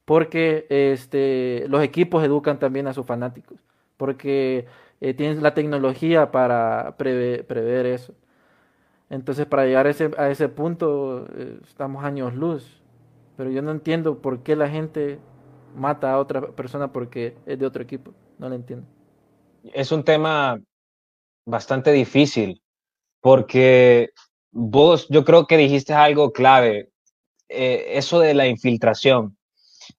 Porque 0.06 0.68
este, 0.70 1.66
los 1.68 1.82
equipos 1.84 2.24
educan 2.24 2.60
también 2.60 2.88
a 2.88 2.94
sus 2.94 3.06
fanáticos. 3.06 3.60
Porque 3.98 4.68
eh, 5.02 5.14
tienen 5.14 5.42
la 5.42 5.54
tecnología 5.54 6.32
para 6.32 6.96
prever 6.98 7.86
eso. 7.86 8.14
Entonces, 9.10 9.46
para 9.46 9.66
llegar 9.66 9.88
a 9.88 10.30
ese, 10.30 10.50
punto, 10.50 11.28
eh, 11.38 11.60
estamos 11.68 12.04
años 12.04 12.34
luz. 12.34 12.82
Pero 13.38 13.52
yo 13.52 13.62
no 13.62 13.72
entiendo 13.72 14.22
por 14.22 14.42
qué 14.44 14.56
la 14.56 14.70
gente 14.70 15.20
mata 15.76 16.14
a 16.14 16.20
otra 16.20 16.42
persona 16.42 16.92
porque 16.92 17.36
es 17.46 17.60
de 17.60 17.66
otro 17.66 17.84
equipo. 17.84 18.14
No 18.40 18.50
lo 18.50 18.56
entiendo. 18.56 18.88
Es 19.74 19.92
un 19.92 20.04
tema 20.04 20.60
bastante 21.46 21.92
difícil 21.92 22.62
porque 23.22 24.10
vos, 24.52 25.08
yo 25.10 25.26
creo 25.26 25.48
que 25.48 25.58
dijiste 25.58 25.94
algo 25.94 26.32
clave, 26.32 26.90
eh, 27.50 27.86
eso 27.92 28.20
de 28.20 28.34
la 28.34 28.48
infiltración. 28.48 29.38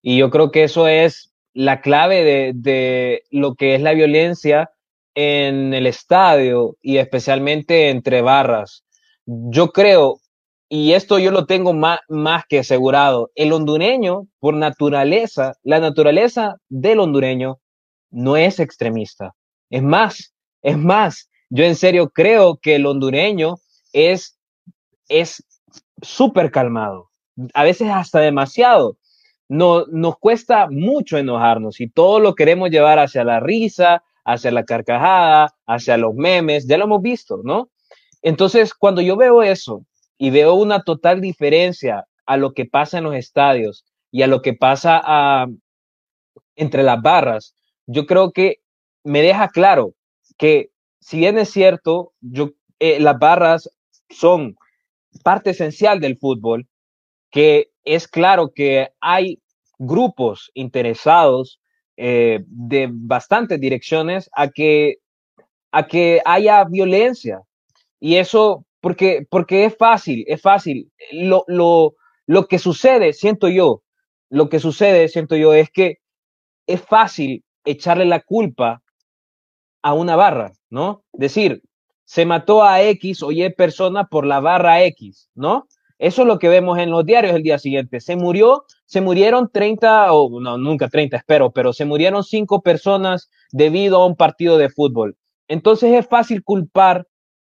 Y 0.03 0.19
yo 0.19 0.31
creo 0.31 0.51
que 0.51 0.65
eso 0.65 0.89
es 0.89 1.33
la 1.53 1.81
clave 1.81 2.25
de, 2.25 2.53
de 2.55 3.23
lo 3.31 3.55
que 3.55 3.75
es 3.75 3.83
la 3.83 3.93
violencia 3.93 4.71
en 5.15 5.73
el 5.75 5.87
estadio 5.87 6.77
y 6.83 6.99
especialmente 6.99 7.91
entre 7.91 8.21
barras 8.21 8.86
yo 9.27 9.73
creo, 9.73 10.21
y 10.69 10.93
esto 10.93 11.19
yo 11.19 11.31
lo 11.31 11.47
tengo 11.47 11.73
más, 11.73 12.01
más 12.09 12.45
que 12.49 12.61
asegurado, 12.61 13.31
el 13.35 13.53
hondureño, 13.53 14.27
por 14.41 14.55
naturaleza, 14.55 15.55
la 15.63 15.81
naturaleza 15.81 16.57
del 16.69 17.01
hondureño 17.01 17.59
no 18.11 18.37
es 18.37 18.61
extremista. 18.61 19.35
Es 19.71 19.83
más, 19.83 20.35
es 20.63 20.79
más, 20.79 21.29
yo 21.51 21.65
en 21.65 21.77
serio 21.77 22.11
creo 22.11 22.59
que 22.59 22.77
el 22.77 22.87
hondureño 22.87 23.57
es 23.93 24.37
es 25.09 25.45
súper 26.03 26.51
calmado, 26.51 27.11
a 27.55 27.65
veces 27.65 27.89
hasta 27.91 28.21
demasiado. 28.21 28.97
No, 29.49 29.87
nos 29.87 30.19
cuesta 30.19 30.69
mucho 30.69 31.19
enojarnos 31.19 31.81
y 31.81 31.89
todo 31.89 32.19
lo 32.19 32.35
queremos 32.35 32.71
llevar 32.71 32.99
hacia 32.99 33.23
la 33.23 33.39
risa, 33.39 34.03
hacia 34.25 34.51
la 34.51 34.65
carcajada, 34.65 35.55
hacia 35.67 35.97
los 35.97 36.15
memes, 36.15 36.67
ya 36.67 36.79
lo 36.79 36.85
hemos 36.85 37.01
visto, 37.01 37.41
¿no? 37.45 37.69
Entonces, 38.27 38.75
cuando 38.75 39.03
yo 39.03 39.17
veo 39.17 39.41
eso 39.45 39.87
y 40.19 40.31
veo 40.31 40.55
una 40.55 40.83
total 40.83 41.21
diferencia 41.21 42.09
a 42.27 42.37
lo 42.37 42.55
que 42.55 42.65
pasa 42.65 42.99
en 42.99 43.05
los 43.05 43.15
estadios 43.15 43.85
y 44.11 44.23
a 44.23 44.27
lo 44.27 44.43
que 44.43 44.53
pasa 44.53 45.01
ah, 45.05 45.47
entre 46.57 46.83
las 46.83 47.01
barras, 47.01 47.55
yo 47.87 48.05
creo 48.05 48.33
que 48.33 48.57
me 49.05 49.23
deja 49.23 49.49
claro 49.51 49.95
que 50.39 50.71
si 50.99 51.19
bien 51.19 51.39
es 51.39 51.51
cierto, 51.51 52.15
eh, 52.81 52.99
las 52.99 53.17
barras 53.17 53.71
son 54.11 54.57
parte 55.23 55.51
esencial 55.51 56.01
del 56.01 56.19
fútbol, 56.19 56.67
que 57.31 57.71
es 57.85 58.09
claro 58.09 58.51
que 58.53 58.89
hay 59.01 59.41
grupos 59.79 60.51
interesados 60.55 61.61
eh, 61.97 62.41
de 62.49 62.89
bastantes 62.91 63.61
direcciones 63.61 64.29
a 64.35 64.51
a 65.71 65.87
que 65.87 66.21
haya 66.25 66.65
violencia, 66.65 67.43
y 68.01 68.17
eso, 68.17 68.65
porque, 68.81 69.27
porque 69.31 69.65
es 69.65 69.77
fácil, 69.77 70.25
es 70.27 70.41
fácil. 70.41 70.91
Lo, 71.13 71.45
lo, 71.47 71.95
lo 72.27 72.47
que 72.47 72.59
sucede, 72.59 73.13
siento 73.13 73.49
yo, 73.49 73.83
lo 74.31 74.49
que 74.49 74.61
sucede, 74.61 75.09
siento 75.09 75.37
yo, 75.37 75.55
es 75.55 75.71
que 75.71 75.99
es 76.67 76.83
fácil 76.83 77.45
echarle 77.65 78.05
la 78.05 78.21
culpa 78.21 78.83
a 79.83 79.95
una 79.95 80.17
barra, 80.17 80.53
¿no? 80.71 81.05
Decir, 81.13 81.63
se 82.05 82.27
mató 82.27 82.63
a 82.63 82.83
X 82.83 83.23
o 83.23 83.33
Y 83.33 83.49
persona 83.51 84.05
por 84.07 84.27
la 84.27 84.41
barra 84.41 84.83
X, 84.85 85.31
¿no? 85.35 85.67
Eso 85.99 86.23
es 86.23 86.29
lo 86.29 86.39
que 86.39 86.49
vemos 86.49 86.79
en 86.79 86.91
los 86.91 87.07
diarios 87.07 87.35
el 87.35 87.43
día 87.43 87.59
siguiente. 87.59 88.01
Se 88.01 88.17
murió, 88.17 88.65
se 88.85 89.01
murieron 89.01 89.51
30, 89.51 90.13
o 90.13 90.41
no, 90.41 90.59
nunca 90.59 90.89
30, 90.89 91.17
espero, 91.17 91.53
pero 91.53 91.73
se 91.73 91.85
murieron 91.85 92.23
cinco 92.23 92.61
personas 92.63 93.31
debido 93.51 94.03
a 94.03 94.07
un 94.07 94.17
partido 94.17 94.59
de 94.59 94.69
fútbol. 94.69 95.17
Entonces 95.49 95.93
es 95.95 96.07
fácil 96.07 96.43
culpar 96.43 97.07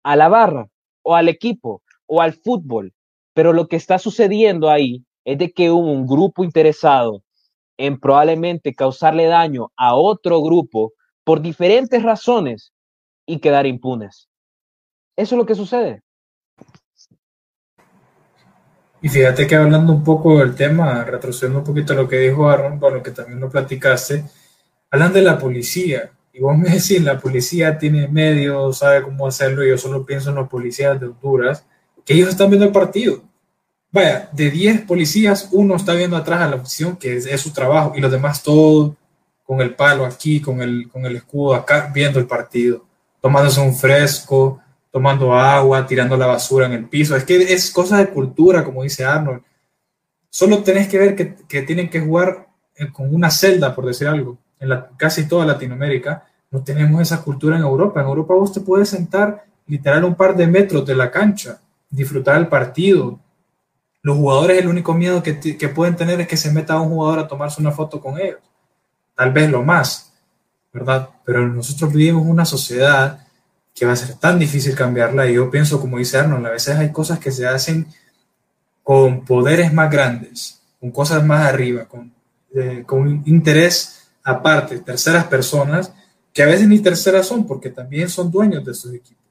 a 0.06 0.14
la 0.14 0.28
barra 0.28 0.68
o 1.02 1.16
al 1.16 1.28
equipo 1.28 1.82
o 2.06 2.22
al 2.22 2.32
fútbol, 2.32 2.94
pero 3.34 3.52
lo 3.52 3.66
que 3.66 3.74
está 3.74 3.98
sucediendo 3.98 4.70
ahí 4.70 5.04
es 5.24 5.36
de 5.36 5.50
que 5.50 5.72
un 5.72 6.06
grupo 6.06 6.44
interesado 6.44 7.24
en 7.76 7.98
probablemente 7.98 8.72
causarle 8.72 9.26
daño 9.26 9.72
a 9.76 9.96
otro 9.96 10.40
grupo 10.42 10.92
por 11.24 11.42
diferentes 11.42 12.04
razones 12.04 12.72
y 13.26 13.40
quedar 13.40 13.66
impunes. 13.66 14.28
Eso 15.16 15.34
es 15.34 15.38
lo 15.38 15.44
que 15.44 15.56
sucede. 15.56 16.02
Y 19.02 19.08
fíjate 19.08 19.48
que 19.48 19.56
hablando 19.56 19.92
un 19.92 20.04
poco 20.04 20.38
del 20.38 20.54
tema, 20.54 21.02
retrocediendo 21.02 21.58
un 21.58 21.64
poquito 21.64 21.94
a 21.94 21.96
lo 21.96 22.08
que 22.08 22.20
dijo 22.20 22.48
Aaron, 22.48 22.78
lo 22.80 23.02
que 23.02 23.10
también 23.10 23.40
lo 23.40 23.50
platicaste, 23.50 24.24
hablan 24.88 25.12
de 25.12 25.22
la 25.22 25.36
policía. 25.36 26.12
Y 26.36 26.40
vos 26.40 26.56
me 26.58 26.68
decís, 26.68 27.02
la 27.02 27.18
policía 27.18 27.78
tiene 27.78 28.08
medios, 28.08 28.78
sabe 28.78 29.02
cómo 29.02 29.26
hacerlo. 29.26 29.64
Y 29.64 29.70
yo 29.70 29.78
solo 29.78 30.04
pienso 30.04 30.30
en 30.30 30.36
los 30.36 30.48
policías 30.48 31.00
de 31.00 31.06
Honduras, 31.06 31.64
que 32.04 32.14
ellos 32.14 32.28
están 32.28 32.50
viendo 32.50 32.66
el 32.66 32.72
partido. 32.72 33.22
Vaya, 33.90 34.28
de 34.32 34.50
10 34.50 34.82
policías, 34.82 35.48
uno 35.52 35.76
está 35.76 35.94
viendo 35.94 36.16
atrás 36.16 36.42
a 36.42 36.48
la 36.48 36.56
opción, 36.56 36.96
que 36.96 37.16
es, 37.16 37.40
su 37.40 37.52
trabajo, 37.52 37.94
y 37.96 38.00
los 38.00 38.12
demás 38.12 38.42
todos 38.42 38.92
con 39.44 39.60
el 39.60 39.74
palo 39.74 40.04
aquí, 40.04 40.40
con 40.40 40.60
el, 40.60 40.90
con 40.90 41.06
el 41.06 41.16
escudo 41.16 41.54
acá, 41.54 41.90
viendo 41.94 42.18
el 42.18 42.26
partido, 42.26 42.84
tomándose 43.22 43.60
un 43.60 43.74
fresco, 43.74 44.60
tomando 44.90 45.32
agua, 45.32 45.86
tirando 45.86 46.16
la 46.16 46.26
basura 46.26 46.66
en 46.66 46.72
el 46.72 46.88
piso. 46.88 47.16
Es 47.16 47.24
que 47.24 47.36
es 47.36 47.70
cosa 47.70 47.96
de 47.98 48.08
cultura, 48.08 48.64
como 48.64 48.82
dice 48.82 49.04
Arnold. 49.04 49.42
Solo 50.28 50.62
tenés 50.62 50.88
que 50.88 50.98
ver 50.98 51.16
que, 51.16 51.34
que 51.48 51.62
tienen 51.62 51.88
que 51.88 52.00
jugar 52.00 52.48
con 52.92 53.14
una 53.14 53.30
celda, 53.30 53.74
por 53.74 53.86
decir 53.86 54.08
algo. 54.08 54.36
En 54.58 54.70
casi 54.96 55.28
toda 55.28 55.46
Latinoamérica 55.46 56.24
no 56.50 56.62
tenemos 56.62 57.02
esa 57.02 57.22
cultura 57.22 57.56
en 57.56 57.62
Europa. 57.62 58.00
En 58.00 58.06
Europa 58.06 58.34
vos 58.34 58.52
te 58.52 58.60
puedes 58.60 58.88
sentar 58.88 59.44
literal 59.66 60.04
un 60.04 60.14
par 60.14 60.36
de 60.36 60.46
metros 60.46 60.86
de 60.86 60.94
la 60.94 61.10
cancha, 61.10 61.60
disfrutar 61.90 62.36
el 62.38 62.48
partido. 62.48 63.18
Los 64.02 64.16
jugadores 64.16 64.58
el 64.58 64.68
único 64.68 64.94
miedo 64.94 65.22
que, 65.22 65.38
que 65.38 65.68
pueden 65.68 65.96
tener 65.96 66.20
es 66.20 66.28
que 66.28 66.36
se 66.36 66.52
meta 66.52 66.80
un 66.80 66.88
jugador 66.88 67.18
a 67.18 67.28
tomarse 67.28 67.60
una 67.60 67.72
foto 67.72 68.00
con 68.00 68.18
ellos 68.18 68.38
tal 69.16 69.32
vez 69.32 69.50
lo 69.50 69.62
más, 69.62 70.12
¿verdad? 70.72 71.08
Pero 71.24 71.48
nosotros 71.48 71.92
vivimos 71.92 72.24
una 72.26 72.44
sociedad 72.44 73.26
que 73.74 73.86
va 73.86 73.92
a 73.92 73.96
ser 73.96 74.14
tan 74.16 74.38
difícil 74.38 74.74
cambiarla 74.74 75.28
y 75.28 75.34
yo 75.34 75.50
pienso, 75.50 75.80
como 75.80 75.98
dice 75.98 76.18
Arnold, 76.18 76.46
a 76.46 76.50
veces 76.50 76.76
hay 76.76 76.92
cosas 76.92 77.18
que 77.18 77.32
se 77.32 77.46
hacen 77.46 77.86
con 78.82 79.24
poderes 79.24 79.72
más 79.72 79.90
grandes, 79.90 80.62
con 80.78 80.90
cosas 80.92 81.24
más 81.24 81.46
arriba, 81.46 81.86
con, 81.86 82.12
eh, 82.54 82.84
con 82.86 83.22
interés 83.26 83.95
aparte, 84.26 84.80
terceras 84.80 85.24
personas, 85.26 85.94
que 86.32 86.42
a 86.42 86.46
veces 86.46 86.66
ni 86.66 86.80
terceras 86.80 87.26
son, 87.26 87.46
porque 87.46 87.70
también 87.70 88.08
son 88.08 88.30
dueños 88.30 88.64
de 88.64 88.74
sus 88.74 88.92
equipos. 88.92 89.24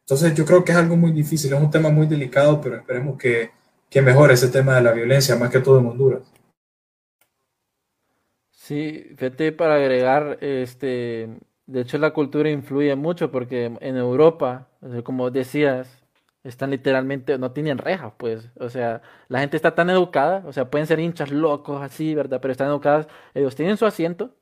Entonces 0.00 0.34
yo 0.34 0.44
creo 0.44 0.64
que 0.64 0.72
es 0.72 0.78
algo 0.78 0.96
muy 0.96 1.12
difícil, 1.12 1.52
es 1.52 1.60
un 1.60 1.70
tema 1.70 1.90
muy 1.90 2.06
delicado, 2.06 2.60
pero 2.60 2.76
esperemos 2.76 3.16
que, 3.16 3.52
que 3.88 4.02
mejore 4.02 4.34
ese 4.34 4.48
tema 4.48 4.74
de 4.74 4.82
la 4.82 4.92
violencia, 4.92 5.36
más 5.36 5.50
que 5.50 5.60
todo 5.60 5.78
en 5.78 5.86
Honduras. 5.86 6.22
Sí, 8.50 9.06
fíjate 9.16 9.52
para 9.52 9.76
agregar, 9.76 10.38
este, 10.40 11.28
de 11.66 11.80
hecho 11.80 11.96
la 11.96 12.10
cultura 12.10 12.50
influye 12.50 12.96
mucho 12.96 13.30
porque 13.30 13.66
en 13.80 13.96
Europa, 13.96 14.66
como 15.04 15.30
decías, 15.30 15.97
están 16.44 16.70
literalmente, 16.70 17.38
no 17.38 17.52
tienen 17.52 17.78
rejas, 17.78 18.12
pues, 18.18 18.50
o 18.58 18.68
sea, 18.68 19.02
la 19.28 19.40
gente 19.40 19.56
está 19.56 19.74
tan 19.74 19.90
educada, 19.90 20.44
o 20.46 20.52
sea, 20.52 20.70
pueden 20.70 20.86
ser 20.86 21.00
hinchas 21.00 21.30
locos 21.30 21.82
así, 21.82 22.14
¿verdad? 22.14 22.40
Pero 22.40 22.52
están 22.52 22.68
educadas, 22.68 23.08
ellos 23.34 23.54
tienen 23.56 23.76
su 23.76 23.86
asiento, 23.86 24.34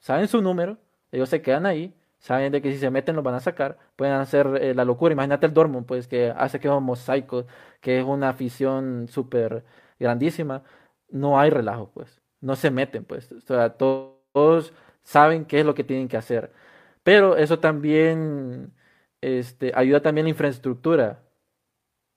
saben 0.00 0.28
su 0.28 0.42
número, 0.42 0.78
ellos 1.12 1.28
se 1.28 1.42
quedan 1.42 1.66
ahí, 1.66 1.94
saben 2.18 2.52
de 2.52 2.62
que 2.62 2.72
si 2.72 2.78
se 2.78 2.90
meten 2.90 3.16
los 3.16 3.24
van 3.24 3.34
a 3.34 3.40
sacar, 3.40 3.78
pueden 3.96 4.14
hacer 4.14 4.46
eh, 4.62 4.74
la 4.74 4.84
locura, 4.84 5.12
imagínate 5.12 5.46
el 5.46 5.54
Dortmund, 5.54 5.86
pues, 5.86 6.08
que 6.08 6.32
hace 6.36 6.60
que 6.60 6.68
somos 6.68 6.82
mosaicos, 6.82 7.46
que 7.80 7.98
es 8.00 8.04
una 8.04 8.30
afición 8.30 9.08
súper 9.08 9.64
grandísima, 9.98 10.62
no 11.10 11.38
hay 11.38 11.50
relajo, 11.50 11.90
pues 11.94 12.20
no 12.44 12.56
se 12.56 12.70
meten, 12.70 13.04
pues. 13.04 13.32
O 13.32 13.40
sea, 13.40 13.70
todos 13.70 14.72
saben 15.02 15.46
qué 15.46 15.60
es 15.60 15.66
lo 15.66 15.74
que 15.74 15.84
tienen 15.84 16.08
que 16.08 16.16
hacer. 16.16 16.52
Pero 17.02 17.36
eso 17.36 17.58
también 17.58 18.72
este, 19.38 19.72
ayuda 19.74 20.02
también 20.02 20.26
la 20.26 20.30
infraestructura. 20.30 21.22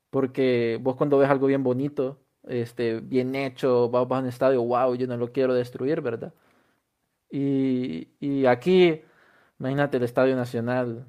Porque 0.09 0.79
vos 0.81 0.95
cuando 0.95 1.17
ves 1.17 1.29
algo 1.29 1.47
bien 1.47 1.63
bonito, 1.63 2.19
este, 2.47 3.01
bien 3.01 3.35
hecho, 3.35 3.89
vas 3.89 4.09
a 4.11 4.19
un 4.19 4.27
estadio, 4.27 4.63
wow, 4.63 4.95
yo 4.95 5.07
no 5.07 5.17
lo 5.17 5.31
quiero 5.31 5.53
destruir, 5.53 6.01
¿verdad? 6.01 6.33
Y, 7.29 8.09
y 8.19 8.45
aquí, 8.45 9.01
imagínate 9.59 9.97
el 9.97 10.03
Estadio 10.03 10.35
Nacional, 10.35 11.07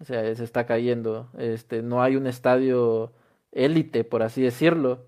o 0.00 0.04
sea, 0.04 0.34
se 0.34 0.44
está 0.44 0.66
cayendo. 0.66 1.30
Este, 1.38 1.82
no 1.82 2.02
hay 2.02 2.16
un 2.16 2.26
estadio 2.26 3.12
élite, 3.52 4.04
por 4.04 4.22
así 4.22 4.42
decirlo, 4.42 5.06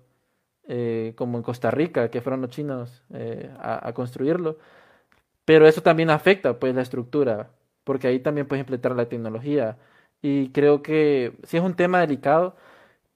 eh, 0.67 1.13
como 1.17 1.37
en 1.37 1.43
Costa 1.43 1.71
Rica, 1.71 2.09
que 2.11 2.21
fueron 2.21 2.41
los 2.41 2.51
chinos 2.51 3.03
eh, 3.13 3.51
a, 3.59 3.91
construirlo. 3.93 4.57
Pero 5.45 5.67
eso 5.67 5.81
también 5.81 6.09
afecta 6.09 6.59
pues 6.59 6.75
la 6.75 6.81
estructura, 6.81 7.51
porque 7.83 8.07
ahí 8.07 8.19
también 8.19 8.47
puedes 8.47 8.61
implementar 8.61 8.95
la 8.95 9.09
tecnología. 9.09 9.77
Y 10.21 10.49
creo 10.51 10.81
que 10.83 11.33
sí 11.43 11.57
es 11.57 11.63
un 11.63 11.75
tema 11.75 11.99
delicado, 12.01 12.55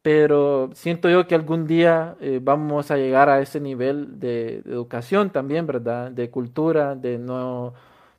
pero 0.02 0.72
siento 0.74 1.10
yo 1.10 1.28
que 1.28 1.36
algún 1.36 1.68
día 1.68 2.16
eh, 2.22 2.40
vamos 2.42 2.92
a 2.92 2.98
llegar 2.98 3.30
a 3.30 3.42
ese 3.42 3.60
nivel 3.60 4.20
de, 4.20 4.58
educación 4.66 5.32
también, 5.32 5.68
¿verdad? 5.68 6.12
De 6.12 6.30
cultura, 6.32 6.96
de 6.96 7.18
no, 7.20 7.74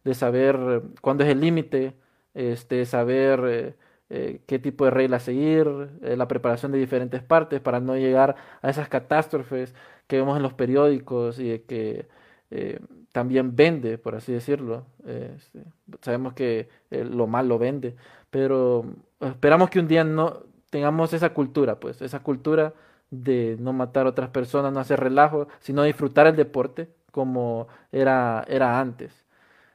de 0.04 0.14
saber 0.14 0.82
cuándo 1.00 1.24
es 1.24 1.30
el 1.30 1.40
límite, 1.40 1.94
este, 2.34 2.86
saber 2.86 3.76
eh, 4.08 4.40
qué 4.46 4.58
tipo 4.60 4.84
de 4.84 4.92
reglas 4.92 5.24
seguir, 5.24 5.66
eh, 6.02 6.16
la 6.16 6.28
preparación 6.28 6.70
de 6.70 6.78
diferentes 6.78 7.22
partes 7.22 7.60
para 7.60 7.80
no 7.80 7.96
llegar 7.96 8.36
a 8.62 8.70
esas 8.70 8.88
catástrofes 8.88 9.74
que 10.06 10.16
vemos 10.16 10.36
en 10.36 10.44
los 10.44 10.54
periódicos 10.54 11.40
y 11.40 11.58
que 11.60 12.06
eh, 12.50 12.78
también 13.12 13.56
vende, 13.56 13.98
por 13.98 14.14
así 14.14 14.32
decirlo. 14.32 14.86
Este, 15.06 15.64
sabemos 16.02 16.34
que 16.34 16.68
lo 16.90 17.26
malo 17.26 17.58
vende, 17.58 17.96
pero 18.36 18.84
esperamos 19.20 19.70
que 19.70 19.80
un 19.80 19.88
día 19.88 20.04
no 20.04 20.42
tengamos 20.70 21.14
esa 21.14 21.32
cultura, 21.32 21.80
pues, 21.80 22.02
esa 22.02 22.20
cultura 22.22 22.74
de 23.10 23.56
no 23.60 23.72
matar 23.72 24.06
a 24.06 24.10
otras 24.10 24.28
personas, 24.30 24.72
no 24.72 24.80
hacer 24.80 25.00
relajo, 25.00 25.48
sino 25.60 25.82
disfrutar 25.84 26.26
el 26.26 26.36
deporte 26.36 26.90
como 27.12 27.68
era, 27.92 28.44
era 28.48 28.78
antes. 28.80 29.24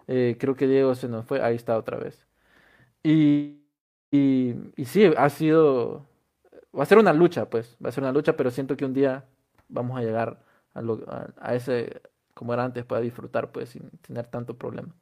creo 0.05 0.55
que 0.55 0.67
Diego 0.67 0.95
se 0.95 1.07
nos 1.07 1.25
fue, 1.25 1.41
ahí 1.41 1.55
está 1.55 1.77
otra 1.77 1.97
vez. 1.97 2.27
Y 3.03 3.61
y, 4.11 4.55
y 4.75 4.85
sí, 4.85 5.05
ha 5.17 5.29
sido, 5.29 6.05
va 6.77 6.83
a 6.83 6.85
ser 6.85 6.97
una 6.97 7.13
lucha, 7.13 7.49
pues, 7.49 7.77
va 7.83 7.89
a 7.89 7.91
ser 7.93 8.03
una 8.03 8.11
lucha, 8.11 8.35
pero 8.35 8.51
siento 8.51 8.75
que 8.77 8.85
un 8.85 8.93
día 8.93 9.25
vamos 9.69 9.97
a 9.97 10.01
llegar 10.03 10.43
a, 10.73 10.81
a, 11.39 11.55
ese, 11.55 12.01
como 12.33 12.53
era 12.53 12.65
antes, 12.65 12.85
para 12.85 13.01
disfrutar, 13.01 13.51
pues, 13.51 13.69
sin 13.69 13.89
tener 14.01 14.27
tanto 14.27 14.57
problema. 14.57 14.93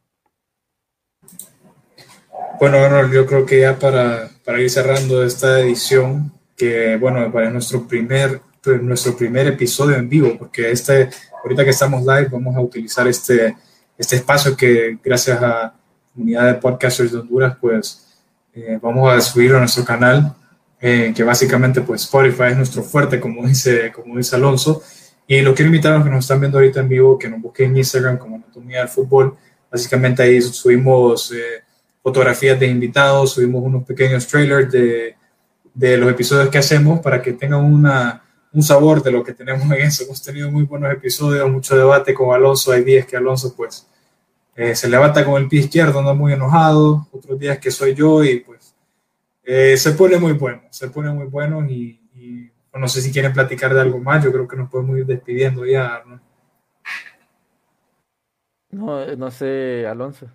Bueno, 2.59 3.11
yo 3.11 3.25
creo 3.25 3.45
que 3.45 3.61
ya 3.61 3.79
para, 3.79 4.29
para 4.43 4.59
ir 4.59 4.69
cerrando 4.69 5.23
esta 5.23 5.59
edición, 5.61 6.33
que 6.57 6.97
bueno, 6.97 7.31
para 7.31 7.49
nuestro 7.49 7.87
primer, 7.87 8.41
nuestro 8.81 9.15
primer 9.15 9.47
episodio 9.47 9.95
en 9.95 10.09
vivo, 10.09 10.35
porque 10.37 10.71
este, 10.71 11.09
ahorita 11.43 11.63
que 11.63 11.69
estamos 11.69 12.01
live, 12.01 12.27
vamos 12.29 12.55
a 12.55 12.59
utilizar 12.59 13.07
este, 13.07 13.55
este 13.97 14.17
espacio 14.17 14.57
que 14.57 14.97
gracias 15.03 15.41
a 15.41 15.73
comunidad 16.13 16.47
de 16.47 16.53
podcasters 16.55 17.13
de 17.13 17.19
Honduras, 17.19 17.55
pues 17.61 18.05
eh, 18.53 18.77
vamos 18.81 19.09
a 19.09 19.21
subirlo 19.21 19.57
a 19.57 19.61
nuestro 19.61 19.85
canal, 19.85 20.35
eh, 20.81 21.13
que 21.15 21.23
básicamente 21.23 21.81
pues 21.81 22.03
Spotify 22.03 22.51
es 22.51 22.57
nuestro 22.57 22.83
fuerte, 22.83 23.19
como 23.19 23.47
dice, 23.47 23.91
como 23.91 24.17
dice 24.17 24.35
Alonso. 24.35 24.81
Y 25.27 25.41
lo 25.41 25.53
quiero 25.53 25.67
invitar 25.67 25.93
a 25.93 25.95
los 25.97 26.05
que 26.05 26.11
nos 26.11 26.25
están 26.25 26.39
viendo 26.39 26.57
ahorita 26.57 26.79
en 26.79 26.89
vivo, 26.89 27.17
que 27.17 27.29
nos 27.29 27.39
busquen 27.39 27.71
en 27.71 27.77
Instagram 27.77 28.17
como 28.17 28.35
Anatomía 28.35 28.79
del 28.79 28.89
Fútbol. 28.89 29.37
Básicamente 29.71 30.23
ahí 30.23 30.41
subimos 30.41 31.31
eh, 31.31 31.63
fotografías 32.09 32.59
de 32.59 32.65
invitados, 32.65 33.33
subimos 33.33 33.63
unos 33.63 33.83
pequeños 33.83 34.25
trailers 34.25 34.71
de, 34.71 35.15
de 35.75 35.95
los 35.95 36.09
episodios 36.09 36.49
que 36.49 36.57
hacemos 36.57 36.99
para 37.01 37.21
que 37.21 37.33
tengan 37.33 37.63
una, 37.63 38.23
un 38.51 38.63
sabor 38.63 39.03
de 39.03 39.11
lo 39.11 39.23
que 39.23 39.33
tenemos 39.33 39.63
en 39.65 39.73
eso. 39.73 40.05
Hemos 40.05 40.23
tenido 40.23 40.51
muy 40.51 40.63
buenos 40.63 40.91
episodios, 40.91 41.47
mucho 41.51 41.77
debate 41.77 42.15
con 42.15 42.33
Alonso. 42.33 42.71
Hay 42.71 42.83
días 42.83 43.05
que 43.05 43.15
Alonso 43.15 43.55
pues 43.55 43.87
eh, 44.55 44.75
se 44.75 44.89
levanta 44.89 45.23
con 45.23 45.39
el 45.39 45.47
pie 45.47 45.59
izquierdo, 45.61 45.99
anda 45.99 46.15
muy 46.15 46.33
enojado, 46.33 47.07
otros 47.11 47.37
días 47.37 47.59
que 47.59 47.69
soy 47.69 47.93
yo 47.93 48.23
y 48.23 48.39
pues 48.39 48.75
eh, 49.43 49.77
se 49.77 49.91
pone 49.91 50.17
muy 50.17 50.33
bueno, 50.33 50.63
se 50.71 50.89
pone 50.89 51.11
muy 51.11 51.27
bueno 51.27 51.63
y, 51.69 51.97
no 52.71 52.87
sé 52.87 53.01
si 53.01 53.11
quieren 53.11 53.33
platicar 53.33 53.73
de 53.73 53.81
algo 53.81 53.99
más, 53.99 54.23
yo 54.23 54.31
creo 54.31 54.47
que 54.47 54.55
nos 54.55 54.69
podemos 54.69 54.97
ir 54.97 55.05
despidiendo 55.05 55.65
ya. 55.65 56.01
¿no? 56.05 56.21
No, 58.71 59.15
no 59.17 59.31
sé, 59.31 59.85
Alonso. 59.85 60.27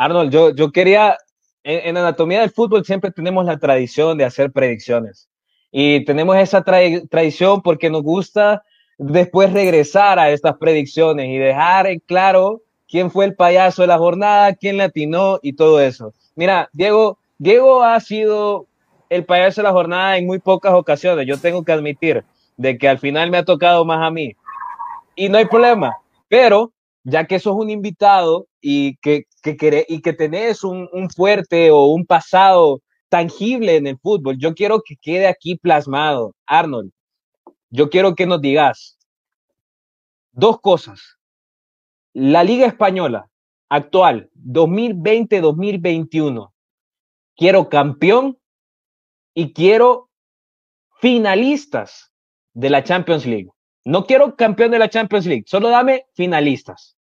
Arnold, 0.00 0.32
yo, 0.32 0.54
yo 0.54 0.72
quería, 0.72 1.18
en, 1.62 1.94
Anatomía 1.94 2.40
del 2.40 2.48
Fútbol 2.48 2.86
siempre 2.86 3.10
tenemos 3.10 3.44
la 3.44 3.58
tradición 3.58 4.16
de 4.16 4.24
hacer 4.24 4.50
predicciones. 4.50 5.28
Y 5.70 6.06
tenemos 6.06 6.38
esa 6.38 6.64
tradición 6.64 7.60
porque 7.60 7.90
nos 7.90 8.02
gusta 8.02 8.62
después 8.96 9.52
regresar 9.52 10.18
a 10.18 10.30
estas 10.30 10.56
predicciones 10.56 11.28
y 11.28 11.36
dejar 11.36 11.86
claro 12.06 12.62
quién 12.88 13.10
fue 13.10 13.26
el 13.26 13.34
payaso 13.34 13.82
de 13.82 13.88
la 13.88 13.98
jornada, 13.98 14.54
quién 14.54 14.78
latinó 14.78 15.38
y 15.42 15.52
todo 15.52 15.82
eso. 15.82 16.14
Mira, 16.34 16.70
Diego, 16.72 17.18
Diego 17.36 17.82
ha 17.82 18.00
sido 18.00 18.68
el 19.10 19.26
payaso 19.26 19.60
de 19.60 19.68
la 19.68 19.72
jornada 19.72 20.16
en 20.16 20.26
muy 20.26 20.38
pocas 20.38 20.72
ocasiones. 20.72 21.26
Yo 21.26 21.36
tengo 21.36 21.62
que 21.62 21.72
admitir 21.72 22.24
de 22.56 22.78
que 22.78 22.88
al 22.88 22.98
final 22.98 23.30
me 23.30 23.36
ha 23.36 23.44
tocado 23.44 23.84
más 23.84 24.00
a 24.00 24.10
mí. 24.10 24.34
Y 25.14 25.28
no 25.28 25.36
hay 25.36 25.44
problema. 25.44 25.94
Pero 26.26 26.72
ya 27.04 27.26
que 27.26 27.38
sos 27.38 27.54
un 27.54 27.68
invitado 27.68 28.46
y 28.62 28.96
que, 28.96 29.26
que, 29.40 29.86
y 29.88 30.02
que 30.02 30.12
tenés 30.12 30.64
un, 30.64 30.88
un, 30.92 31.08
fuerte 31.10 31.70
o 31.70 31.86
un 31.86 32.04
pasado 32.06 32.82
tangible 33.08 33.76
en 33.76 33.86
el 33.86 33.98
fútbol, 33.98 34.36
yo 34.38 34.54
quiero 34.54 34.82
que 34.82 34.96
quede 34.96 35.26
aquí 35.26 35.56
plasmado. 35.56 36.34
Arnold, 36.46 36.92
yo 37.70 37.90
quiero 37.90 38.14
que 38.14 38.26
nos 38.26 38.40
digas 38.40 38.98
dos 40.32 40.60
cosas. 40.60 41.18
La 42.12 42.44
Liga 42.44 42.66
Española 42.66 43.28
actual, 43.68 44.30
2020-2021, 44.34 46.52
quiero 47.36 47.68
campeón 47.68 48.36
y 49.32 49.52
quiero 49.52 50.10
finalistas 51.00 52.12
de 52.52 52.70
la 52.70 52.82
Champions 52.82 53.26
League. 53.26 53.50
No 53.84 54.04
quiero 54.04 54.34
campeón 54.36 54.72
de 54.72 54.78
la 54.78 54.90
Champions 54.90 55.26
League, 55.26 55.44
solo 55.46 55.70
dame 55.70 56.06
finalistas. 56.14 56.96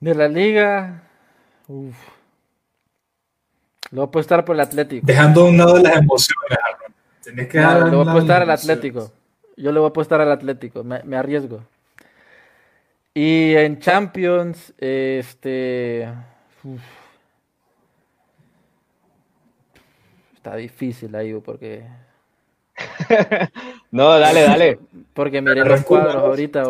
De 0.00 0.14
la 0.14 0.28
liga, 0.28 1.02
uf. 1.68 1.96
Lo 3.90 4.02
voy 4.02 4.06
a 4.06 4.08
apostar 4.08 4.44
por 4.44 4.56
el 4.56 4.60
Atlético. 4.60 5.06
Dejando 5.06 5.42
a 5.42 5.44
un 5.48 5.56
lado 5.56 5.78
las 5.78 5.96
emociones, 5.96 6.58
Tenés 7.22 7.48
que 7.48 7.58
no, 7.60 7.88
le 7.88 7.96
voy 7.96 8.06
a 8.06 8.10
apostar 8.10 8.42
al 8.42 8.50
Atlético. 8.50 9.12
Yo 9.56 9.72
le 9.72 9.78
voy 9.78 9.86
a 9.86 9.90
apostar 9.90 10.20
al 10.20 10.30
Atlético, 10.30 10.84
me, 10.84 11.02
me 11.04 11.16
arriesgo. 11.16 11.62
Y 13.14 13.54
en 13.54 13.78
Champions, 13.78 14.74
este. 14.78 16.12
Uf. 16.62 16.82
Está 20.34 20.56
difícil 20.56 21.14
ahí, 21.14 21.32
porque 21.40 21.84
no, 23.90 24.18
dale, 24.18 24.42
dale. 24.42 24.78
Porque 25.14 25.40
miré 25.40 25.64
los 25.64 25.82
cuadros 25.82 26.16
ahorita. 26.16 26.64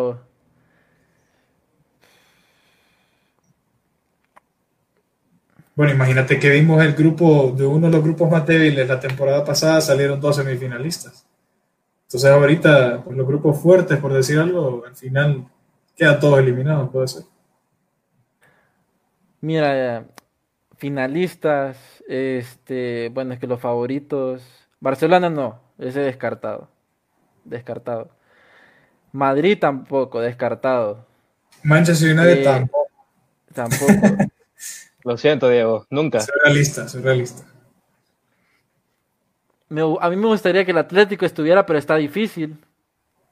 Bueno, 5.77 5.93
imagínate 5.93 6.39
que 6.39 6.49
vimos 6.49 6.83
el 6.83 6.93
grupo 6.93 7.53
de 7.55 7.63
uno 7.63 7.85
de 7.85 7.93
los 7.93 8.03
grupos 8.03 8.31
más 8.31 8.47
débiles 8.47 8.87
la 8.87 8.99
temporada 8.99 9.45
pasada, 9.45 9.79
salieron 9.79 10.19
dos 10.19 10.35
semifinalistas. 10.35 11.27
Entonces 12.07 12.31
ahorita, 12.31 13.03
pues, 13.03 13.15
los 13.15 13.27
grupos 13.27 13.61
fuertes, 13.61 13.99
por 13.99 14.11
decir 14.11 14.39
algo, 14.39 14.83
al 14.87 14.95
final 14.95 15.45
quedan 15.95 16.19
todos 16.19 16.39
eliminados, 16.39 16.89
puede 16.89 17.07
ser. 17.07 17.23
Mira, 19.39 20.07
finalistas, 20.77 21.77
este, 22.07 23.11
bueno, 23.13 23.35
es 23.35 23.39
que 23.39 23.45
los 23.45 23.61
favoritos, 23.61 24.41
Barcelona 24.79 25.29
no, 25.29 25.59
ese 25.77 25.99
descartado. 25.99 26.69
Descartado. 27.45 28.09
Madrid 29.11 29.59
tampoco, 29.61 30.21
descartado. 30.21 31.05
Manchester 31.61 32.17
United 32.17 32.39
eh, 32.39 32.43
tampoco. 32.43 32.87
Tampoco. 33.53 33.93
Lo 35.07 35.15
siento, 35.15 35.47
Diego, 35.47 35.85
nunca. 35.89 36.19
Soy 36.19 36.33
realista, 36.43 36.89
soy 36.89 37.01
realista. 37.01 37.45
a 40.01 40.09
mí 40.09 40.15
me 40.17 40.27
gustaría 40.27 40.65
que 40.65 40.71
el 40.71 40.77
Atlético 40.77 41.25
estuviera, 41.25 41.65
pero 41.65 41.79
está 41.79 41.95
difícil. 41.95 42.57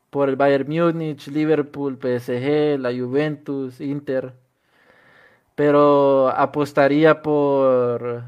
Por 0.09 0.30
el 0.30 0.38
Bayern 0.38 0.69
Múnich, 0.69 1.28
Liverpool, 1.28 1.97
PSG, 1.97 2.80
la 2.80 2.93
Juventus, 2.93 3.82
Inter. 3.82 4.32
Pero 5.53 6.30
apostaría 6.30 7.21
por 7.21 8.23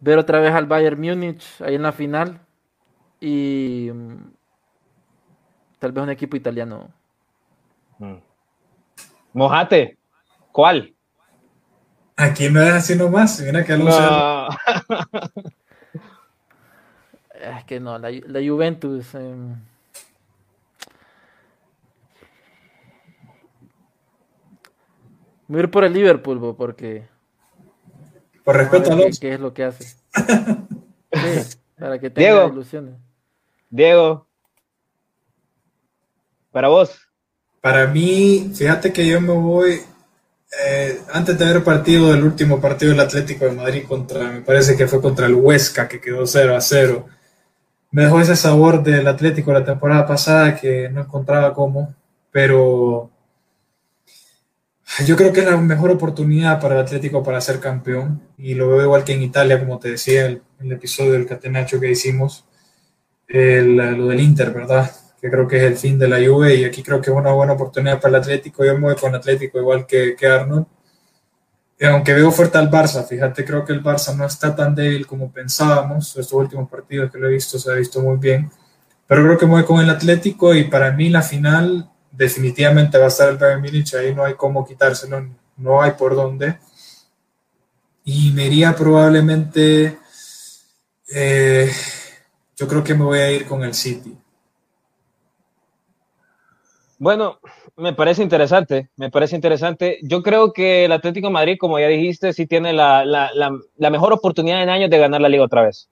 ver 0.00 0.18
otra 0.18 0.40
vez 0.40 0.52
al 0.52 0.66
Bayern 0.66 1.00
Múnich 1.00 1.62
ahí 1.62 1.76
en 1.76 1.82
la 1.82 1.92
final 1.92 2.40
y 3.20 3.88
mm, 3.90 4.32
tal 5.78 5.92
vez 5.92 6.04
un 6.04 6.10
equipo 6.10 6.36
italiano. 6.36 6.90
Mm. 7.98 8.16
Mojate, 9.32 9.96
¿cuál? 10.52 10.94
Aquí 12.22 12.48
me 12.48 12.60
das 12.60 12.84
así 12.84 12.94
nomás, 12.94 13.40
mira 13.40 13.64
que 13.64 13.76
no. 13.76 13.88
es 17.34 17.64
que 17.66 17.80
no, 17.80 17.98
la, 17.98 18.10
la 18.10 18.40
Juventus. 18.40 19.12
Eh... 19.14 19.34
Voy 25.48 25.58
a 25.58 25.62
ir 25.64 25.70
por 25.70 25.82
el 25.82 25.92
Liverpool, 25.92 26.54
porque. 26.56 27.08
Por 28.44 28.56
respeto 28.56 28.92
a 28.92 28.96
los. 28.96 29.18
¿Qué 29.18 29.34
es 29.34 29.40
lo 29.40 29.52
que 29.52 29.64
hace? 29.64 29.84
sí, 31.12 31.58
para 31.76 31.98
que 31.98 32.08
tenga 32.08 32.46
ilusiones. 32.46 32.94
Diego, 33.68 34.28
para 36.52 36.68
vos. 36.68 37.00
Para 37.60 37.88
mí, 37.88 38.52
fíjate 38.54 38.92
que 38.92 39.06
yo 39.06 39.20
me 39.20 39.32
voy, 39.32 39.80
eh, 40.60 41.00
antes 41.12 41.38
de 41.38 41.50
el 41.50 41.62
partido, 41.62 42.14
el 42.14 42.22
último 42.24 42.60
partido 42.60 42.92
del 42.92 43.00
Atlético 43.00 43.46
de 43.46 43.52
Madrid 43.52 43.84
contra, 43.88 44.30
me 44.30 44.42
parece 44.42 44.76
que 44.76 44.86
fue 44.86 45.00
contra 45.00 45.26
el 45.26 45.34
Huesca, 45.34 45.88
que 45.88 46.00
quedó 46.00 46.26
0 46.26 46.56
a 46.56 46.60
0. 46.60 47.06
Me 47.90 48.04
dejó 48.04 48.20
ese 48.20 48.36
sabor 48.36 48.82
del 48.82 49.06
Atlético 49.08 49.52
la 49.52 49.64
temporada 49.64 50.06
pasada 50.06 50.56
que 50.56 50.88
no 50.90 51.02
encontraba 51.02 51.54
cómo, 51.54 51.94
pero 52.30 53.10
yo 55.06 55.16
creo 55.16 55.32
que 55.32 55.40
es 55.40 55.46
la 55.46 55.56
mejor 55.56 55.90
oportunidad 55.90 56.60
para 56.60 56.74
el 56.74 56.82
Atlético 56.82 57.22
para 57.22 57.40
ser 57.40 57.60
campeón 57.60 58.22
y 58.36 58.54
lo 58.54 58.68
veo 58.68 58.82
igual 58.82 59.04
que 59.04 59.14
en 59.14 59.22
Italia, 59.22 59.58
como 59.58 59.78
te 59.78 59.90
decía 59.90 60.26
en 60.26 60.32
el, 60.32 60.42
el 60.60 60.72
episodio 60.72 61.12
del 61.12 61.26
Catenacho 61.26 61.80
que 61.80 61.90
hicimos 61.90 62.44
el, 63.26 63.76
lo 63.76 64.08
del 64.08 64.20
Inter, 64.20 64.50
¿verdad? 64.52 64.90
Que 65.22 65.30
creo 65.30 65.46
que 65.46 65.56
es 65.56 65.62
el 65.62 65.76
fin 65.76 65.98
de 65.98 66.08
la 66.08 66.18
Juve 66.18 66.56
y 66.56 66.64
aquí 66.64 66.82
creo 66.82 67.00
que 67.00 67.10
es 67.10 67.16
una 67.16 67.32
buena 67.32 67.54
oportunidad 67.54 68.00
para 68.00 68.16
el 68.16 68.22
Atlético. 68.22 68.64
Yo 68.64 68.74
me 68.74 68.80
voy 68.80 68.96
con 68.96 69.14
Atlético 69.14 69.58
igual 69.58 69.86
que, 69.86 70.16
que 70.16 70.26
Arnold. 70.26 70.66
Y 71.78 71.84
aunque 71.84 72.12
veo 72.12 72.30
fuerte 72.30 72.58
al 72.58 72.70
Barça, 72.70 73.04
fíjate, 73.04 73.44
creo 73.44 73.64
que 73.64 73.72
el 73.72 73.82
Barça 73.82 74.14
no 74.16 74.26
está 74.26 74.54
tan 74.54 74.74
débil 74.74 75.06
como 75.06 75.32
pensábamos. 75.32 76.16
Estos 76.16 76.32
últimos 76.32 76.68
partidos 76.68 77.10
que 77.10 77.18
lo 77.18 77.28
he 77.28 77.32
visto 77.32 77.58
se 77.58 77.72
ha 77.72 77.74
visto 77.74 78.00
muy 78.00 78.18
bien. 78.18 78.50
Pero 79.06 79.22
creo 79.24 79.38
que 79.38 79.46
me 79.46 79.52
voy 79.52 79.64
con 79.64 79.80
el 79.80 79.90
Atlético 79.90 80.54
y 80.54 80.64
para 80.64 80.92
mí 80.92 81.08
la 81.08 81.22
final 81.22 81.88
definitivamente 82.10 82.98
va 82.98 83.04
a 83.04 83.08
estar 83.08 83.28
el 83.28 83.36
Bayern 83.38 83.62
Múnich. 83.62 83.94
Ahí 83.94 84.14
no 84.14 84.24
hay 84.24 84.34
cómo 84.34 84.66
quitárselo, 84.66 85.28
no 85.56 85.82
hay 85.82 85.92
por 85.92 86.14
dónde. 86.14 86.58
Y 88.04 88.32
me 88.32 88.46
iría 88.46 88.74
probablemente... 88.74 89.98
Eh, 91.14 91.70
yo 92.56 92.68
creo 92.68 92.84
que 92.84 92.94
me 92.94 93.04
voy 93.04 93.18
a 93.18 93.30
ir 93.30 93.44
con 93.44 93.64
el 93.64 93.74
City. 93.74 94.16
Bueno, 97.02 97.40
me 97.76 97.94
parece 97.94 98.22
interesante, 98.22 98.88
me 98.94 99.10
parece 99.10 99.34
interesante. 99.34 99.98
Yo 100.02 100.22
creo 100.22 100.52
que 100.52 100.84
el 100.84 100.92
Atlético 100.92 101.26
de 101.26 101.32
Madrid, 101.32 101.56
como 101.58 101.80
ya 101.80 101.88
dijiste, 101.88 102.32
sí 102.32 102.46
tiene 102.46 102.72
la, 102.72 103.04
la, 103.04 103.28
la, 103.34 103.90
mejor 103.90 104.12
oportunidad 104.12 104.62
en 104.62 104.68
años 104.68 104.88
de 104.88 104.98
ganar 104.98 105.20
la 105.20 105.28
liga 105.28 105.42
otra 105.42 105.62
vez. 105.62 105.88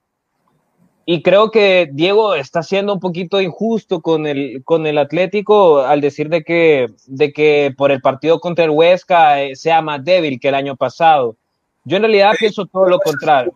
Y 1.05 1.21
creo 1.21 1.51
que 1.51 1.89
Diego 1.91 2.33
está 2.35 2.63
siendo 2.63 2.93
un 2.93 3.01
poquito 3.01 3.41
injusto 3.41 3.99
con 3.99 4.25
el, 4.25 4.61
con 4.63 4.87
el 4.87 4.97
Atlético 4.97 5.79
al 5.79 5.99
decir 5.99 6.29
de 6.29 6.43
que, 6.45 6.87
de 7.07 7.33
que 7.33 7.73
por 7.77 7.91
el 7.91 7.99
partido 7.99 8.39
contra 8.39 8.63
el 8.63 8.71
Huesca 8.71 9.41
eh, 9.41 9.57
sea 9.57 9.81
más 9.81 10.05
débil 10.05 10.39
que 10.39 10.47
el 10.47 10.55
año 10.55 10.77
pasado. 10.77 11.35
Yo 11.83 11.97
en 11.97 12.03
realidad 12.03 12.35
pienso 12.39 12.65
todo 12.67 12.87
lo 12.87 12.99
contrario 12.99 13.51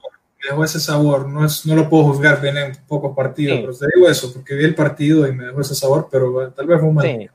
dejó 0.49 0.63
ese 0.63 0.79
sabor. 0.79 1.27
No, 1.27 1.45
es, 1.45 1.65
no 1.65 1.75
lo 1.75 1.89
puedo 1.89 2.03
juzgar 2.05 2.41
bien 2.41 2.57
en 2.57 2.77
pocos 2.87 3.15
partidos, 3.15 3.59
pero 3.61 3.73
te 3.75 3.85
digo 3.95 4.09
eso, 4.09 4.31
porque 4.33 4.55
vi 4.55 4.63
el 4.63 4.75
partido 4.75 5.27
y 5.27 5.33
me 5.33 5.45
dejó 5.45 5.61
ese 5.61 5.75
sabor, 5.75 6.07
pero 6.11 6.51
tal 6.51 6.67
vez 6.67 6.79
fue 6.79 6.89
un 6.89 6.95
mal. 6.95 7.31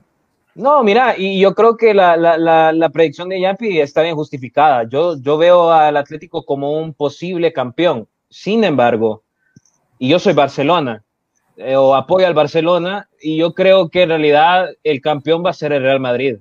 No, 0.61 0.85
mira, 0.85 1.15
y 1.17 1.41
yo 1.41 1.55
creo 1.55 1.79
que 1.79 1.95
la, 1.95 2.19
la, 2.19 2.37
la, 2.71 2.89
predicción 2.91 3.31
de 3.31 3.41
Yampi 3.41 3.81
está 3.81 4.03
bien 4.03 4.15
justificada. 4.15 4.87
Yo, 4.87 5.17
yo 5.19 5.39
veo 5.39 5.73
al 5.73 5.97
Atlético 5.97 6.45
como 6.45 6.79
un 6.79 6.93
posible 6.93 7.51
campeón. 7.51 8.07
Sin 8.29 8.63
embargo, 8.63 9.23
y 9.99 10.11
yo 10.11 10.19
soy 10.19 10.35
Barcelona, 10.35 11.03
eh, 11.57 11.77
o 11.77 11.95
apoyo 11.95 12.27
al 12.27 12.35
Barcelona, 12.35 13.09
y 13.23 13.39
yo 13.39 13.55
creo 13.55 13.89
que 13.89 14.03
en 14.03 14.11
realidad 14.11 14.69
el 14.85 15.01
campeón 15.01 15.43
va 15.43 15.49
a 15.49 15.55
ser 15.55 15.73
el 15.73 15.83
Real 15.83 15.99
Madrid. 15.99 16.37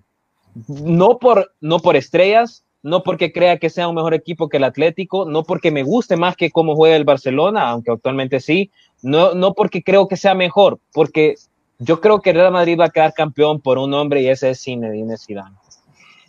No 0.67 1.17
por, 1.17 1.53
no 1.61 1.80
por 1.80 1.95
estrellas, 1.95 2.65
no 2.84 3.03
porque 3.03 3.32
crea 3.32 3.57
que 3.57 3.70
sea 3.70 3.88
un 3.88 3.95
mejor 3.95 4.13
equipo 4.13 4.49
que 4.49 4.57
el 4.57 4.65
Atlético, 4.65 5.24
no 5.24 5.43
porque 5.43 5.72
me 5.72 5.84
guste 5.84 6.17
más 6.17 6.36
que 6.36 6.51
cómo 6.51 6.76
juega 6.76 6.97
el 6.97 7.05
Barcelona, 7.05 7.70
aunque 7.70 7.91
actualmente 7.91 8.41
sí, 8.41 8.70
no, 9.01 9.34
no 9.34 9.53
porque 9.53 9.82
creo 9.82 10.09
que 10.09 10.17
sea 10.17 10.36
mejor, 10.36 10.80
porque 10.91 11.36
yo 11.80 12.01
creo 12.01 12.19
que 12.19 12.34
Real 12.34 12.51
Madrid 12.51 12.77
va 12.77 12.86
a 12.86 12.89
quedar 12.89 13.13
campeón 13.13 13.61
por 13.61 13.77
un 13.77 13.93
hombre 13.93 14.21
y 14.21 14.27
ese 14.27 14.49
es 14.49 14.61
Zinedine 14.61 15.17
Zidane. 15.17 15.55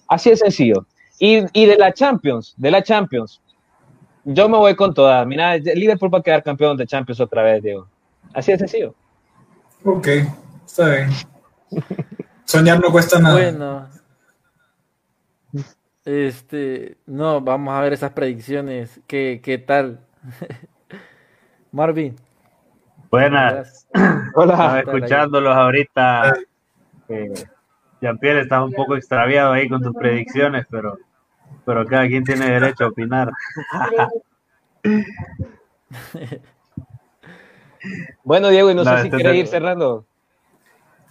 Así 0.09 0.31
de 0.31 0.37
sencillo. 0.37 0.87
Y, 1.19 1.45
y 1.53 1.67
de 1.67 1.77
la 1.77 1.93
Champions, 1.93 2.55
de 2.57 2.71
la 2.71 2.83
Champions, 2.83 3.43
Yo 4.25 4.49
me 4.49 4.59
voy 4.59 4.77
con 4.77 4.95
toda. 4.95 5.25
Mira, 5.25 5.57
Liverpool 5.57 6.13
va 6.13 6.19
a 6.19 6.23
quedar 6.23 6.43
campeón 6.43 6.77
de 6.77 6.87
Champions 6.87 7.21
otra 7.21 7.43
vez, 7.43 7.63
Diego. 7.63 7.89
Así 8.33 8.53
de 8.53 8.59
sencillo. 8.59 8.95
Ok, 9.85 10.09
está 10.67 10.89
bien. 10.89 11.11
Soñar 12.45 12.81
no 12.81 12.91
cuesta 12.91 13.19
nada. 13.19 13.35
Bueno. 13.35 13.89
Este, 16.05 16.97
no, 17.07 17.41
vamos 17.41 17.75
a 17.75 17.81
ver 17.81 17.93
esas 17.93 18.13
predicciones. 18.13 19.01
¿Qué, 19.07 19.41
qué 19.43 19.59
tal? 19.59 20.01
Marvin. 21.73 22.17
Buenas. 23.11 23.89
Hola. 24.35 24.53
Estaba 24.53 24.81
escuchándolos 24.81 25.57
ahorita. 25.57 26.35
Eh, 27.09 27.33
Jean-Pierre, 28.01 28.43
estás 28.43 28.63
un 28.63 28.73
poco 28.73 28.97
extraviado 28.97 29.53
ahí 29.53 29.69
con 29.69 29.83
tus 29.83 29.95
predicciones, 29.95 30.65
pero, 30.71 30.97
pero 31.67 31.85
cada 31.87 32.07
quien 32.07 32.25
tiene 32.25 32.49
derecho 32.49 32.85
a 32.85 32.89
opinar. 32.89 33.31
Bueno, 38.23 38.51
Diego, 38.51 38.71
y 38.71 38.75
no, 38.75 38.85
No, 38.85 38.97
sé 38.99 39.05
si 39.05 39.11
quiere 39.11 39.37
ir 39.37 39.47
cerrando. 39.47 40.05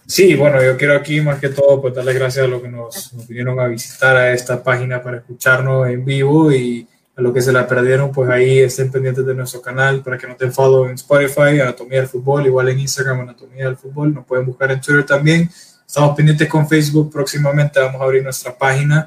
Sí, 0.06 0.36
bueno, 0.36 0.62
yo 0.62 0.76
quiero 0.76 0.94
aquí 0.94 1.20
más 1.20 1.40
que 1.40 1.48
todo 1.48 1.82
pues 1.82 1.94
darles 1.94 2.14
gracias 2.14 2.44
a 2.44 2.48
los 2.48 2.62
que 2.62 2.68
nos, 2.68 3.12
nos 3.12 3.26
vinieron 3.26 3.58
a 3.58 3.66
visitar 3.66 4.16
a 4.16 4.32
esta 4.32 4.62
página 4.62 5.02
para 5.02 5.16
escucharnos 5.18 5.88
en 5.88 6.04
vivo 6.04 6.52
y 6.52 6.86
a 7.20 7.22
los 7.22 7.34
que 7.34 7.42
se 7.42 7.52
la 7.52 7.66
perdieron, 7.66 8.10
pues 8.10 8.30
ahí 8.30 8.60
estén 8.60 8.90
pendientes 8.90 9.24
de 9.26 9.34
nuestro 9.34 9.60
canal 9.60 10.02
para 10.02 10.16
que 10.16 10.26
nos 10.26 10.38
den 10.38 10.52
follow 10.52 10.86
en 10.86 10.94
Spotify, 10.94 11.60
Anatomía 11.60 11.98
del 11.98 12.08
Fútbol, 12.08 12.46
igual 12.46 12.70
en 12.70 12.80
Instagram, 12.80 13.20
Anatomía 13.20 13.66
del 13.66 13.76
Fútbol, 13.76 14.14
nos 14.14 14.24
pueden 14.24 14.46
buscar 14.46 14.72
en 14.72 14.80
Twitter 14.80 15.04
también. 15.04 15.50
Estamos 15.86 16.16
pendientes 16.16 16.48
con 16.48 16.66
Facebook, 16.66 17.12
próximamente 17.12 17.78
vamos 17.78 18.00
a 18.00 18.04
abrir 18.04 18.22
nuestra 18.22 18.56
página. 18.56 19.06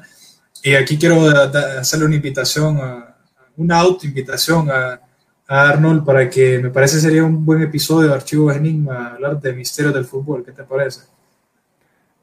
Y 0.62 0.74
aquí 0.74 0.96
quiero 0.96 1.26
hacerle 1.26 2.06
una 2.06 2.14
invitación, 2.14 2.78
a, 2.80 3.16
una 3.56 3.80
auto-invitación 3.80 4.70
a, 4.70 5.00
Arnold 5.46 6.06
para 6.06 6.30
que 6.30 6.58
me 6.58 6.70
parece 6.70 6.98
sería 6.98 7.22
un 7.22 7.44
buen 7.44 7.60
episodio 7.60 8.08
de 8.08 8.14
Archivos 8.14 8.56
Enigma, 8.56 9.08
hablar 9.08 9.38
de 9.38 9.52
misterios 9.52 9.92
del 9.92 10.06
fútbol. 10.06 10.42
¿Qué 10.42 10.52
te 10.52 10.62
parece? 10.64 11.02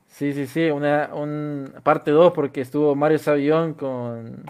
Sí, 0.08 0.34
sí, 0.34 0.48
sí, 0.48 0.72
una, 0.72 1.12
un 1.14 1.72
parte 1.84 2.10
2 2.10 2.34
porque 2.34 2.62
estuvo 2.62 2.96
Mario 2.96 3.20
Savión 3.20 3.76
con... 3.76 4.44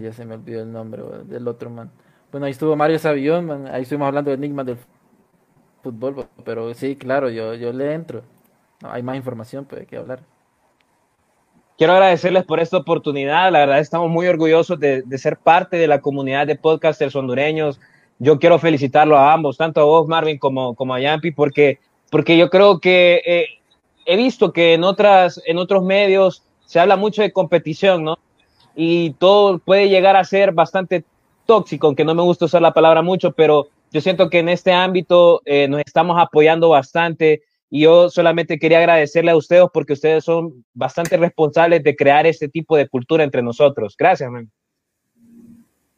Ya 0.00 0.12
se 0.12 0.24
me 0.24 0.34
olvidó 0.34 0.62
el 0.62 0.72
nombre 0.72 1.02
del 1.24 1.46
otro 1.48 1.70
man. 1.70 1.90
Bueno, 2.30 2.46
ahí 2.46 2.52
estuvo 2.52 2.74
Mario 2.76 2.98
Savión, 2.98 3.46
man, 3.46 3.66
ahí 3.66 3.82
estuvimos 3.82 4.08
hablando 4.08 4.30
de 4.30 4.36
enigmas 4.36 4.64
del 4.64 4.78
fútbol, 5.82 6.26
pero 6.44 6.72
sí, 6.72 6.96
claro, 6.96 7.28
yo, 7.28 7.54
yo 7.54 7.72
le 7.72 7.92
entro. 7.92 8.22
Hay 8.82 9.02
más 9.02 9.16
información, 9.16 9.64
pues, 9.64 9.86
que 9.86 9.96
hablar. 9.96 10.20
Quiero 11.76 11.94
agradecerles 11.94 12.44
por 12.44 12.60
esta 12.60 12.76
oportunidad. 12.76 13.50
La 13.50 13.60
verdad, 13.60 13.80
estamos 13.80 14.10
muy 14.10 14.26
orgullosos 14.26 14.78
de, 14.78 15.02
de 15.02 15.18
ser 15.18 15.36
parte 15.36 15.76
de 15.76 15.86
la 15.86 16.00
comunidad 16.00 16.46
de 16.46 16.56
podcasters 16.56 17.14
hondureños. 17.16 17.80
Yo 18.18 18.38
quiero 18.38 18.58
felicitarlo 18.58 19.16
a 19.16 19.32
ambos, 19.32 19.56
tanto 19.56 19.80
a 19.80 19.84
vos, 19.84 20.06
Marvin, 20.06 20.38
como, 20.38 20.74
como 20.74 20.94
a 20.94 21.00
Yampi, 21.00 21.32
porque, 21.32 21.80
porque 22.10 22.38
yo 22.38 22.50
creo 22.50 22.78
que 22.78 23.20
eh, 23.26 23.46
he 24.06 24.16
visto 24.16 24.52
que 24.52 24.74
en, 24.74 24.84
otras, 24.84 25.42
en 25.44 25.58
otros 25.58 25.82
medios 25.82 26.44
se 26.64 26.78
habla 26.78 26.96
mucho 26.96 27.22
de 27.22 27.32
competición, 27.32 28.04
¿no? 28.04 28.18
Y 28.74 29.12
todo 29.14 29.58
puede 29.58 29.88
llegar 29.88 30.16
a 30.16 30.24
ser 30.24 30.52
bastante 30.52 31.04
tóxico, 31.46 31.86
aunque 31.86 32.04
no 32.04 32.14
me 32.14 32.22
gusta 32.22 32.46
usar 32.46 32.62
la 32.62 32.72
palabra 32.72 33.02
mucho, 33.02 33.32
pero 33.32 33.68
yo 33.90 34.00
siento 34.00 34.30
que 34.30 34.38
en 34.38 34.48
este 34.48 34.72
ámbito 34.72 35.42
eh, 35.44 35.68
nos 35.68 35.82
estamos 35.84 36.18
apoyando 36.18 36.70
bastante 36.70 37.42
y 37.68 37.82
yo 37.82 38.10
solamente 38.10 38.58
quería 38.58 38.78
agradecerle 38.78 39.30
a 39.30 39.36
ustedes 39.36 39.64
porque 39.72 39.94
ustedes 39.94 40.24
son 40.24 40.64
bastante 40.74 41.16
responsables 41.16 41.82
de 41.82 41.96
crear 41.96 42.26
este 42.26 42.48
tipo 42.48 42.76
de 42.76 42.88
cultura 42.88 43.24
entre 43.24 43.42
nosotros. 43.42 43.96
Gracias, 43.98 44.30
man. 44.30 44.50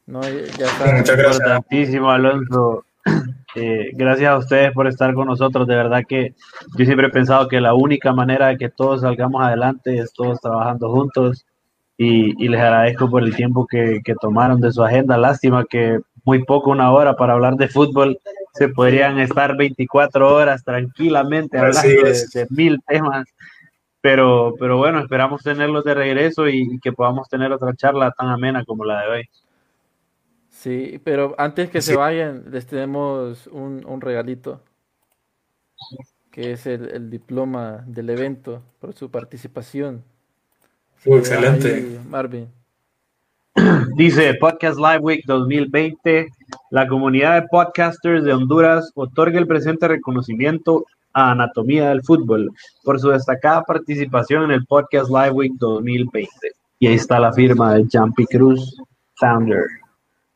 No, 0.07 0.20
ya 0.22 0.66
está. 0.66 0.97
Muchas 0.97 1.16
gracias. 1.16 1.37
Importantísimo, 1.37 2.11
Alonso. 2.11 2.85
Eh, 3.57 3.93
gracias 3.93 4.29
a 4.29 4.37
ustedes 4.37 4.72
por 4.72 4.89
estar 4.89 5.14
con 5.14 5.29
nosotros. 5.29 5.68
De 5.68 5.77
verdad 5.77 6.03
que 6.09 6.35
yo 6.77 6.85
siempre 6.85 7.07
he 7.07 7.11
pensado 7.11 7.47
que 7.47 7.61
la 7.61 7.72
única 7.72 8.12
manera 8.12 8.49
de 8.49 8.57
que 8.57 8.68
todos 8.68 9.03
salgamos 9.03 9.45
adelante 9.45 9.97
es 9.97 10.12
todos 10.12 10.41
trabajando 10.41 10.91
juntos. 10.91 11.47
Y, 11.97 12.45
y 12.45 12.49
les 12.49 12.61
agradezco 12.61 13.09
por 13.09 13.22
el 13.22 13.34
tiempo 13.36 13.66
que, 13.66 14.01
que 14.05 14.14
tomaron 14.16 14.61
de 14.61 14.72
su 14.72 14.82
agenda. 14.82 15.16
Lástima 15.16 15.64
que 15.64 16.01
muy 16.24 16.45
poco, 16.45 16.70
una 16.70 16.90
hora 16.92 17.14
para 17.16 17.34
hablar 17.34 17.55
de 17.57 17.68
fútbol. 17.68 18.18
Se 18.55 18.68
podrían 18.68 19.18
estar 19.20 19.57
24 19.57 20.34
horas 20.34 20.64
tranquilamente 20.64 21.59
hablando 21.59 21.88
de, 21.88 22.47
mil 22.51 22.80
temas. 22.86 23.26
Pero, 24.01 24.55
pero 24.59 24.76
bueno, 24.76 24.99
esperamos 25.01 25.42
tenerlos 25.42 25.82
de 25.84 25.95
regreso 25.95 26.49
y, 26.49 26.68
y 26.74 26.78
que 26.80 26.92
podamos 26.92 27.28
tener 27.28 27.51
otra 27.53 27.74
charla 27.74 28.11
tan 28.11 28.28
amena 28.28 28.64
como 28.64 28.84
la 28.84 29.01
de 29.03 29.09
hoy. 29.09 29.28
Sí, 30.51 31.01
pero 31.05 31.34
antes 31.38 31.70
que 31.70 31.80
Sí. 31.80 31.92
se 31.92 31.97
vayan, 31.97 32.45
les 32.51 32.66
tenemos 32.66 33.47
un, 33.49 33.84
un 33.86 34.01
regalito, 34.01 34.61
que 36.30 36.53
es 36.53 36.66
el, 36.66 36.90
el 36.90 37.11
diploma 37.11 37.84
del 37.86 38.11
evento 38.11 38.62
por 38.80 38.92
su 38.95 39.11
participación. 39.11 40.03
Uh, 41.07 41.12
Ahí, 41.14 41.18
excelente. 41.18 41.98
Marvin. 42.09 42.48
Dice 43.96 44.34
Podcast 44.34 44.78
Live 44.78 44.98
Week 45.00 45.24
2020, 45.26 46.28
la 46.70 46.88
comunidad 46.88 47.42
de 47.42 47.48
podcasters 47.48 48.24
de 48.24 48.32
Honduras 48.32 48.90
otorga 48.94 49.38
el 49.38 49.46
presente 49.46 49.86
reconocimiento 49.86 50.84
a 51.12 51.30
Anatomía 51.30 51.90
del 51.90 52.02
Fútbol 52.02 52.50
por 52.82 52.98
su 52.98 53.11
destacada 53.11 53.62
participación 53.62 54.44
en 54.44 54.50
el 54.52 54.66
Podcast 54.66 55.09
Live 55.11 55.30
Week 55.30 55.52
2020. 55.59 56.28
Y 56.80 56.88
ahí 56.88 56.94
está 56.94 57.20
la 57.20 57.32
firma 57.32 57.74
de 57.74 57.86
Jumpy 57.92 58.26
Cruz, 58.26 58.76
founder, 59.16 59.64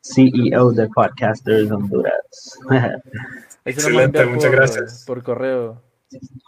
CEO 0.01 0.71
de 0.71 0.87
Podcasters 0.87 1.69
Honduras. 1.69 2.57
Excelente, 3.65 4.25
muchas 4.25 4.45
por- 4.45 4.55
gracias. 4.55 5.03
Por 5.05 5.23
correo. 5.23 5.81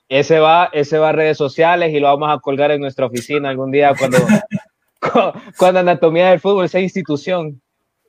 Ese 0.09 0.39
va, 0.39 0.70
ese 0.74 0.97
va 0.97 1.09
a 1.09 1.14
redes 1.14 1.38
sociales 1.38 1.93
y 1.93 1.99
lo 1.99 2.07
vamos 2.07 2.30
a 2.36 2.39
colgar 2.39 2.72
en 2.72 2.82
nuestra 2.82 3.05
oficina 3.05 3.49
algún 3.49 3.72
día 3.72 3.93
cuando, 3.97 4.18
cu- 4.99 5.39
cuando 5.57 5.80
Anatomía 5.80 6.30
del 6.30 6.39
Fútbol 6.39 6.68
sea 6.70 6.82
institución. 6.82 7.62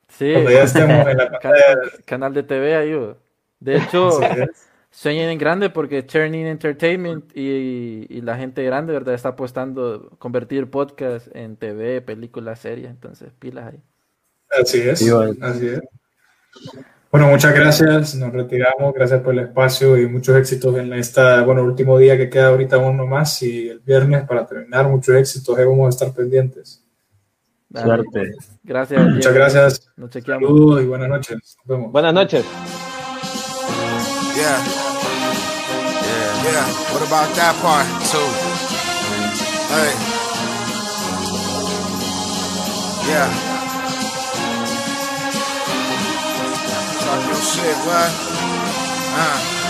Sí, 0.09 0.33
Cuando 0.33 0.51
ya 0.51 0.63
estemos 0.65 1.07
en 1.07 1.17
la 1.17 1.31
can- 1.31 1.53
pantalla. 1.53 1.77
canal 2.05 2.35
de 2.35 2.43
TV 2.43 2.75
ahí. 2.77 2.95
weón. 2.95 3.17
De 3.61 3.77
hecho, 3.77 4.11
sueñen 4.91 5.31
en 5.31 5.39
grande 5.39 5.71
porque 5.71 6.03
Turning 6.03 6.47
Entertainment 6.47 7.31
y, 7.37 8.07
y 8.11 8.21
la 8.21 8.37
gente 8.37 8.63
grande, 8.65 8.93
¿verdad? 8.93 9.15
Está 9.15 9.31
apostando 9.31 10.11
convertir 10.19 10.69
podcast 10.71 11.29
en 11.35 11.57
TV, 11.57 12.03
películas, 12.03 12.59
series. 12.59 12.91
Entonces, 12.91 13.33
pilas 13.39 13.73
ahí. 13.73 13.81
Así 14.61 14.81
es. 14.81 14.99
Sí. 14.99 15.09
Así 15.41 15.69
es. 15.69 15.81
Bueno, 17.13 17.29
muchas 17.29 17.55
gracias. 17.55 18.15
Nos 18.15 18.33
retiramos. 18.33 18.95
Gracias 18.95 19.21
por 19.21 19.35
el 19.35 19.41
espacio 19.41 19.99
y 19.99 20.09
muchos 20.09 20.35
éxitos 20.35 20.75
en 20.79 20.95
esta, 20.95 21.43
bueno, 21.43 21.63
último 21.63 21.99
día 21.99 22.17
que 22.17 22.31
queda 22.31 22.49
ahorita 22.49 22.79
uno 22.79 23.07
más 23.07 23.43
y 23.43 23.69
el 23.69 23.81
viernes 23.81 24.25
para 24.27 24.47
terminar. 24.47 24.89
Muchos 24.89 25.15
éxitos. 25.17 25.59
Ahí 25.59 25.67
vamos 25.67 25.87
a 25.87 25.91
estar 25.91 26.11
pendientes. 26.15 26.83
Dale. 27.69 27.87
Suerte. 27.87 28.33
Gracias. 28.63 29.03
Muchas 29.03 29.21
Diego. 29.21 29.35
gracias. 29.35 29.93
Nos 29.95 30.09
chequeamos. 30.09 30.49
Saludos 30.49 30.83
y 30.83 30.87
buenas 30.87 31.09
noches. 31.11 31.37
Nos 31.37 31.67
vemos. 31.67 31.93
Buenas 31.93 32.15
noches. 32.15 32.47
Yeah. 34.35 34.59
Yeah. 36.01 36.43
Yeah. 36.45 36.67
What 36.95 37.03
about 37.07 37.29
that 37.37 37.55
part 37.61 37.87
too? 38.11 38.29
Hey. 39.69 39.93
Yeah. 43.07 43.52
eu 47.15 47.43
chego, 47.43 47.91
é. 47.91 48.11
Ah. 49.15 49.62